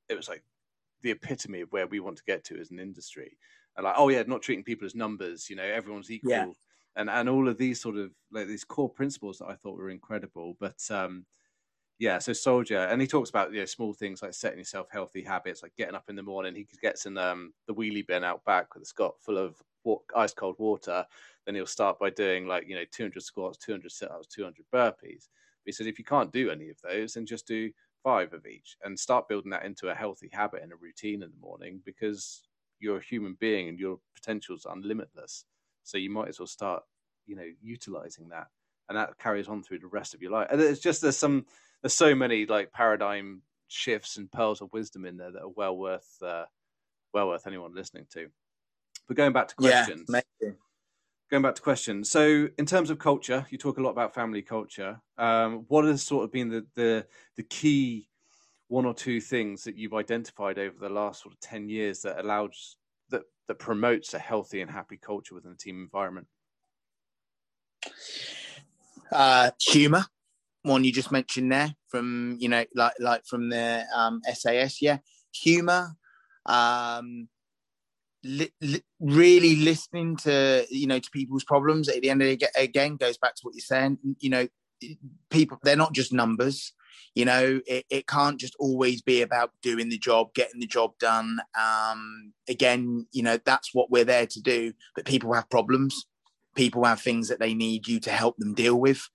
[0.10, 0.44] it was like
[1.02, 3.38] the epitome of where we want to get to as an industry.
[3.76, 6.32] And like, oh yeah, not treating people as numbers, you know, everyone's equal.
[6.32, 6.46] Yeah.
[6.98, 9.92] And and all of these sort of like these core principles that I thought were
[9.92, 10.58] incredible.
[10.60, 11.28] But um
[12.00, 15.24] yeah, so soldier, and he talks about you know small things like setting yourself healthy
[15.24, 16.56] habits, like getting up in the morning.
[16.56, 19.62] He gets in um, the wheelie bin out back that's got full of
[20.16, 21.06] ice cold water.
[21.46, 25.30] Then he'll start by doing like you know 200 squats, 200 sit ups, 200 burpees.
[25.64, 27.72] But he says if you can't do any of those, then just do
[28.04, 31.32] five of each and start building that into a healthy habit and a routine in
[31.32, 32.48] the morning because
[32.80, 35.46] you're a human being and your potentials are limitless.
[35.88, 36.84] So you might as well start,
[37.26, 38.48] you know, utilizing that,
[38.90, 40.48] and that carries on through the rest of your life.
[40.52, 41.46] And it's just there's some
[41.82, 45.78] there's so many like paradigm shifts and pearls of wisdom in there that are well
[45.78, 46.46] worth uh,
[47.14, 48.28] well worth anyone listening to.
[49.08, 50.50] But going back to questions, yeah,
[51.32, 52.10] going back to questions.
[52.10, 55.00] So, in terms of culture, you talk a lot about family culture.
[55.18, 57.06] Um, what has sort of been the, the
[57.36, 58.10] the key
[58.68, 62.20] one or two things that you've identified over the last sort of ten years that
[62.20, 62.78] allows
[63.48, 66.28] that promotes a healthy and happy culture within the team environment?
[69.12, 70.06] Uh, humor
[70.68, 74.98] one you just mentioned there from you know like like from the um, SAS yeah
[75.32, 75.96] humor
[76.46, 77.28] um
[78.24, 82.50] li- li- really listening to you know to people's problems at the end of the
[82.56, 84.48] again goes back to what you're saying you know
[85.30, 86.74] people they're not just numbers
[87.16, 90.92] you know it, it can't just always be about doing the job getting the job
[91.00, 91.40] done.
[91.60, 96.06] Um again you know that's what we're there to do but people have problems.
[96.56, 99.08] People have things that they need you to help them deal with.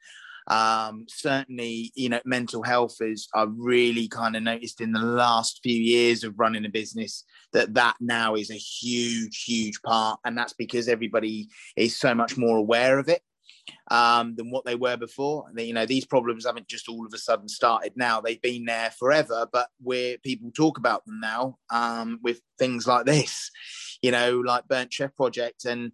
[0.48, 5.60] Um, certainly, you know, mental health is, I've really kind of noticed in the last
[5.62, 10.20] few years of running a business that that now is a huge, huge part.
[10.24, 13.22] And that's because everybody is so much more aware of it
[13.90, 15.46] um, than what they were before.
[15.48, 18.20] And, you know, these problems haven't just all of a sudden started now.
[18.20, 23.06] They've been there forever, but where people talk about them now um, with things like
[23.06, 23.50] this,
[24.02, 25.64] you know, like Burnt Chef Project.
[25.64, 25.92] And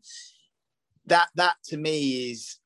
[1.07, 2.59] that, that to me is,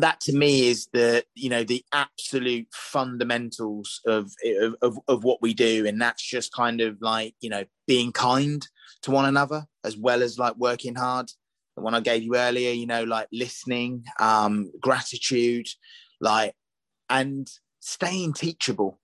[0.00, 5.42] that to me is the you know the absolute fundamentals of, of of of what
[5.42, 8.64] we do and that's just kind of like you know being kind
[9.02, 11.28] to one another as well as like working hard
[11.78, 15.66] the one i gave you earlier you know like listening um gratitude
[16.20, 16.54] like
[17.08, 17.48] and
[17.80, 18.98] staying teachable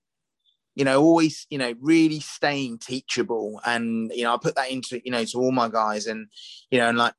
[0.75, 5.01] you know always you know really staying teachable and you know i put that into
[5.05, 6.27] you know to all my guys and
[6.71, 7.15] you know and like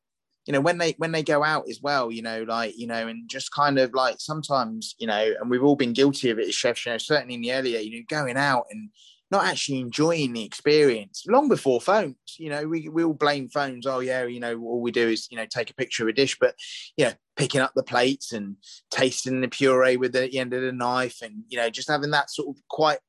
[0.45, 3.07] you know when they when they go out as well you know like you know
[3.07, 6.47] and just kind of like sometimes you know and we've all been guilty of it
[6.47, 8.89] as chefs you know certainly in the earlier you know going out and
[9.31, 13.85] not actually enjoying the experience long before phones you know we, we all blame phones
[13.85, 16.13] oh yeah you know all we do is you know take a picture of a
[16.13, 16.55] dish but
[16.97, 18.55] you know picking up the plates and
[18.91, 22.29] tasting the puree with the end of the knife and you know just having that
[22.29, 22.99] sort of quite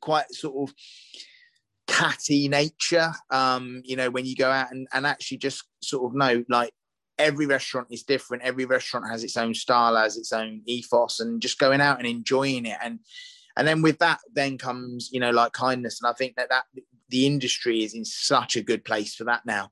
[0.00, 0.74] quite sort of
[1.86, 6.16] catty nature um you know when you go out and, and actually just sort of
[6.16, 6.72] know like
[7.18, 8.42] every restaurant is different.
[8.42, 12.06] Every restaurant has its own style, has its own ethos, and just going out and
[12.06, 12.76] enjoying it.
[12.82, 13.00] And
[13.56, 16.00] and then with that, then comes you know like kindness.
[16.02, 16.64] And I think that that
[17.08, 19.70] the industry is in such a good place for that now.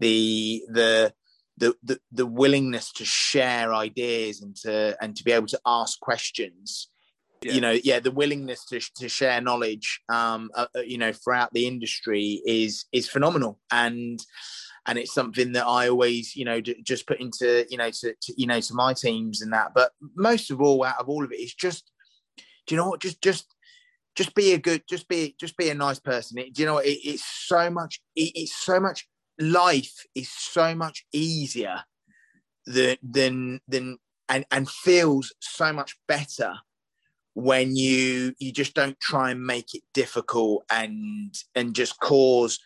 [0.00, 1.14] The the
[1.56, 6.00] the, the, the willingness to share ideas and to and to be able to ask
[6.00, 6.88] questions
[7.42, 7.52] yeah.
[7.52, 11.52] you know yeah the willingness to, to share knowledge um uh, uh you know throughout
[11.52, 14.20] the industry is is phenomenal and
[14.86, 18.14] and it's something that I always, you know, d- just put into, you know, to,
[18.20, 19.72] to, you know, to my teams and that.
[19.74, 21.90] But most of all, out of all of it, is just,
[22.66, 23.00] do you know what?
[23.00, 23.54] Just, just,
[24.14, 26.38] just be a good, just be, just be a nice person.
[26.38, 26.86] It, do you know what?
[26.86, 29.08] It, it's so much, it, it's so much.
[29.40, 31.82] Life is so much easier
[32.66, 36.54] than than than and and feels so much better
[37.34, 42.60] when you you just don't try and make it difficult and and just cause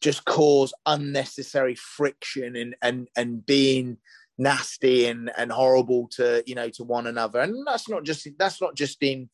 [0.00, 3.96] just cause unnecessary friction and and and being
[4.42, 7.40] nasty and and horrible to you know to one another.
[7.40, 9.30] And that's not just that's not just in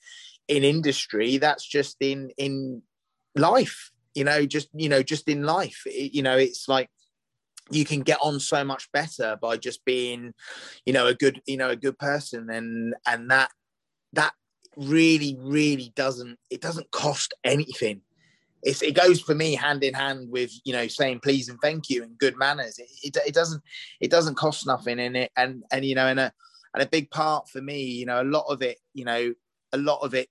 [0.47, 2.83] in industry that's just in in
[3.37, 5.83] life you know just you know just in life.
[5.87, 6.91] It, you know it's like
[7.71, 10.33] you can get on so much better by just being
[10.87, 12.51] you know a good you know a good person.
[12.51, 13.51] And and that
[14.13, 14.33] that
[14.77, 18.03] really really doesn't it doesn't cost anything
[18.63, 21.89] it's, it goes for me hand in hand with you know saying please and thank
[21.89, 22.79] you and good manners.
[22.79, 23.63] It, it, it doesn't
[24.01, 26.33] it doesn't cost nothing in it, and and you know and a
[26.75, 29.35] and a big part for me, you know, a lot of it, you know,
[29.73, 30.29] a lot of it.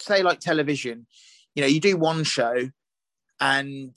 [0.00, 1.06] Say like television,
[1.54, 2.68] you know, you do one show,
[3.40, 3.96] and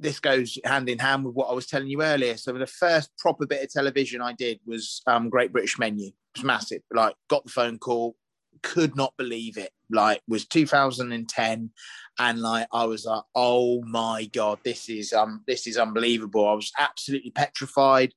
[0.00, 2.36] this goes hand in hand with what I was telling you earlier.
[2.36, 6.08] So the first proper bit of television I did was um, Great British Menu.
[6.08, 6.82] It was massive.
[6.92, 8.16] Like got the phone call,
[8.62, 9.70] could not believe it.
[9.90, 11.70] Like was 2010,
[12.18, 16.46] and like I was like, oh my god, this is um this is unbelievable.
[16.46, 18.12] I was absolutely petrified,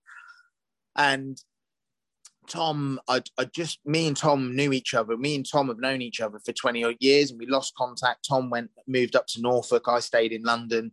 [0.95, 1.37] and
[2.47, 5.15] Tom, I, I just me and Tom knew each other.
[5.15, 8.27] Me and Tom have known each other for 20 odd years, and we lost contact.
[8.27, 9.87] Tom went moved up to Norfolk.
[9.87, 10.91] I stayed in London,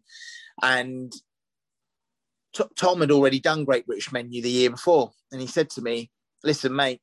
[0.63, 1.13] and
[2.55, 5.83] T- Tom had already done Great British Menu the year before, and he said to
[5.83, 6.11] me,
[6.45, 7.01] "Listen, mate,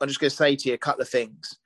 [0.00, 1.58] I'm just going to say to you a couple of things.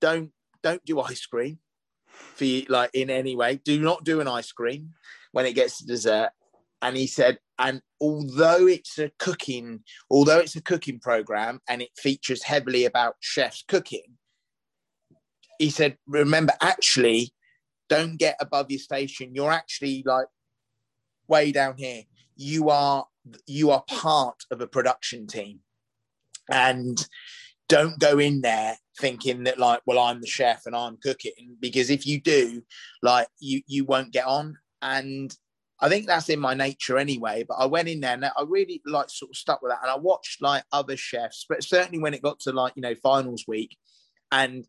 [0.00, 0.32] Don't
[0.64, 1.58] don't do ice cream
[2.06, 3.60] for you, like in any way.
[3.62, 4.94] Do not do an ice cream
[5.32, 6.30] when it gets to dessert.
[6.82, 11.90] And he said, and although it's a cooking, although it's a cooking program and it
[11.96, 14.16] features heavily about chefs cooking,
[15.58, 17.32] he said, remember, actually,
[17.88, 19.34] don't get above your station.
[19.34, 20.26] You're actually like
[21.28, 22.04] way down here.
[22.36, 23.06] You are
[23.46, 25.60] you are part of a production team.
[26.50, 27.06] And
[27.68, 31.90] don't go in there thinking that like well i'm the chef and i'm cooking because
[31.90, 32.62] if you do
[33.02, 35.36] like you you won't get on and
[35.80, 38.80] i think that's in my nature anyway but i went in there and i really
[38.86, 42.14] like sort of stuck with that and i watched like other chefs but certainly when
[42.14, 43.76] it got to like you know finals week
[44.30, 44.66] and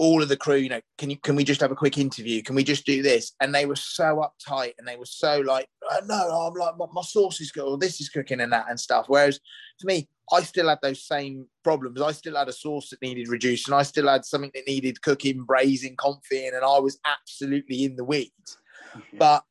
[0.00, 2.42] all of the crew, you know, can you can we just have a quick interview?
[2.42, 3.32] Can we just do this?
[3.38, 6.86] And they were so uptight and they were so like, oh, no, I'm like my,
[6.90, 9.04] my sauce is good, or this is cooking and that and stuff.
[9.08, 9.38] Whereas
[9.80, 12.00] to me, I still had those same problems.
[12.00, 15.02] I still had a sauce that needed reduced, and I still had something that needed
[15.02, 18.58] cooking, braising, confying, and I was absolutely in the weeds.
[19.18, 19.44] But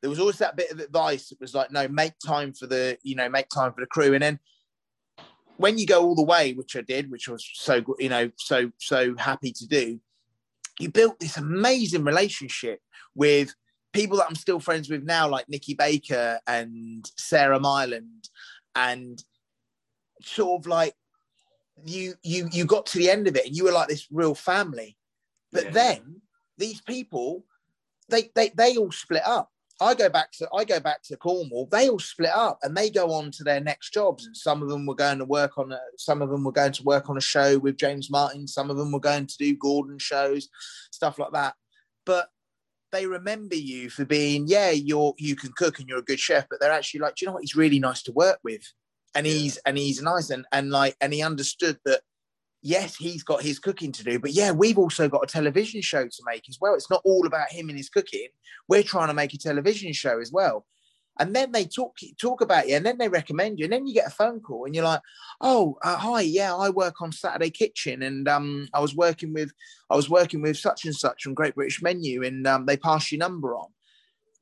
[0.00, 2.98] there was always that bit of advice that was like, no, make time for the,
[3.02, 4.12] you know, make time for the crew.
[4.14, 4.38] And then
[5.56, 8.70] when you go all the way, which I did, which was so you know so
[8.78, 10.00] so happy to do,
[10.78, 12.80] you built this amazing relationship
[13.14, 13.54] with
[13.92, 18.28] people that I'm still friends with now, like Nikki Baker and Sarah Myland,
[18.74, 19.22] and
[20.22, 20.94] sort of like
[21.84, 24.34] you you you got to the end of it and you were like this real
[24.34, 24.96] family.
[25.52, 25.70] But yeah.
[25.70, 26.22] then
[26.58, 27.44] these people,
[28.08, 31.68] they they they all split up I go back to I go back to Cornwall.
[31.70, 34.26] They all split up and they go on to their next jobs.
[34.26, 36.72] And some of them were going to work on a, some of them were going
[36.72, 38.48] to work on a show with James Martin.
[38.48, 40.48] Some of them were going to do Gordon shows,
[40.90, 41.54] stuff like that.
[42.06, 42.28] But
[42.92, 46.46] they remember you for being yeah you're you can cook and you're a good chef,
[46.48, 47.42] but they're actually like, do you know what?
[47.42, 48.62] He's really nice to work with,
[49.16, 52.02] and he's and he's nice and and like and he understood that
[52.62, 56.04] yes, he's got his cooking to do, but yeah, we've also got a television show
[56.04, 56.74] to make as well.
[56.74, 58.28] It's not all about him and his cooking.
[58.68, 60.66] We're trying to make a television show as well.
[61.18, 63.94] And then they talk talk about you, and then they recommend you, and then you
[63.94, 65.00] get a phone call, and you're like,
[65.40, 69.50] "Oh, uh, hi, yeah, I work on Saturday Kitchen, and um, I was working with
[69.88, 73.10] I was working with such and such from Great British Menu, and um, they passed
[73.12, 73.68] your number on."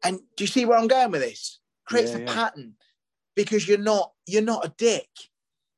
[0.03, 1.61] And do you see where I'm going with this?
[1.87, 2.35] Creates yeah, a yeah.
[2.35, 2.75] pattern
[3.35, 5.09] because you're not you're not a dick.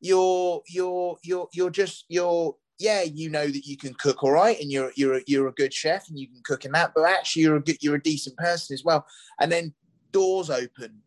[0.00, 4.60] You're you're you're you're just you're yeah you know that you can cook all right
[4.60, 7.42] and you're you're you're a good chef and you can cook in that but actually
[7.42, 9.06] you're a good you're a decent person as well.
[9.40, 9.74] And then
[10.12, 11.02] doors open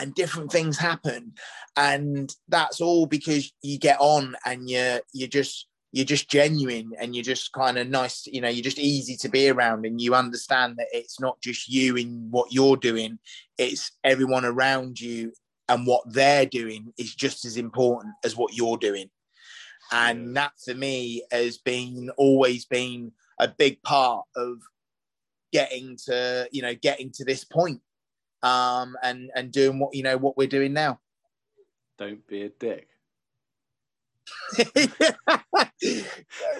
[0.00, 1.34] and different things happen.
[1.76, 7.14] And that's all because you get on and you're you're just you're just genuine and
[7.14, 10.14] you're just kind of nice you know you're just easy to be around and you
[10.14, 13.18] understand that it's not just you in what you're doing
[13.58, 15.32] it's everyone around you
[15.70, 19.08] and what they're doing is just as important as what you're doing.
[19.92, 24.58] And that for me has been always been a big part of
[25.52, 27.80] getting to you know getting to this point
[28.44, 31.00] um and and doing what you know what we're doing now.
[31.98, 32.88] Don't be a dick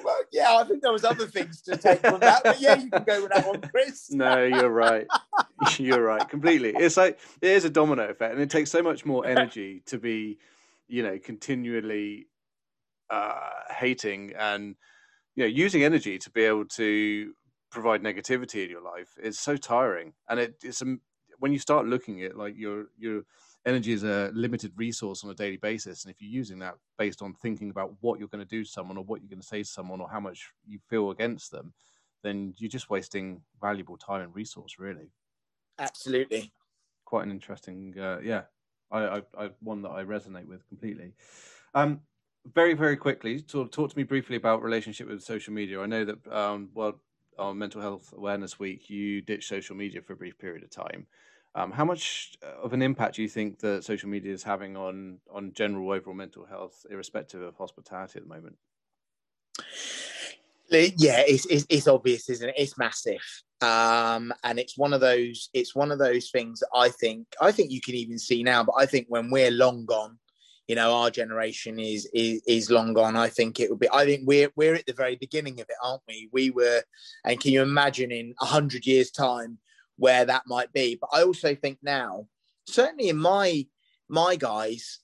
[0.04, 2.90] well, yeah, I think there was other things to take from that, but yeah, you
[2.90, 4.10] can go with that one, Chris.
[4.10, 5.06] no, you're right.
[5.78, 6.72] You're right, completely.
[6.74, 9.98] It's like it is a domino effect, and it takes so much more energy to
[9.98, 10.38] be,
[10.88, 12.28] you know, continually
[13.10, 14.76] uh, hating and
[15.34, 17.32] you know using energy to be able to
[17.70, 19.10] provide negativity in your life.
[19.22, 21.00] It's so tiring, and it, it's um,
[21.38, 23.22] when you start looking at like your your
[23.66, 26.04] energy is a limited resource on a daily basis.
[26.04, 28.70] And if you're using that based on thinking about what you're going to do to
[28.70, 31.50] someone or what you're going to say to someone or how much you feel against
[31.50, 31.72] them,
[32.22, 35.10] then you're just wasting valuable time and resource, really.
[35.78, 36.52] Absolutely.
[37.04, 38.42] Quite an interesting, uh, yeah,
[38.90, 41.12] I, I, I, one that I resonate with completely.
[41.74, 42.00] Um,
[42.54, 45.80] very, very quickly, talk, talk to me briefly about relationship with social media.
[45.80, 47.00] I know that, um, well,
[47.38, 51.06] on Mental Health Awareness Week, you ditched social media for a brief period of time.
[51.54, 54.76] Um, how much uh, of an impact do you think that social media is having
[54.76, 58.56] on on general overall mental health, irrespective of hospitality at the moment?
[60.70, 62.54] Yeah, it's, it's, it's obvious, isn't it?
[62.56, 63.22] It's massive,
[63.60, 67.50] um, and it's one of those it's one of those things that I think I
[67.50, 68.62] think you can even see now.
[68.62, 70.18] But I think when we're long gone,
[70.68, 73.16] you know, our generation is is, is long gone.
[73.16, 73.88] I think it would be.
[73.92, 76.28] I think we're we're at the very beginning of it, aren't we?
[76.32, 76.84] We were,
[77.24, 79.58] and can you imagine in a hundred years' time?
[80.00, 80.98] Where that might be.
[81.00, 82.26] But I also think now,
[82.66, 83.66] certainly in my
[84.08, 84.98] my guys,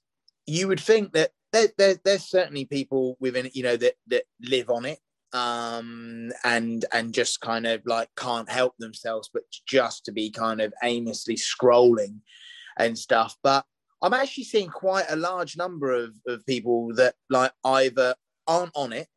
[0.46, 4.70] you would think that there, there, there's certainly people within you know that that live
[4.70, 4.98] on it
[5.32, 10.60] um and and just kind of like can't help themselves but just to be kind
[10.60, 12.20] of aimlessly scrolling
[12.78, 13.64] and stuff but
[14.02, 18.14] i'm actually seeing quite a large number of of people that like either
[18.46, 19.08] aren't on it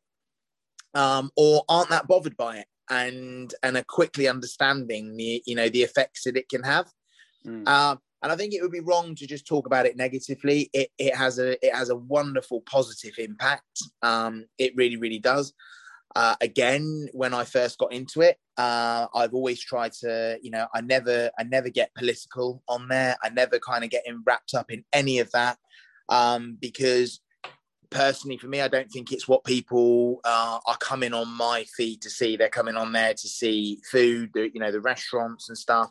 [0.94, 5.68] um or aren't that bothered by it and and are quickly understanding the you know
[5.68, 6.90] the effects that it can have.
[7.46, 7.66] Mm.
[7.66, 10.68] Um, and I think it would be wrong to just talk about it negatively.
[10.74, 13.82] It, it has a it has a wonderful positive impact.
[14.02, 15.54] Um, it really really does.
[16.16, 20.66] Uh, again, when I first got into it, uh, I've always tried to, you know,
[20.74, 23.16] I never I never get political on there.
[23.22, 25.56] I never kind of get wrapped up in any of that
[26.08, 27.20] um, because
[27.90, 32.02] personally for me i don't think it's what people uh, are coming on my feed
[32.02, 32.36] to see.
[32.36, 35.90] They're coming on there to see food the, you know the restaurants and stuff.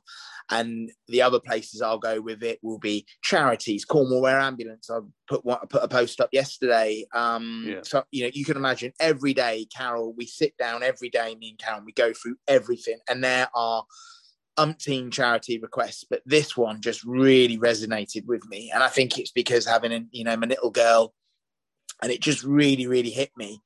[0.51, 4.89] And the other places i'll go with it will be charities cornwall air ambulance.
[4.89, 7.05] I put one, I put a post up yesterday.
[7.13, 7.79] Um yeah.
[7.83, 11.49] so you know you can imagine every day carol we sit down every day me
[11.49, 12.99] and carol we go through everything.
[13.09, 13.83] And there are
[14.57, 18.69] umpteen charity requests, but this one just really resonated with me.
[18.73, 21.13] And I think it's because having, a, you know, my little girl
[22.01, 23.61] and it just really really hit me.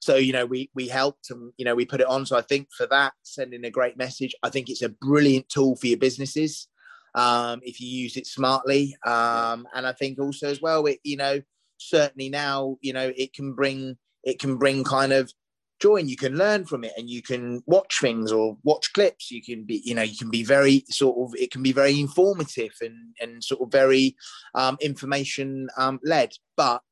[0.00, 2.26] So you know we we helped and you know we put it on.
[2.26, 5.76] So i think for that sending a great message i think it's a brilliant tool
[5.76, 6.68] for your businesses
[7.14, 8.96] um, if you use it smartly.
[9.04, 11.40] Um, and i think also as well it you know
[11.78, 15.32] certainly now you know it can bring it can bring kind of
[15.80, 19.30] joy and you can learn from it and you can watch things or watch clips.
[19.30, 21.98] You can be you know you can be very sort of it can be very
[21.98, 24.14] informative and and sort of very
[24.54, 26.32] um, information um, led.
[26.56, 26.82] But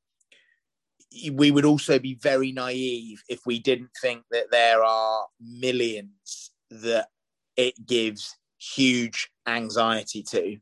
[1.32, 7.08] we would also be very naive if we didn't think that there are millions that
[7.56, 10.58] it gives huge anxiety to.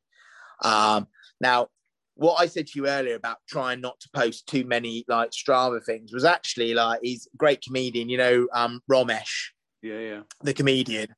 [0.63, 1.09] Um,
[1.41, 1.69] now,
[2.15, 5.85] what I said to you earlier about trying not to post too many like Strava
[5.85, 9.51] things was actually like he's a great comedian, you know, um, Romesh.
[9.83, 10.21] Yeah, yeah.
[10.43, 11.09] The comedian.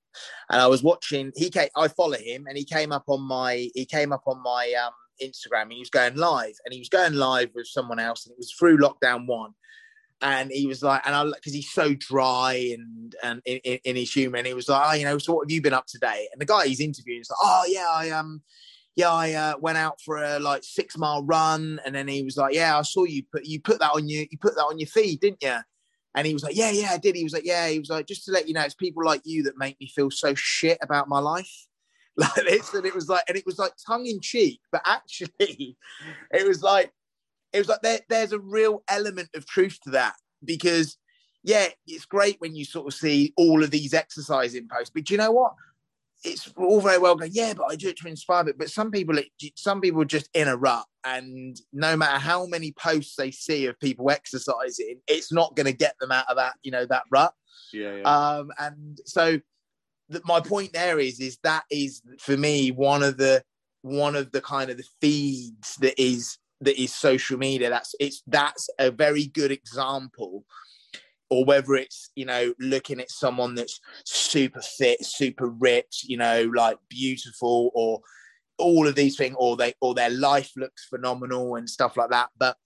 [0.51, 3.69] And I was watching, he came, I follow him and he came up on my,
[3.75, 4.93] he came up on my um,
[5.23, 8.33] Instagram and he was going live and he was going live with someone else and
[8.33, 9.53] it was through lockdown one.
[10.21, 14.13] And he was like, and I, because he's so dry and and in, in, his
[14.13, 16.29] humor, and he was like, oh, you know, so what have you been up today?
[16.33, 18.43] And the guy he's interviewing is like, oh yeah, I um,
[18.97, 22.37] yeah, I uh, went out for a like six mile run, and then he was
[22.37, 24.81] like, yeah, I saw you put you put that on your you put that on
[24.81, 25.57] your feed, didn't you?
[26.17, 27.15] And he was like, yeah, yeah, I did.
[27.15, 29.21] He was like, yeah, he was like, just to let you know, it's people like
[29.23, 31.68] you that make me feel so shit about my life.
[32.37, 35.31] Like this, and it was like, and it was like tongue in cheek, but actually,
[36.33, 36.91] it was like,
[37.53, 40.15] it was like there, there's a real element of truth to that
[40.45, 40.97] because,
[41.45, 45.17] yeah, it's great when you sort of see all of these exercising posts, but you
[45.17, 45.53] know what?
[46.25, 48.59] it's all very well going, yeah, but I do it to inspire it.
[48.59, 49.17] But some people,
[49.55, 53.67] some people are just in a rut, and no matter how many posts they see
[53.67, 57.05] of people exercising, it's not going to get them out of that, you know, that
[57.11, 57.33] rut.
[57.73, 57.97] Yeah.
[57.97, 58.03] yeah.
[58.03, 59.41] Um, and so,
[60.25, 63.43] my point there is, is that is for me one of the
[63.83, 67.71] one of the kind of the feeds that is that is social media.
[67.71, 70.45] That's it's that's a very good example
[71.31, 76.51] or whether it's you know looking at someone that's super fit super rich you know
[76.55, 78.01] like beautiful or
[78.59, 82.31] all of these things or they or their life looks phenomenal and stuff like that
[82.39, 82.57] but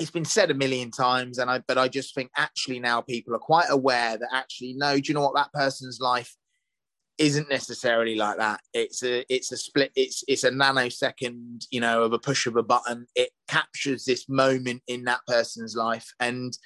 [0.00, 3.34] it's been said a million times and i but i just think actually now people
[3.34, 6.34] are quite aware that actually no do you know what that person's life
[7.18, 12.02] isn't necessarily like that it's a it's a split it's it's a nanosecond you know
[12.02, 16.58] of a push of a button it captures this moment in that person's life and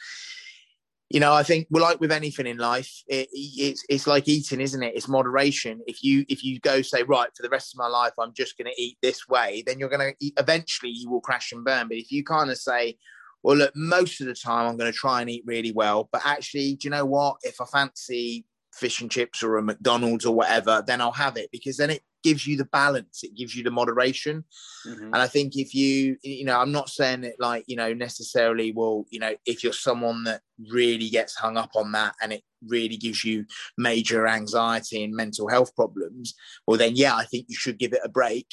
[1.10, 3.02] you know, I think we're like with anything in life.
[3.08, 4.94] It, it's it's like eating, isn't it?
[4.94, 5.80] It's moderation.
[5.86, 8.58] If you if you go say right for the rest of my life, I'm just
[8.58, 11.88] going to eat this way, then you're going to eventually you will crash and burn.
[11.88, 12.98] But if you kind of say,
[13.42, 16.20] well, look, most of the time I'm going to try and eat really well, but
[16.26, 17.36] actually, do you know what?
[17.42, 18.44] If I fancy
[18.78, 22.02] fish and chips or a McDonald's or whatever, then I'll have it because then it
[22.24, 24.44] gives you the balance, it gives you the moderation.
[24.86, 25.04] Mm-hmm.
[25.04, 28.72] And I think if you, you know, I'm not saying it like, you know, necessarily,
[28.72, 30.40] well, you know, if you're someone that
[30.70, 33.44] really gets hung up on that and it really gives you
[33.76, 36.34] major anxiety and mental health problems,
[36.66, 38.46] well, then, yeah, I think you should give it a break,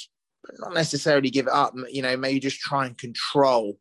[0.43, 1.73] but not necessarily give it up.
[1.89, 3.79] You know, maybe just try and control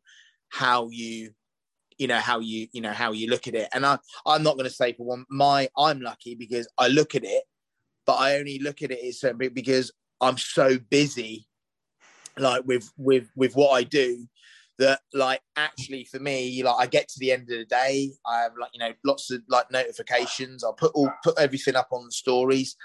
[0.49, 1.31] how you
[1.97, 3.69] you know how you you know how you look at it.
[3.73, 7.15] And i i'm not going to say for one my i'm lucky because i look
[7.15, 7.43] at it
[8.05, 9.23] but i only look at it as
[9.53, 9.91] because
[10.21, 11.47] i'm so busy
[12.37, 14.27] like with with with what i do
[14.77, 18.41] that like actually for me like i get to the end of the day i
[18.41, 20.63] have like you know lots of like notifications.
[20.63, 22.75] I'll put all put everything up on the stories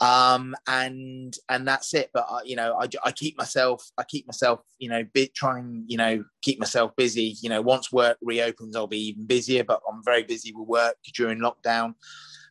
[0.00, 2.10] um and and that's it.
[2.12, 5.84] But I, you know I, I keep myself i keep myself you know bit trying
[5.86, 7.36] you know keep myself busy.
[7.42, 10.96] You know once work reopens i'll be even busier but i'm very busy with work
[11.14, 11.94] during lockdown.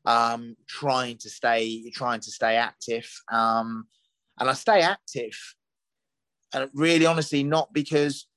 [0.05, 3.09] Um trying to stay trying to stay active.
[3.31, 3.85] Um
[4.39, 5.37] and i stay active
[6.53, 8.27] and really honestly not because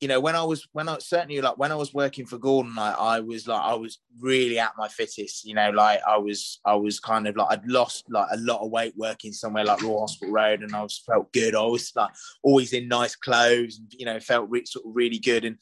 [0.00, 2.74] you know, when I was when I certainly like when I was working for Gordon,
[2.78, 5.44] I, I was like I was really at my fittest.
[5.44, 8.60] You know, like I was I was kind of like I'd lost like a lot
[8.60, 11.54] of weight working somewhere like Royal Hospital Road, and I was felt good.
[11.54, 12.10] I was like
[12.42, 15.44] always in nice clothes, and you know, felt re- sort of really good.
[15.44, 15.58] And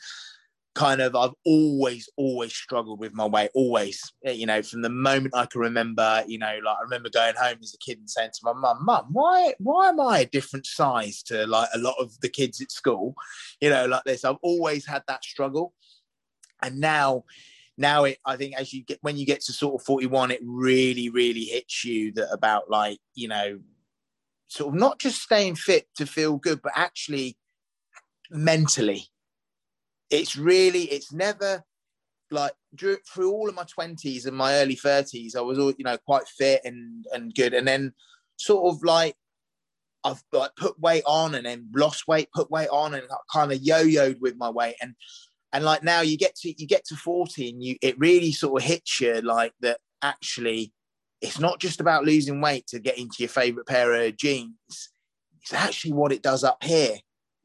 [0.74, 4.88] kind of I've always always struggled with my weight always eh, you know from the
[4.88, 8.08] moment I can remember you know like I remember going home as a kid and
[8.08, 11.78] saying to my mum mum why why am I a different size to like a
[11.78, 13.14] lot of the kids at school?
[13.60, 14.24] You know like this.
[14.24, 15.74] I've always had that struggle.
[16.62, 17.24] And now
[17.76, 20.40] now it I think as you get when you get to sort of 41 it
[20.42, 23.60] really really hits you that about like you know
[24.48, 27.36] sort of not just staying fit to feel good but actually
[28.30, 29.08] mentally
[30.12, 31.64] it's really it's never
[32.30, 35.98] like through all of my 20s and my early 30s i was all you know
[36.06, 37.54] quite fit and and good.
[37.54, 37.92] And then
[38.36, 39.16] sort of like
[40.04, 43.60] i've like put weight on and then lost weight put weight on and kind of
[43.60, 44.76] yo-yoed with my weight.
[44.80, 44.94] And
[45.52, 48.62] and like now you get to you get to 40 and you it really sort
[48.62, 50.72] of hits you like that actually
[51.20, 54.90] it's not just about losing weight to get into your favorite pair of jeans.
[55.40, 56.96] It's actually what it does up here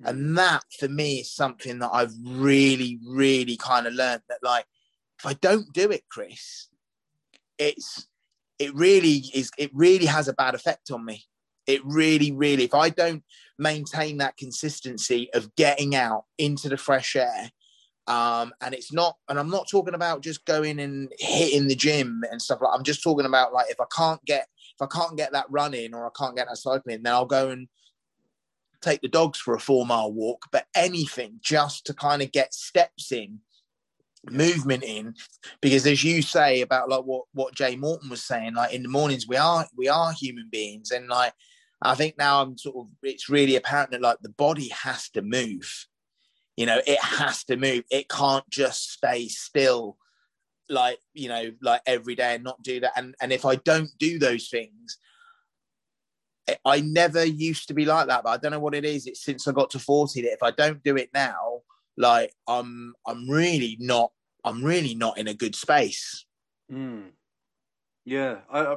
[0.06, 4.66] and that for me is something that I've really, really kind of learned that like
[5.20, 6.68] if I don't do it, Chris,
[7.58, 8.08] it's
[8.60, 11.24] it really is it really has a bad effect on me.
[11.66, 13.24] It really, really, if I don't
[13.60, 17.52] maintain that consistency of getting out into the fresh air,
[18.08, 22.22] um, and it's not, and I'm not talking about just going and hitting the gym
[22.32, 24.48] and stuff like I'm just talking about like if I can't get
[24.80, 27.50] if I can't get that running or I can't get that cycling, then I'll go
[27.50, 27.68] and
[28.82, 30.46] take the dogs for a four mile walk.
[30.52, 33.40] But anything just to kind of get steps in,
[34.30, 35.16] movement in,
[35.62, 38.90] because as you say about like what what Jay Morton was saying, like in the
[38.90, 41.34] mornings we are we are human beings, and like
[41.82, 45.22] I think now I'm sort of it's really apparent that like the body has to
[45.22, 45.88] move.
[46.56, 47.84] You know, it has to move.
[47.92, 49.98] It can't just stay still
[50.70, 53.90] like you know like every day and not do that and and if i don't
[54.00, 54.98] do those things
[56.66, 59.24] i never used to be like that but i don't know what it is it's
[59.24, 61.62] since i got to 40 that if i don't do it now
[61.98, 64.12] like i'm i'm really not
[64.44, 66.26] i'm really not in a good space
[66.72, 67.06] mm.
[68.06, 68.76] yeah i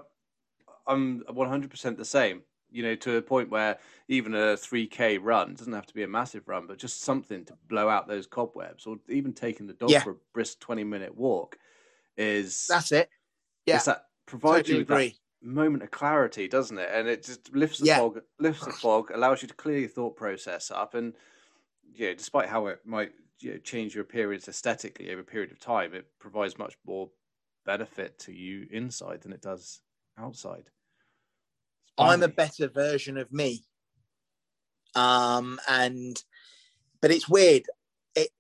[0.86, 2.42] i'm 100% the same
[2.72, 3.78] you know to a point where
[4.08, 7.54] even a 3k run doesn't have to be a massive run but just something to
[7.68, 10.00] blow out those cobwebs or even taking the dog yeah.
[10.00, 11.56] for a brisk 20 minute walk
[12.16, 13.08] is that's it.
[13.66, 15.08] Yeah, that provides totally you with agree.
[15.08, 16.90] that moment of clarity, doesn't it?
[16.92, 17.98] And it just lifts the yeah.
[17.98, 21.14] fog, lifts the fog, allows you to clear your thought process up, and
[21.94, 25.58] yeah, despite how it might you know, change your appearance aesthetically over a period of
[25.58, 27.10] time, it provides much more
[27.64, 29.80] benefit to you inside than it does
[30.18, 30.70] outside.
[31.98, 33.64] I'm a better version of me.
[34.94, 36.22] Um, and
[37.00, 37.62] but it's weird.
[38.14, 38.30] It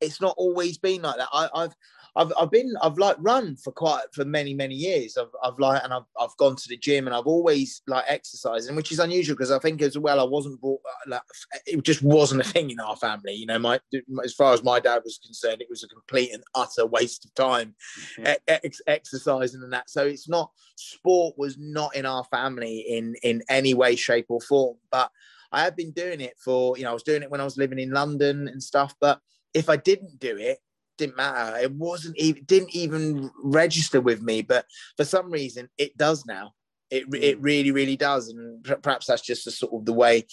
[0.00, 1.28] it's not always been like that.
[1.32, 1.74] I, I've
[2.16, 5.16] I've I've been I've like run for quite for many many years.
[5.16, 8.76] I've I've like and I've I've gone to the gym and I've always like exercising,
[8.76, 11.22] which is unusual because I think as well I wasn't brought uh, like
[11.66, 13.34] it just wasn't a thing in our family.
[13.34, 13.80] You know, my
[14.24, 17.34] as far as my dad was concerned, it was a complete and utter waste of
[17.34, 17.74] time
[18.18, 18.32] mm-hmm.
[18.48, 19.90] ex- exercising and that.
[19.90, 24.40] So it's not sport was not in our family in in any way, shape, or
[24.40, 24.76] form.
[24.90, 25.10] But
[25.52, 27.56] I have been doing it for you know I was doing it when I was
[27.56, 29.20] living in London and stuff, but
[29.54, 30.58] if I didn't do it,
[31.00, 31.58] didn't matter.
[31.58, 34.66] It wasn't even didn't even register with me, but
[34.96, 36.52] for some reason it does now.
[36.90, 37.44] It it mm.
[37.44, 40.26] really really does, and perhaps that's just the sort of the way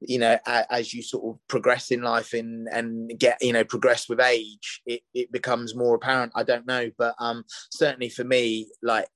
[0.00, 4.08] you know as you sort of progress in life and and get you know progress
[4.08, 8.66] with age it, it becomes more apparent i don't know but um certainly for me
[8.82, 9.06] like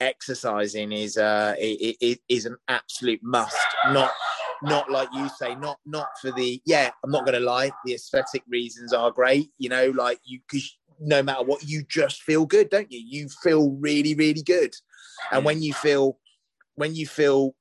[0.00, 3.54] exercising is uh it, it is an absolute must
[3.88, 4.12] not
[4.62, 6.90] not like you say, not not for the yeah.
[7.04, 9.50] I'm not to lie, the aesthetic reasons are great.
[9.58, 13.00] You know, like you because no matter what, you just feel good, don't you?
[13.04, 14.74] You feel really really good,
[15.32, 16.18] and when you feel
[16.74, 17.54] when you feel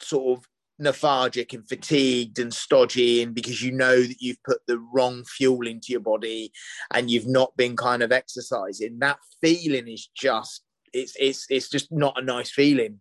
[0.00, 0.46] sort of
[0.78, 5.66] lethargic and fatigued and stodgy and because you know that you've put the wrong fuel
[5.66, 6.50] into your body
[6.92, 11.92] and you've not been kind of exercising that feeling is just it's it's it's just
[11.92, 13.00] not a nice feeling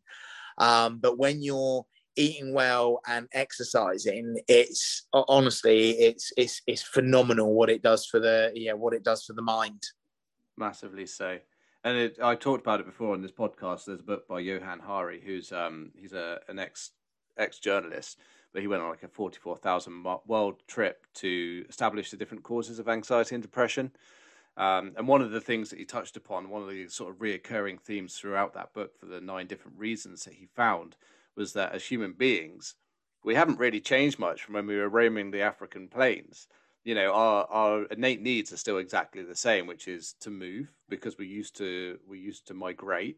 [0.57, 1.85] um, but when you're
[2.15, 8.51] eating well and exercising it's honestly it's it's it's phenomenal what it does for the
[8.53, 9.81] yeah what it does for the mind.
[10.57, 11.37] Massively so.
[11.83, 13.85] And it, i talked about it before on this podcast.
[13.85, 16.91] There's a book by johann hari who's um he's a an ex
[17.37, 18.17] ex journalist
[18.53, 22.89] but he went on like a 44,000 world trip to establish the different causes of
[22.89, 23.91] anxiety and depression.
[24.57, 27.19] Um, and one of the things that he touched upon, one of the sort of
[27.19, 30.97] reoccurring themes throughout that book for the nine different reasons that he found
[31.35, 32.75] was that as human beings,
[33.23, 36.47] we haven't really changed much from when we were roaming the African plains.
[36.83, 40.71] You know, our, our innate needs are still exactly the same, which is to move
[40.89, 43.17] because we used to we used to migrate.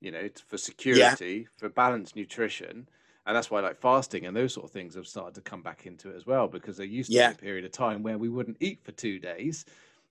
[0.00, 1.48] You know, for security, yeah.
[1.56, 2.88] for balanced nutrition,
[3.26, 5.86] and that's why like fasting and those sort of things have started to come back
[5.86, 7.28] into it as well because there used to yeah.
[7.28, 9.64] be a period of time where we wouldn't eat for two days.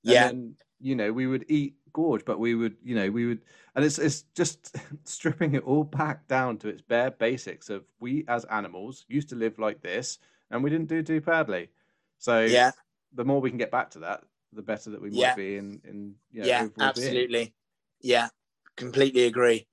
[0.03, 0.27] Yeah.
[0.27, 3.41] Then, you know, we would eat gorge, but we would, you know, we would,
[3.75, 4.75] and it's it's just
[5.05, 9.35] stripping it all back down to its bare basics of we as animals used to
[9.35, 10.19] live like this,
[10.51, 11.69] and we didn't do too badly.
[12.17, 12.71] So yeah,
[13.13, 15.29] the more we can get back to that, the better that we yeah.
[15.29, 17.53] might be in in you know, yeah, absolutely, being.
[18.01, 18.27] yeah,
[18.75, 19.67] completely agree.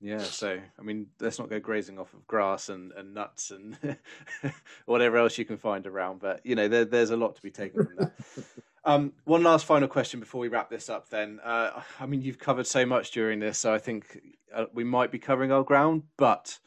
[0.00, 3.78] Yeah, so I mean, let's not go grazing off of grass and, and nuts and
[4.86, 6.18] whatever else you can find around.
[6.18, 8.12] But you know, there, there's a lot to be taken from that.
[8.84, 11.08] Um, one last final question before we wrap this up.
[11.08, 14.20] Then, uh, I mean, you've covered so much during this, so I think
[14.52, 16.02] uh, we might be covering our ground.
[16.16, 16.58] But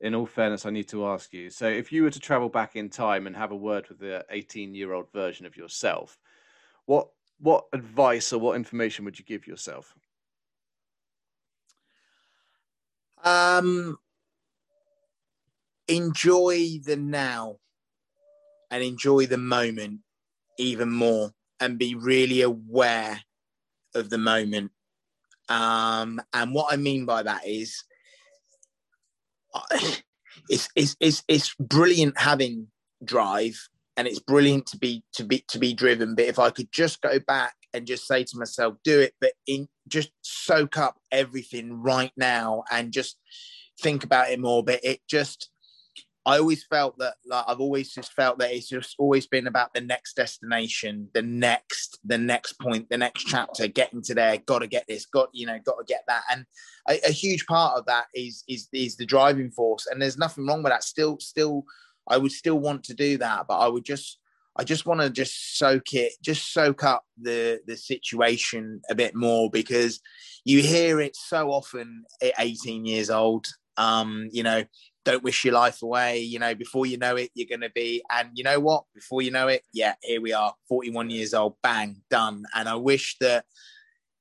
[0.00, 1.48] in all fairness, I need to ask you.
[1.48, 4.26] So, if you were to travel back in time and have a word with the
[4.30, 6.18] 18-year-old version of yourself,
[6.84, 7.08] what
[7.40, 9.94] what advice or what information would you give yourself?
[13.24, 13.96] Um,
[15.88, 17.56] enjoy the now
[18.70, 20.00] and enjoy the moment
[20.58, 21.32] even more
[21.64, 23.20] and be really aware
[23.94, 24.70] of the moment.
[25.48, 27.84] Um, and what I mean by that is,
[30.48, 32.68] it's, it's, it's, it's brilliant having
[33.04, 33.56] drive
[33.96, 37.02] and it's brilliant to be to be to be driven but if i could just
[37.02, 41.82] go back and just say to myself do it but in just soak up everything
[41.82, 43.18] right now and just
[43.80, 44.62] think about it more.
[44.62, 45.50] But it just,
[46.26, 49.74] I always felt that like I've always just felt that it's just always been about
[49.74, 54.38] the next destination, the next, the next point, the next chapter, getting to there.
[54.38, 55.04] Got to get this.
[55.04, 56.22] Got you know, got to get that.
[56.30, 56.46] And
[56.88, 59.86] a, a, huge part of that is is is the driving force.
[59.86, 60.82] And there's nothing wrong with that.
[60.82, 61.64] Still, still,
[62.08, 64.18] I would still want to do that, but I would just.
[64.56, 69.16] I just want to just soak it, just soak up the the situation a bit
[69.16, 70.00] more because
[70.44, 73.48] you hear it so often at 18 years old.
[73.76, 74.62] Um, you know,
[75.04, 76.20] don't wish your life away.
[76.20, 78.84] You know, before you know it, you're going to be, and you know what?
[78.94, 82.44] Before you know it, yeah, here we are, 41 years old, bang, done.
[82.54, 83.44] And I wish that,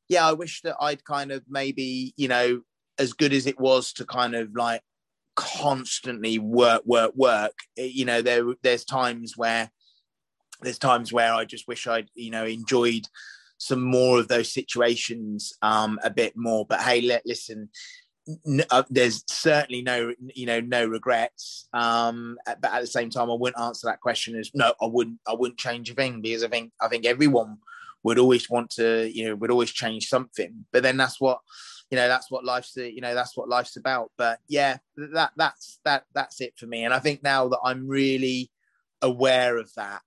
[0.10, 2.62] yeah, I wish that I'd kind of maybe, you know,
[3.00, 4.82] as good as it was to kind of like
[5.36, 7.58] constantly work, work, work.
[7.76, 9.72] You know, there there's times where
[10.62, 13.08] there's times where I just wish I'd, you know, enjoyed
[13.58, 16.66] some more of those situations um, a bit more.
[16.68, 17.70] But hey, let listen
[18.70, 23.34] uh, there's certainly no you know no regrets um but at the same time i
[23.34, 26.48] wouldn't answer that question as no i wouldn't i wouldn't change a thing because i
[26.48, 27.58] think i think everyone
[28.04, 30.66] would always want to you know would always change something.
[30.72, 31.40] But then that's what
[31.90, 34.12] you know that's what life's you know that's what life's about.
[34.18, 36.84] But yeah that that's that that's it for me.
[36.84, 38.52] And i think now that i'm really
[39.02, 40.02] aware of that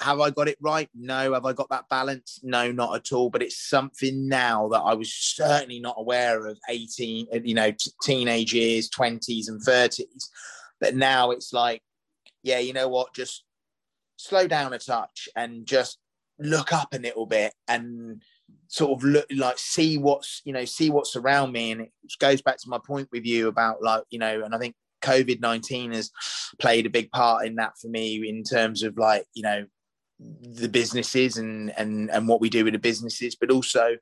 [0.00, 0.88] have I got it right?
[0.94, 1.32] No.
[1.32, 2.40] Have I got that balance?
[2.42, 3.30] No, not at all.
[3.30, 7.70] But it's something now that I was certainly not aware of 18, uh, you know,
[7.70, 10.28] t- teenage years, 20s and 30s.
[10.80, 11.82] But now it's like,
[12.42, 13.14] yeah, you know what?
[13.14, 13.44] Just
[14.16, 15.98] slow down a touch and just
[16.38, 18.22] look up a little bit and
[18.68, 22.42] sort of look like see what's you know see what's around me and it goes
[22.42, 25.92] back to my point with you about like you know and i think covid 19
[25.92, 26.10] has
[26.58, 29.64] played a big part in that for me in terms of like you know
[30.18, 33.96] the businesses and and and what we do with the businesses but also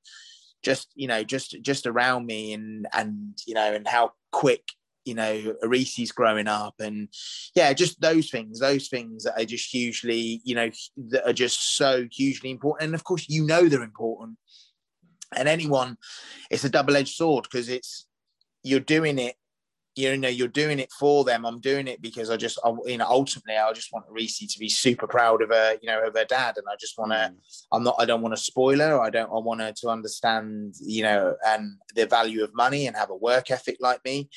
[0.63, 4.63] just you know just just around me and and you know and how quick
[5.05, 6.75] you know Arisi's growing up.
[6.81, 7.09] And
[7.55, 10.71] yeah just those things those things that are just hugely you know
[11.11, 12.87] that are just so hugely important.
[12.87, 14.39] And of course you know they're important.
[15.37, 15.97] And anyone
[16.51, 18.07] it's a double-edged sword because it's
[18.63, 19.37] you're doing it
[19.97, 21.47] you know you're doing it for them.
[21.47, 24.59] I'm doing it because i just I, you know ultimately i just want Arisi to
[24.59, 26.57] be super proud of her you know of her dad.
[26.57, 27.35] And i just want to mm.
[27.73, 29.01] i'm not i don't want to spoil her.
[29.01, 32.97] I don't i want her to understand you know and the value of money and
[32.97, 34.29] have a work ethic like me.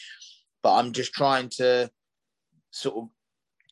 [0.64, 1.90] But i'm just trying to
[2.72, 3.10] sort of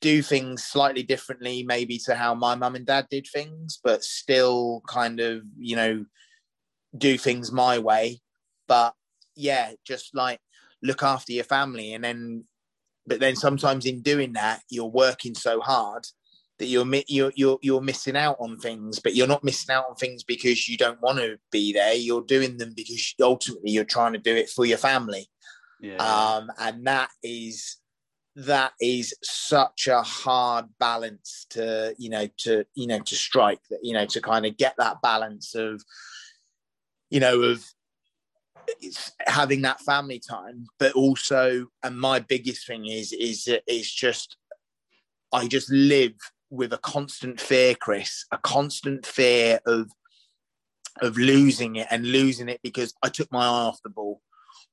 [0.01, 4.81] do things slightly differently maybe to how my mum and dad did things but still
[4.87, 6.05] kind of you know
[6.97, 8.21] do things my way.
[8.67, 8.93] But
[9.35, 10.39] yeah just like
[10.81, 11.93] look after your family.
[11.93, 12.45] And then
[13.07, 16.05] but then sometimes in doing that you're working so hard
[16.57, 19.95] that you're you're you're, you're missing out on things but you're not missing out on
[19.95, 21.93] things because you don't want to be there.
[21.93, 25.27] You're doing them because ultimately you're trying to do it for your family.
[25.81, 25.97] Yeah.
[25.97, 27.77] um and that is
[28.35, 33.79] that is such a hard balance to you know to you know to strike that
[33.81, 35.81] you know to kind of get that balance of
[37.09, 37.63] you know of
[38.81, 44.37] it's having that family time, but also, and my biggest thing is is is just
[45.31, 46.13] I just live
[46.49, 49.89] with a constant fear, Chris, a constant fear of
[51.01, 54.21] of losing it and losing it because I took my eye off the ball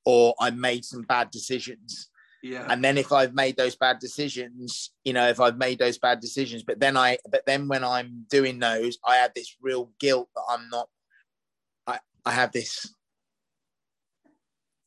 [0.05, 2.09] or I made some bad decisions.
[2.41, 2.65] Yeah.
[2.69, 6.19] And then if I've made those bad decisions, you know, if I've made those bad
[6.19, 10.29] decisions, but then I but then when I'm doing those, I have this real guilt
[10.35, 10.89] that I'm not
[11.87, 12.93] I I have this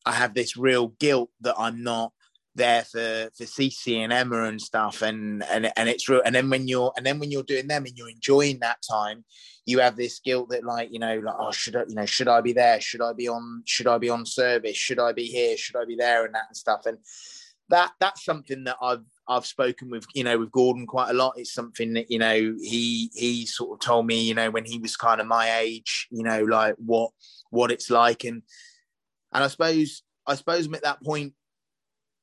[0.07, 2.13] I have this real guilt that I'm not
[2.55, 5.03] there for for Cece and Emma and stuff.
[5.03, 7.85] And and and it's real and then when you're and then when you're doing them
[7.85, 9.25] and you're enjoying that time
[9.67, 12.29] you have this guilt that like you know like oh should I you know should
[12.29, 12.81] I be there?
[12.81, 14.77] Should I be on should I be on service?
[14.77, 15.57] Should I be here?
[15.57, 16.25] Should I be there?
[16.25, 16.87] And that and stuff.
[16.87, 16.99] And
[17.69, 21.35] that that's something that I've I've spoken with you know with Gordon quite a lot.
[21.37, 24.79] It's something that you know he he sort of told me you know when he
[24.79, 27.11] was kind of my age you know like what
[27.51, 28.25] what it's like.
[28.25, 28.43] And
[29.37, 31.35] and I suppose I suppose I'm at that point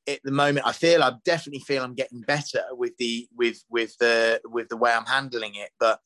[0.06, 0.66] at the moment.
[0.66, 4.76] I feel I definitely feel I'm getting better with the with with the with the
[4.76, 5.70] way I'm handling it.
[5.78, 6.00] But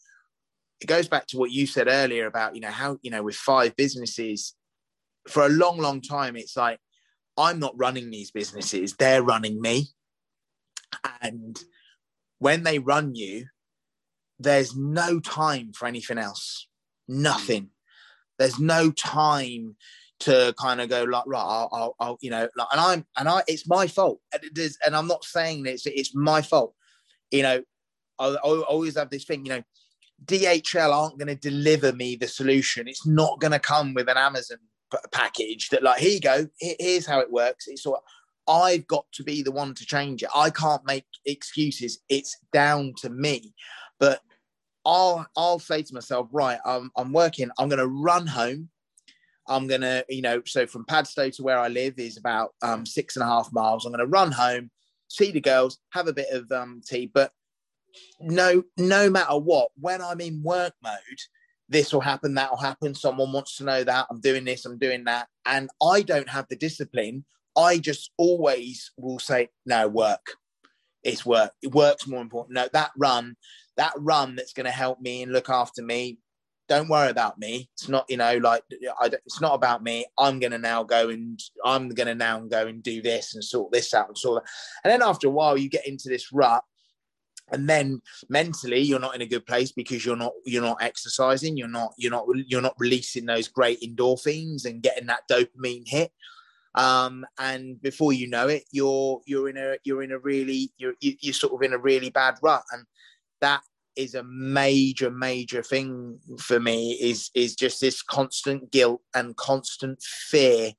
[0.81, 3.35] it goes back to what you said earlier about you know how you know with
[3.35, 4.55] five businesses
[5.27, 6.79] for a long long time it's like
[7.39, 9.87] I'm not running these businesses; they're running me.
[11.23, 11.59] And
[12.39, 13.47] when they run you,
[14.39, 16.69] there's no time for anything else.
[17.07, 17.71] Nothing.
[18.39, 19.77] There's no time
[20.21, 23.29] to kind of go like right I'll, I'll, I'll, you know like and I'm and
[23.29, 26.75] I it's my fault and, it is, and I'm not saying it's it's my fault
[27.31, 27.63] you know
[28.19, 29.63] I, I always have this thing you know
[30.25, 34.17] DHL aren't going to deliver me the solution it's not going to come with an
[34.17, 34.59] Amazon
[34.93, 38.03] p- package that like here you go here's how it works it's all
[38.49, 40.31] I've got to be the one to change it.
[40.35, 42.01] I can't make excuses.
[42.09, 43.53] It's down to me.
[44.01, 44.21] But
[44.85, 47.51] I'll I'll say to myself, right, I'm I'm working.
[47.59, 48.71] I'm going to run home.
[49.49, 52.85] I'm going to, you know, so from Padstow to where I live is about um,
[52.85, 53.85] six and a half miles.
[53.85, 54.71] I'm going to run home,
[55.09, 57.11] see the girls, have a bit of um, tea.
[57.13, 57.33] But
[58.21, 61.21] no, no matter what, when I'm in work mode,
[61.69, 62.95] this will happen, that will happen.
[62.95, 65.29] Someone wants to know that I'm doing this, I'm doing that.
[65.45, 67.25] And I don't have the discipline.
[67.57, 70.25] I just always will say, no, work.
[71.03, 71.53] It's work.
[71.63, 72.55] It works more important.
[72.55, 73.37] No, that run,
[73.77, 76.19] that run that's going to help me and look after me.
[76.69, 77.71] Don't worry about me.
[77.75, 80.07] It's not, you know, like it's not about me.
[80.19, 83.43] I'm going to now go and I'm going to now go and do this and
[83.43, 84.51] sort this out and sort that.
[84.85, 86.63] And then after a while, you get into this rut
[87.51, 91.57] and then mentally you're not in a good place because you're not you're not exercising
[91.57, 96.13] you're not you're not you're not releasing those great endorphins and getting that dopamine hit
[96.75, 100.95] um, and before you know it you're you're in a you're in a really you're
[101.01, 102.85] you're sort of in a really bad rut and
[103.41, 103.63] that
[103.99, 110.01] is a major major thing for me is is just this constant guilt and constant
[110.01, 110.71] fear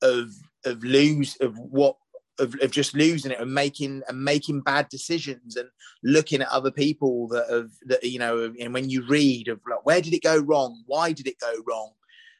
[0.00, 0.30] of
[0.64, 1.96] of lose of what
[2.38, 5.68] of, of just losing it and making and making bad decisions and
[6.02, 9.84] looking at other people that have that you know and when you read of like
[9.84, 10.82] where did it go wrong?
[10.86, 11.90] Why did it go wrong?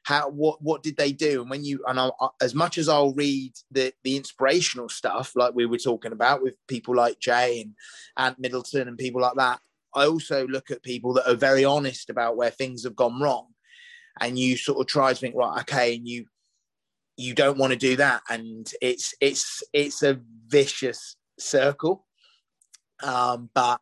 [0.05, 1.43] How what what did they do?
[1.43, 2.11] And when you and I,
[2.41, 6.55] as much as I'll read the the inspirational stuff like we were talking about with
[6.69, 7.75] people like Jay and
[8.17, 9.61] Ant Middleton and people like that
[9.95, 13.49] I also look at people that are very honest about where things have gone wrong.
[14.21, 16.27] And you sort of try to think right okay and you
[17.17, 18.23] you don't want to do that.
[18.29, 22.07] And it's it's it's a vicious circle.
[23.03, 23.81] Um, but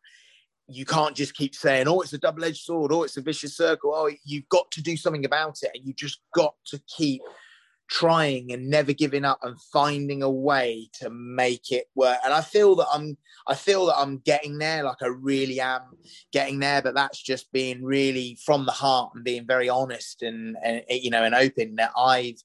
[0.67, 2.91] you can't just keep saying oh it's a double-edged sword.
[2.91, 3.93] Oh it's a vicious circle.
[3.93, 5.71] Oh you've got to do something about it.
[5.75, 7.21] And you just got to keep
[7.89, 12.41] trying and never giving up and finding a way to make it work and i
[12.41, 13.17] feel that i'm
[13.47, 15.81] i feel that i'm getting there like i really am
[16.31, 20.55] getting there but that's just being really from the heart and being very honest and,
[20.63, 22.41] and you know and open that i've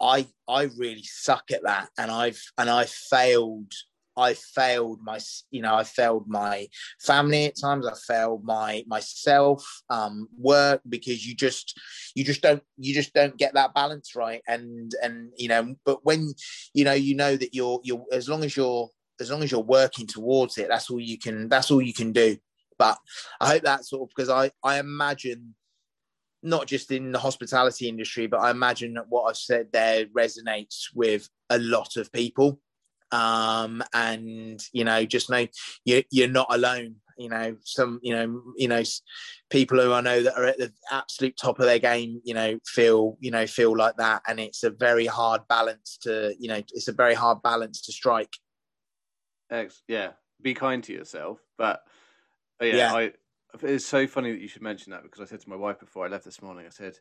[0.00, 3.72] I I really suck at that, and I've and I failed.
[4.16, 5.18] I failed my,
[5.50, 6.68] you know, I failed my
[7.00, 7.86] family at times.
[7.86, 11.78] I failed my myself, um, work because you just,
[12.14, 14.42] you just don't, you just don't get that balance right.
[14.48, 16.32] And and you know, but when
[16.74, 18.88] you know, you know that you're you're as long as you're
[19.20, 21.48] as long as you're working towards it, that's all you can.
[21.48, 22.36] That's all you can do.
[22.78, 22.98] But
[23.40, 25.54] I hope that sort of because I I imagine
[26.42, 30.84] not just in the hospitality industry, but I imagine that what I've said there resonates
[30.94, 32.60] with a lot of people.
[33.12, 35.46] Um, and you know, just know
[35.84, 36.96] you, you're not alone.
[37.18, 38.82] You know, some you know, you know,
[39.48, 42.58] people who I know that are at the absolute top of their game, you know,
[42.66, 46.62] feel you know feel like that, and it's a very hard balance to you know,
[46.72, 48.34] it's a very hard balance to strike.
[49.50, 50.10] X, yeah,
[50.42, 51.80] be kind to yourself, but
[52.60, 52.94] yeah, yeah.
[52.94, 53.12] I
[53.62, 56.04] it's so funny that you should mention that because I said to my wife before
[56.04, 56.98] I left this morning, I said,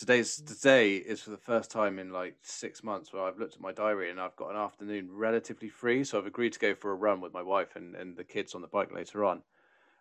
[0.00, 0.46] today's mm.
[0.46, 3.70] today is for the first time in like six months where I've looked at my
[3.70, 6.02] diary and I've got an afternoon relatively free.
[6.04, 8.54] So I've agreed to go for a run with my wife and, and the kids
[8.54, 9.42] on the bike later on.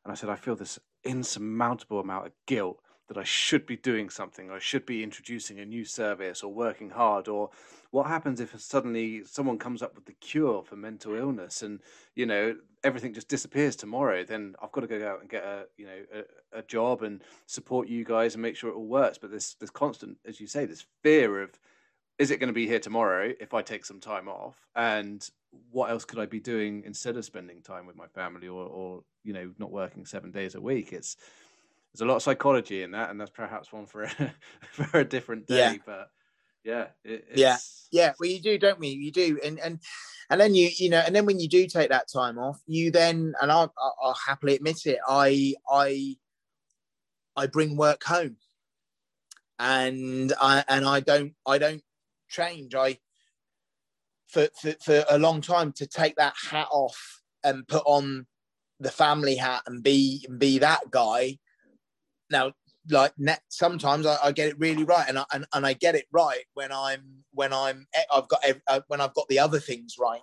[0.06, 4.10] And I said, I feel this insurmountable amount of guilt that I should be doing
[4.10, 7.50] something, I should be introducing a new service or working hard, or
[7.92, 11.82] what happens if suddenly someone comes up with the cure for mental illness and
[12.16, 14.24] you know everything just disappears tomorrow?
[14.24, 16.24] Then I've got to go out and get a you know
[16.54, 19.18] a, a job and support you guys and make sure it all works.
[19.18, 21.60] But this this constant, as you say, this fear of
[22.20, 24.68] is it going to be here tomorrow if I take some time off?
[24.76, 25.28] And
[25.72, 29.04] what else could I be doing instead of spending time with my family or, or
[29.24, 30.92] you know, not working seven days a week?
[30.92, 31.16] It's
[31.94, 34.10] there's a lot of psychology in that, and that's perhaps one for a,
[34.72, 35.58] for a different day.
[35.58, 35.76] Yeah.
[35.86, 36.10] But
[36.64, 37.58] yeah, it, yeah,
[37.92, 38.14] yeah.
[38.20, 38.90] Well, you do, don't we?
[38.90, 39.80] You do, and and
[40.30, 42.92] and then you you know, and then when you do take that time off, you
[42.92, 46.16] then and I'll, I'll happily admit it, I I
[47.36, 48.38] I bring work home,
[49.58, 51.84] and I and I don't I don't
[52.30, 52.76] change.
[52.76, 53.00] I
[54.28, 58.28] for, for, for a long time to take that hat off and put on
[58.80, 61.38] the family hat and be and be that guy
[62.30, 62.54] now
[62.90, 65.96] like net, sometimes I, I, get it really right and I, and, and I get
[65.96, 69.60] it right when I'm when I'm eh, I've got uh, when I've got the other
[69.60, 70.22] things right.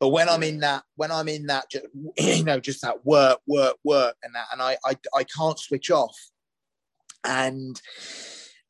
[0.00, 1.66] But when I'm in that when I'm in that
[2.18, 5.90] you know just that work work work and that and I I, I can't switch
[5.90, 6.16] off
[7.24, 7.80] and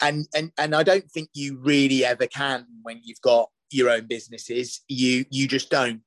[0.00, 4.06] and and and I don't think you really ever can when you've got your own
[4.06, 6.00] businesses you you just don't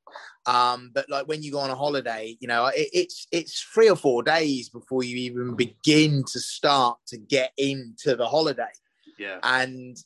[0.47, 3.89] um, but like when you go on a holiday, you know, it, it's it's three
[3.89, 8.71] or four days before you even begin to start to get into the holiday.
[9.19, 9.39] Yeah.
[9.43, 9.97] And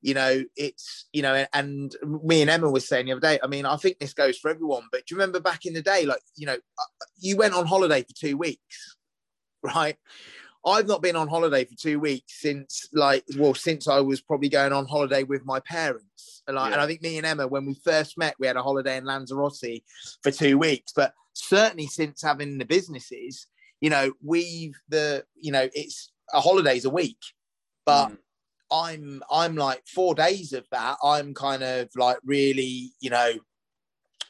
[0.00, 3.48] you know, it's, you know, and me and Emma was saying the other day, I
[3.48, 6.06] mean, I think this goes for everyone, but do you remember back in the day,
[6.06, 8.96] like, you know, uh, you went on holiday for two weeks,
[9.64, 9.96] right?
[10.64, 14.48] I've not been on holiday for two weeks since like well since I was probably
[14.48, 16.07] going on holiday with my parents
[16.56, 16.74] like, yeah.
[16.74, 19.04] and I think me and Emma when we first met we had a holiday in
[19.04, 19.82] Lanzarote
[20.22, 23.46] for two weeks but certainly since having the businesses
[23.80, 27.18] you know we've the you know it's a holiday's a week
[27.86, 28.18] but mm.
[28.70, 33.32] I'm I'm like four days of that I'm kind of like really you know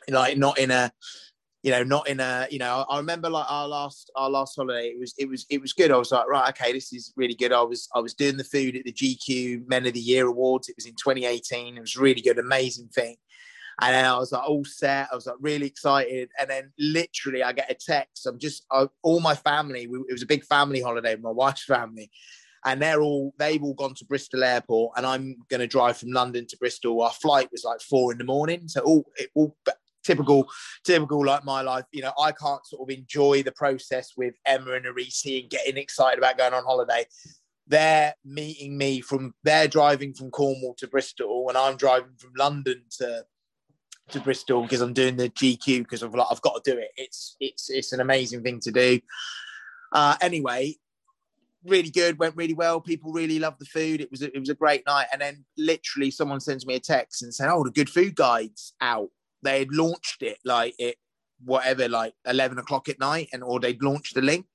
[0.09, 0.93] like not in a
[1.63, 4.89] you know, not in a, you know, I remember like our last our last holiday,
[4.89, 5.91] it was it was it was good.
[5.91, 7.53] I was like, right, okay, this is really good.
[7.53, 10.69] I was I was doing the food at the GQ Men of the Year Awards.
[10.69, 11.77] It was in 2018.
[11.77, 13.17] It was really good, amazing thing.
[13.81, 15.09] And then I was like all set.
[15.11, 16.31] I was like really excited.
[16.39, 18.27] And then literally, I get a text.
[18.27, 19.87] I'm just I, all my family.
[19.89, 22.11] We, it was a big family holiday, my wife's family,
[22.65, 26.11] and they're all they've all gone to Bristol Airport, and I'm going to drive from
[26.11, 27.03] London to Bristol.
[27.03, 29.57] Our flight was like four in the morning, so all it all
[30.09, 30.49] typical,
[30.85, 31.85] typical like my life.
[31.93, 35.77] You know, I can't sort of enjoy the process with Emma and Arisi and getting
[35.77, 37.07] excited about going on holiday.
[37.67, 42.83] They're meeting me from they're driving from Cornwall to Bristol, and I'm driving from London
[42.99, 43.25] to
[44.11, 46.91] to Bristol because I'm doing the GQ because I've like I've got to do it.
[46.97, 49.01] It's it's it's an amazing thing to do.
[49.93, 50.75] Uh, anyway,
[51.65, 52.81] really good, went really well.
[52.81, 54.01] People really loved the food.
[54.01, 55.07] It was a, it was a great night.
[55.13, 58.75] And then literally someone sends me a text and said, "Oh, the good food guide's
[58.81, 59.11] out."
[59.43, 60.97] They had launched it like it
[61.45, 64.47] whatever like 11 o'clock at night and or they'd launched the link.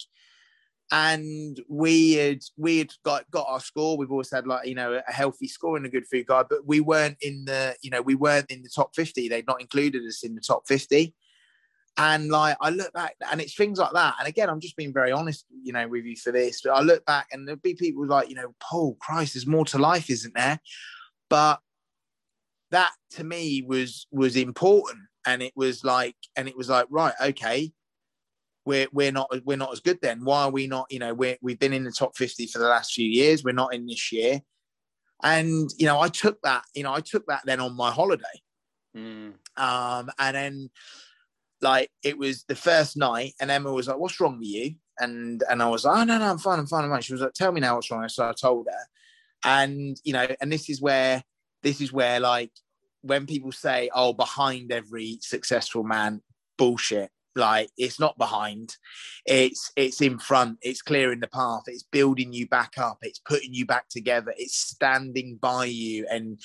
[0.92, 3.98] And we had we had got got our score.
[3.98, 6.68] We've always had like you know a healthy score and a good food guide but
[6.68, 10.04] we weren't in the you know we weren't in the top 50 they'd not included
[10.04, 11.16] us in the top 50
[11.98, 14.16] and like I look back and it's things like that.
[14.20, 16.82] And again I'm just being very honest you know with you for this but I
[16.82, 20.12] look back and there'd be people like you know Paul Christ there's more to life
[20.12, 20.60] isn't there?
[21.28, 21.60] But
[22.74, 25.00] that to me was was important.
[25.26, 27.72] And it was like and it was like right okay
[28.66, 30.24] we're we're not we're not as good then.
[30.24, 32.68] Why are we not you know we we've been in the top 50 for the
[32.68, 33.44] last few years.
[33.44, 34.42] We're not in this year.
[35.22, 38.24] And you know i took that you know i took that then on my holiday.
[38.96, 39.34] Mm.
[39.58, 40.70] um and then
[41.62, 44.76] like it was the first night and emma was like what's wrong with you?
[45.00, 47.02] And and i was like oh no no i'm fine i'm fine i'm fine.
[47.02, 48.08] She was like tell me now what's wrong.
[48.10, 48.86] So i told her.
[49.46, 51.24] And you know and this is where
[51.64, 52.52] this is where like
[53.02, 56.22] when people say, "Oh, behind every successful man,"
[56.58, 57.10] bullshit.
[57.36, 58.78] Like it's not behind,
[59.26, 60.60] it's it's in front.
[60.62, 61.64] It's clearing the path.
[61.66, 63.00] It's building you back up.
[63.02, 64.34] It's putting you back together.
[64.38, 66.06] It's standing by you.
[66.12, 66.40] And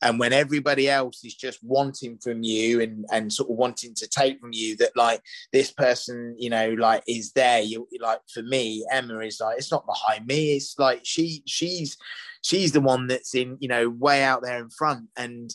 [0.00, 4.08] and when everybody else is just wanting from you and and sort of wanting to
[4.08, 5.20] take from you, that like
[5.52, 7.60] this person, you know, like is there.
[7.60, 10.56] You like for me, Emma is like it's not behind me.
[10.56, 11.98] It's like she she's
[12.42, 15.54] she's the one that's in you know way out there in front and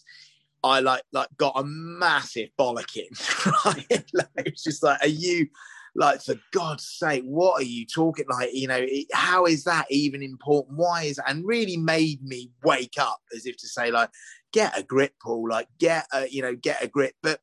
[0.65, 3.11] I like like got a massive bollocking.
[3.65, 4.05] Right?
[4.13, 5.47] like, it's just like, are you
[5.95, 8.49] like for God's sake, what are you talking like?
[8.53, 10.77] You know, how is that even important?
[10.77, 11.29] Why is that?
[11.29, 14.09] and really made me wake up as if to say, like,
[14.51, 17.13] get a grip, Paul, like get a, you know, get a grip.
[17.21, 17.39] But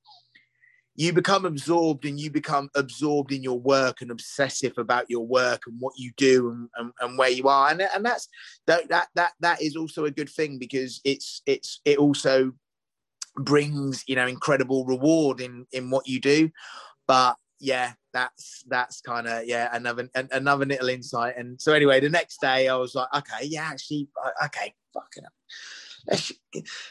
[0.95, 5.63] you become absorbed and you become absorbed in your work and obsessive about your work
[5.67, 7.71] and what you do and, and, and, where you are.
[7.71, 8.29] And, and that's
[8.67, 12.53] that, that that that is also a good thing because it's it's it also
[13.37, 16.51] brings you know incredible reward in in what you do.
[17.07, 21.37] But yeah that's that's kind of yeah another another little insight.
[21.39, 24.09] And so anyway the next day i was like okay yeah actually
[24.45, 25.33] okay fucking up
[26.09, 26.33] let's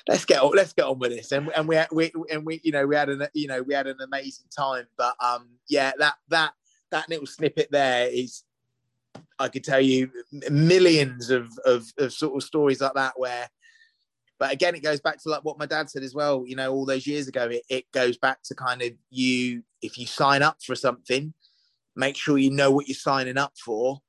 [0.08, 2.72] let's get on let's get on with this and, and we we and we you
[2.72, 6.16] know we had an you know we had an amazing time but um yeah that
[6.30, 6.54] that
[6.92, 8.44] that little snippet there is
[9.40, 10.10] i could tell you
[10.50, 13.50] millions of of, of sort of stories like that where
[14.42, 16.46] but again, it goes back to like what my dad said as well.
[16.48, 19.62] You know, all those years ago, it, it goes back to kind of you.
[19.84, 21.36] If you sign up for something,
[21.96, 24.00] make sure you know what you're signing up for.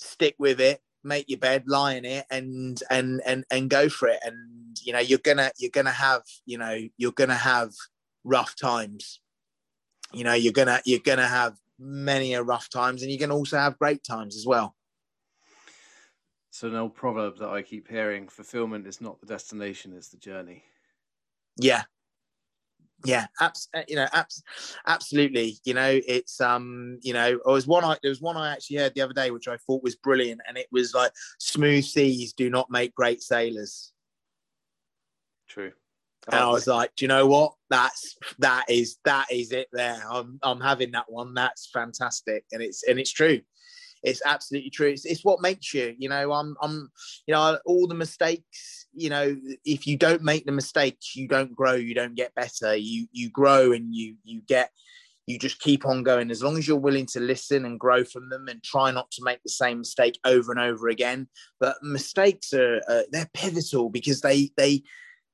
[0.00, 0.80] Stick with it.
[1.02, 4.18] Make your bed, lie in it, and and and and go for it.
[4.22, 7.70] And you know, you're gonna you're gonna have you know you're gonna have
[8.24, 9.20] rough times.
[10.12, 13.58] You know, you're gonna you're gonna have many a rough times, and you're gonna also
[13.58, 14.76] have great times as well.
[16.50, 20.18] So an old proverb that I keep hearing: fulfillment is not the destination; it's the
[20.18, 20.64] journey.
[21.56, 21.84] Yeah,
[23.04, 24.42] yeah, abs- uh, you know, abs-
[24.86, 25.58] absolutely.
[25.64, 28.76] You know, it's um, you know, there was one I there was one I actually
[28.76, 32.32] heard the other day, which I thought was brilliant, and it was like, "Smooth seas
[32.32, 33.92] do not make great sailors."
[35.48, 35.72] True.
[36.30, 37.54] And I was like, do you know what?
[37.70, 40.02] That's that is that is it there.
[40.08, 41.34] I'm I'm having that one.
[41.34, 43.40] That's fantastic, and it's and it's true
[44.02, 44.88] it's absolutely true.
[44.88, 45.94] It's, it's what makes you.
[45.98, 46.90] You know, I'm I'm
[47.26, 48.86] you know all the mistakes.
[48.92, 51.74] You know, if you don't make the mistakes, you don't grow.
[51.74, 52.74] You don't get better.
[52.74, 54.70] You you grow and you you get
[55.26, 58.28] you just keep on going as long as you're willing to listen and grow from
[58.30, 61.28] them and try not to make the same mistake over and over again
[61.60, 64.82] but mistakes are uh, they're pivotal because they they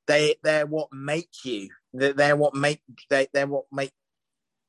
[0.06, 3.93] they they're what make you they're, what make they, they're what make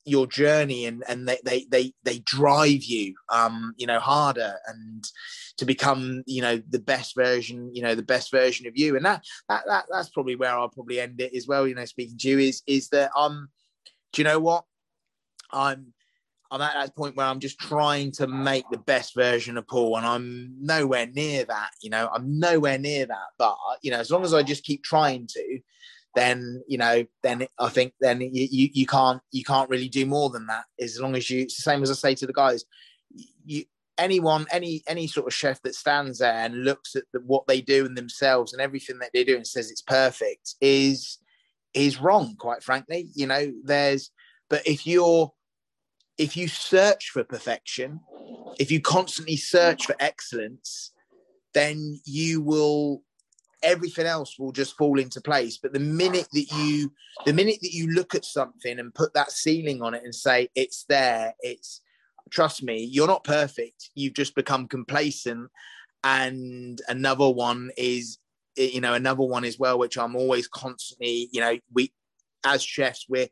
[0.07, 5.03] your journey and and they they they, they drive you um you know harder and
[5.57, 8.95] to become you know the best version you know the best version of you.
[8.95, 11.85] And that that, that that's probably where i'll probably end it as well you know
[11.85, 13.49] speaking to you is is that um
[14.13, 14.63] do you know what?
[15.51, 15.93] I'm
[16.49, 19.97] i'm at that point where i'm just trying to make the best version of paul
[19.97, 23.27] and i'm nowhere near that you know i'm nowhere near that.
[23.37, 25.59] But you know as long as i just keep trying to
[26.17, 30.05] then you know then i think then you, you, you can't you can't really do
[30.05, 30.65] more than that.
[30.79, 32.65] As long as you it's the same as i say to the guys
[33.45, 33.63] you
[33.99, 37.61] anyone any any sort of chef that stands there and looks at the, what they
[37.61, 41.19] do and themselves and everything that they do and says it's perfect is
[41.73, 44.11] is wrong quite frankly you know there's
[44.49, 45.31] but if you're
[46.17, 47.99] if you search for perfection
[48.59, 50.91] if you constantly search for excellence
[51.53, 53.01] then you will
[53.63, 55.57] everything else will just fall into place.
[55.57, 56.91] But the minute that you
[57.25, 60.49] the minute that you look at something and put that ceiling on it and say
[60.55, 61.81] it's there it's
[62.29, 63.89] trust me you're not perfect.
[63.95, 65.49] You've just become complacent.
[66.03, 68.19] And another one is
[68.57, 71.91] eh, you know another one as well which i'm always constantly you know we
[72.45, 73.27] as chefs we're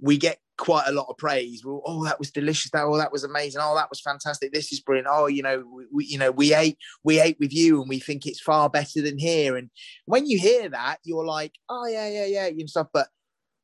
[0.00, 1.62] we get quite a lot of praise.
[1.64, 2.70] Oh, that was delicious.
[2.72, 3.62] That oh, that was amazing.
[3.64, 4.52] Oh, that was fantastic.
[4.52, 5.08] This is brilliant.
[5.10, 8.26] Oh, you know, we, you know, we ate, we ate with you, and we think
[8.26, 9.56] it's far better than here.
[9.56, 9.70] And
[10.04, 12.88] when you hear that, you're like, oh yeah, yeah, yeah, and stuff.
[12.92, 13.08] But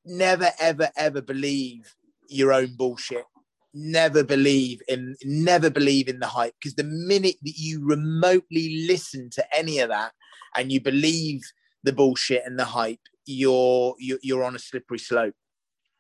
[0.06, 1.94] never, ever, ever believe
[2.28, 3.24] your own bullshit.
[3.76, 9.30] Never believe in, never believe in the hype because the minute that you remotely listen
[9.30, 10.12] to any of that
[10.56, 11.42] and you believe
[11.82, 15.34] the bullshit and the hype, you're you're, you're on a slippery slope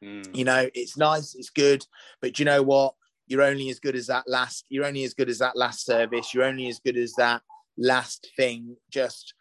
[0.04, 0.36] Mm.
[0.36, 1.84] You know, it's nice, it's good,
[2.20, 2.94] but you know what?
[3.26, 4.66] You're only as good as that last.
[4.68, 6.34] You're only as good as that last service.
[6.34, 7.40] You're only as good as that
[7.78, 8.76] last thing.
[8.90, 9.32] Just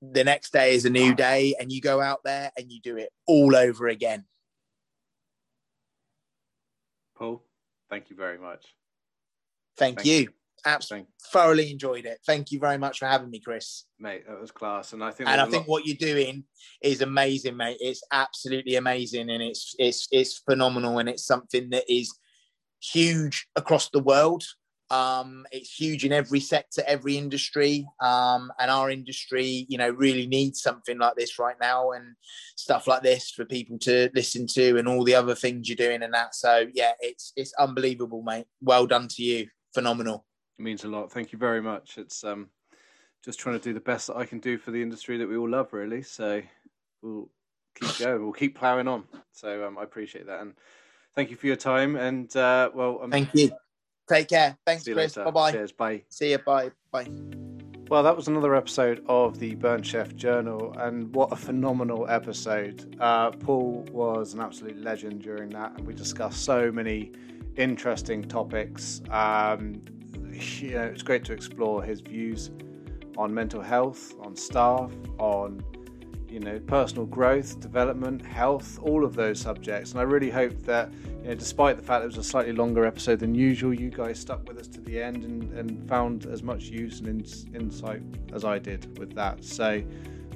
[0.00, 2.96] the next day is a new day, and you go out there and you do
[2.96, 4.24] it all over again.
[7.16, 7.42] Paul,
[7.90, 8.64] thank you very much.
[9.76, 10.14] Thank, thank you.
[10.14, 10.28] you
[10.64, 12.18] absolutely thoroughly enjoyed it.
[12.26, 13.84] Thank you very much for having me, Chris.
[13.98, 15.68] Mate, that was class, and I think and I think lot...
[15.68, 16.44] what you're doing
[16.82, 17.78] is amazing, mate.
[17.80, 22.12] It's absolutely amazing, and it's it's it's phenomenal, and it's something that is
[22.80, 24.44] huge across the world.
[24.90, 30.26] Um, it's huge in every sector, every industry, um, and our industry, you know, really
[30.26, 32.14] needs something like this right now, and
[32.56, 36.02] stuff like this for people to listen to, and all the other things you're doing,
[36.02, 36.34] and that.
[36.34, 38.46] So, yeah, it's it's unbelievable, mate.
[38.60, 40.26] Well done to you, phenomenal.
[40.58, 41.10] It means a lot.
[41.10, 41.98] Thank you very much.
[41.98, 42.48] It's um,
[43.24, 45.36] just trying to do the best that I can do for the industry that we
[45.36, 46.02] all love, really.
[46.02, 46.42] So
[47.02, 47.28] we'll
[47.74, 48.22] keep going.
[48.22, 49.04] We'll keep ploughing on.
[49.32, 50.54] So um, I appreciate that, and
[51.14, 51.96] thank you for your time.
[51.96, 53.52] And uh, well, um, thank you.
[54.08, 54.58] Take care.
[54.66, 55.14] Thanks, Chris.
[55.14, 55.52] Bye bye.
[55.52, 55.72] Cheers.
[55.72, 56.02] Bye.
[56.08, 56.38] See you.
[56.38, 56.70] Bye.
[56.90, 57.08] Bye.
[57.88, 62.96] Well, that was another episode of the Burnt Chef Journal, and what a phenomenal episode.
[62.98, 67.12] Uh, Paul was an absolute legend during that, and we discussed so many
[67.56, 69.02] interesting topics.
[69.10, 69.82] Um,
[70.32, 72.50] you know, it's great to explore his views
[73.16, 75.62] on mental health, on staff, on
[76.28, 79.92] you know personal growth, development, health, all of those subjects.
[79.92, 80.92] And I really hope that
[81.22, 84.18] you know, despite the fact it was a slightly longer episode than usual, you guys
[84.18, 88.02] stuck with us to the end and, and found as much use and in, insight
[88.32, 89.44] as I did with that.
[89.44, 89.82] So.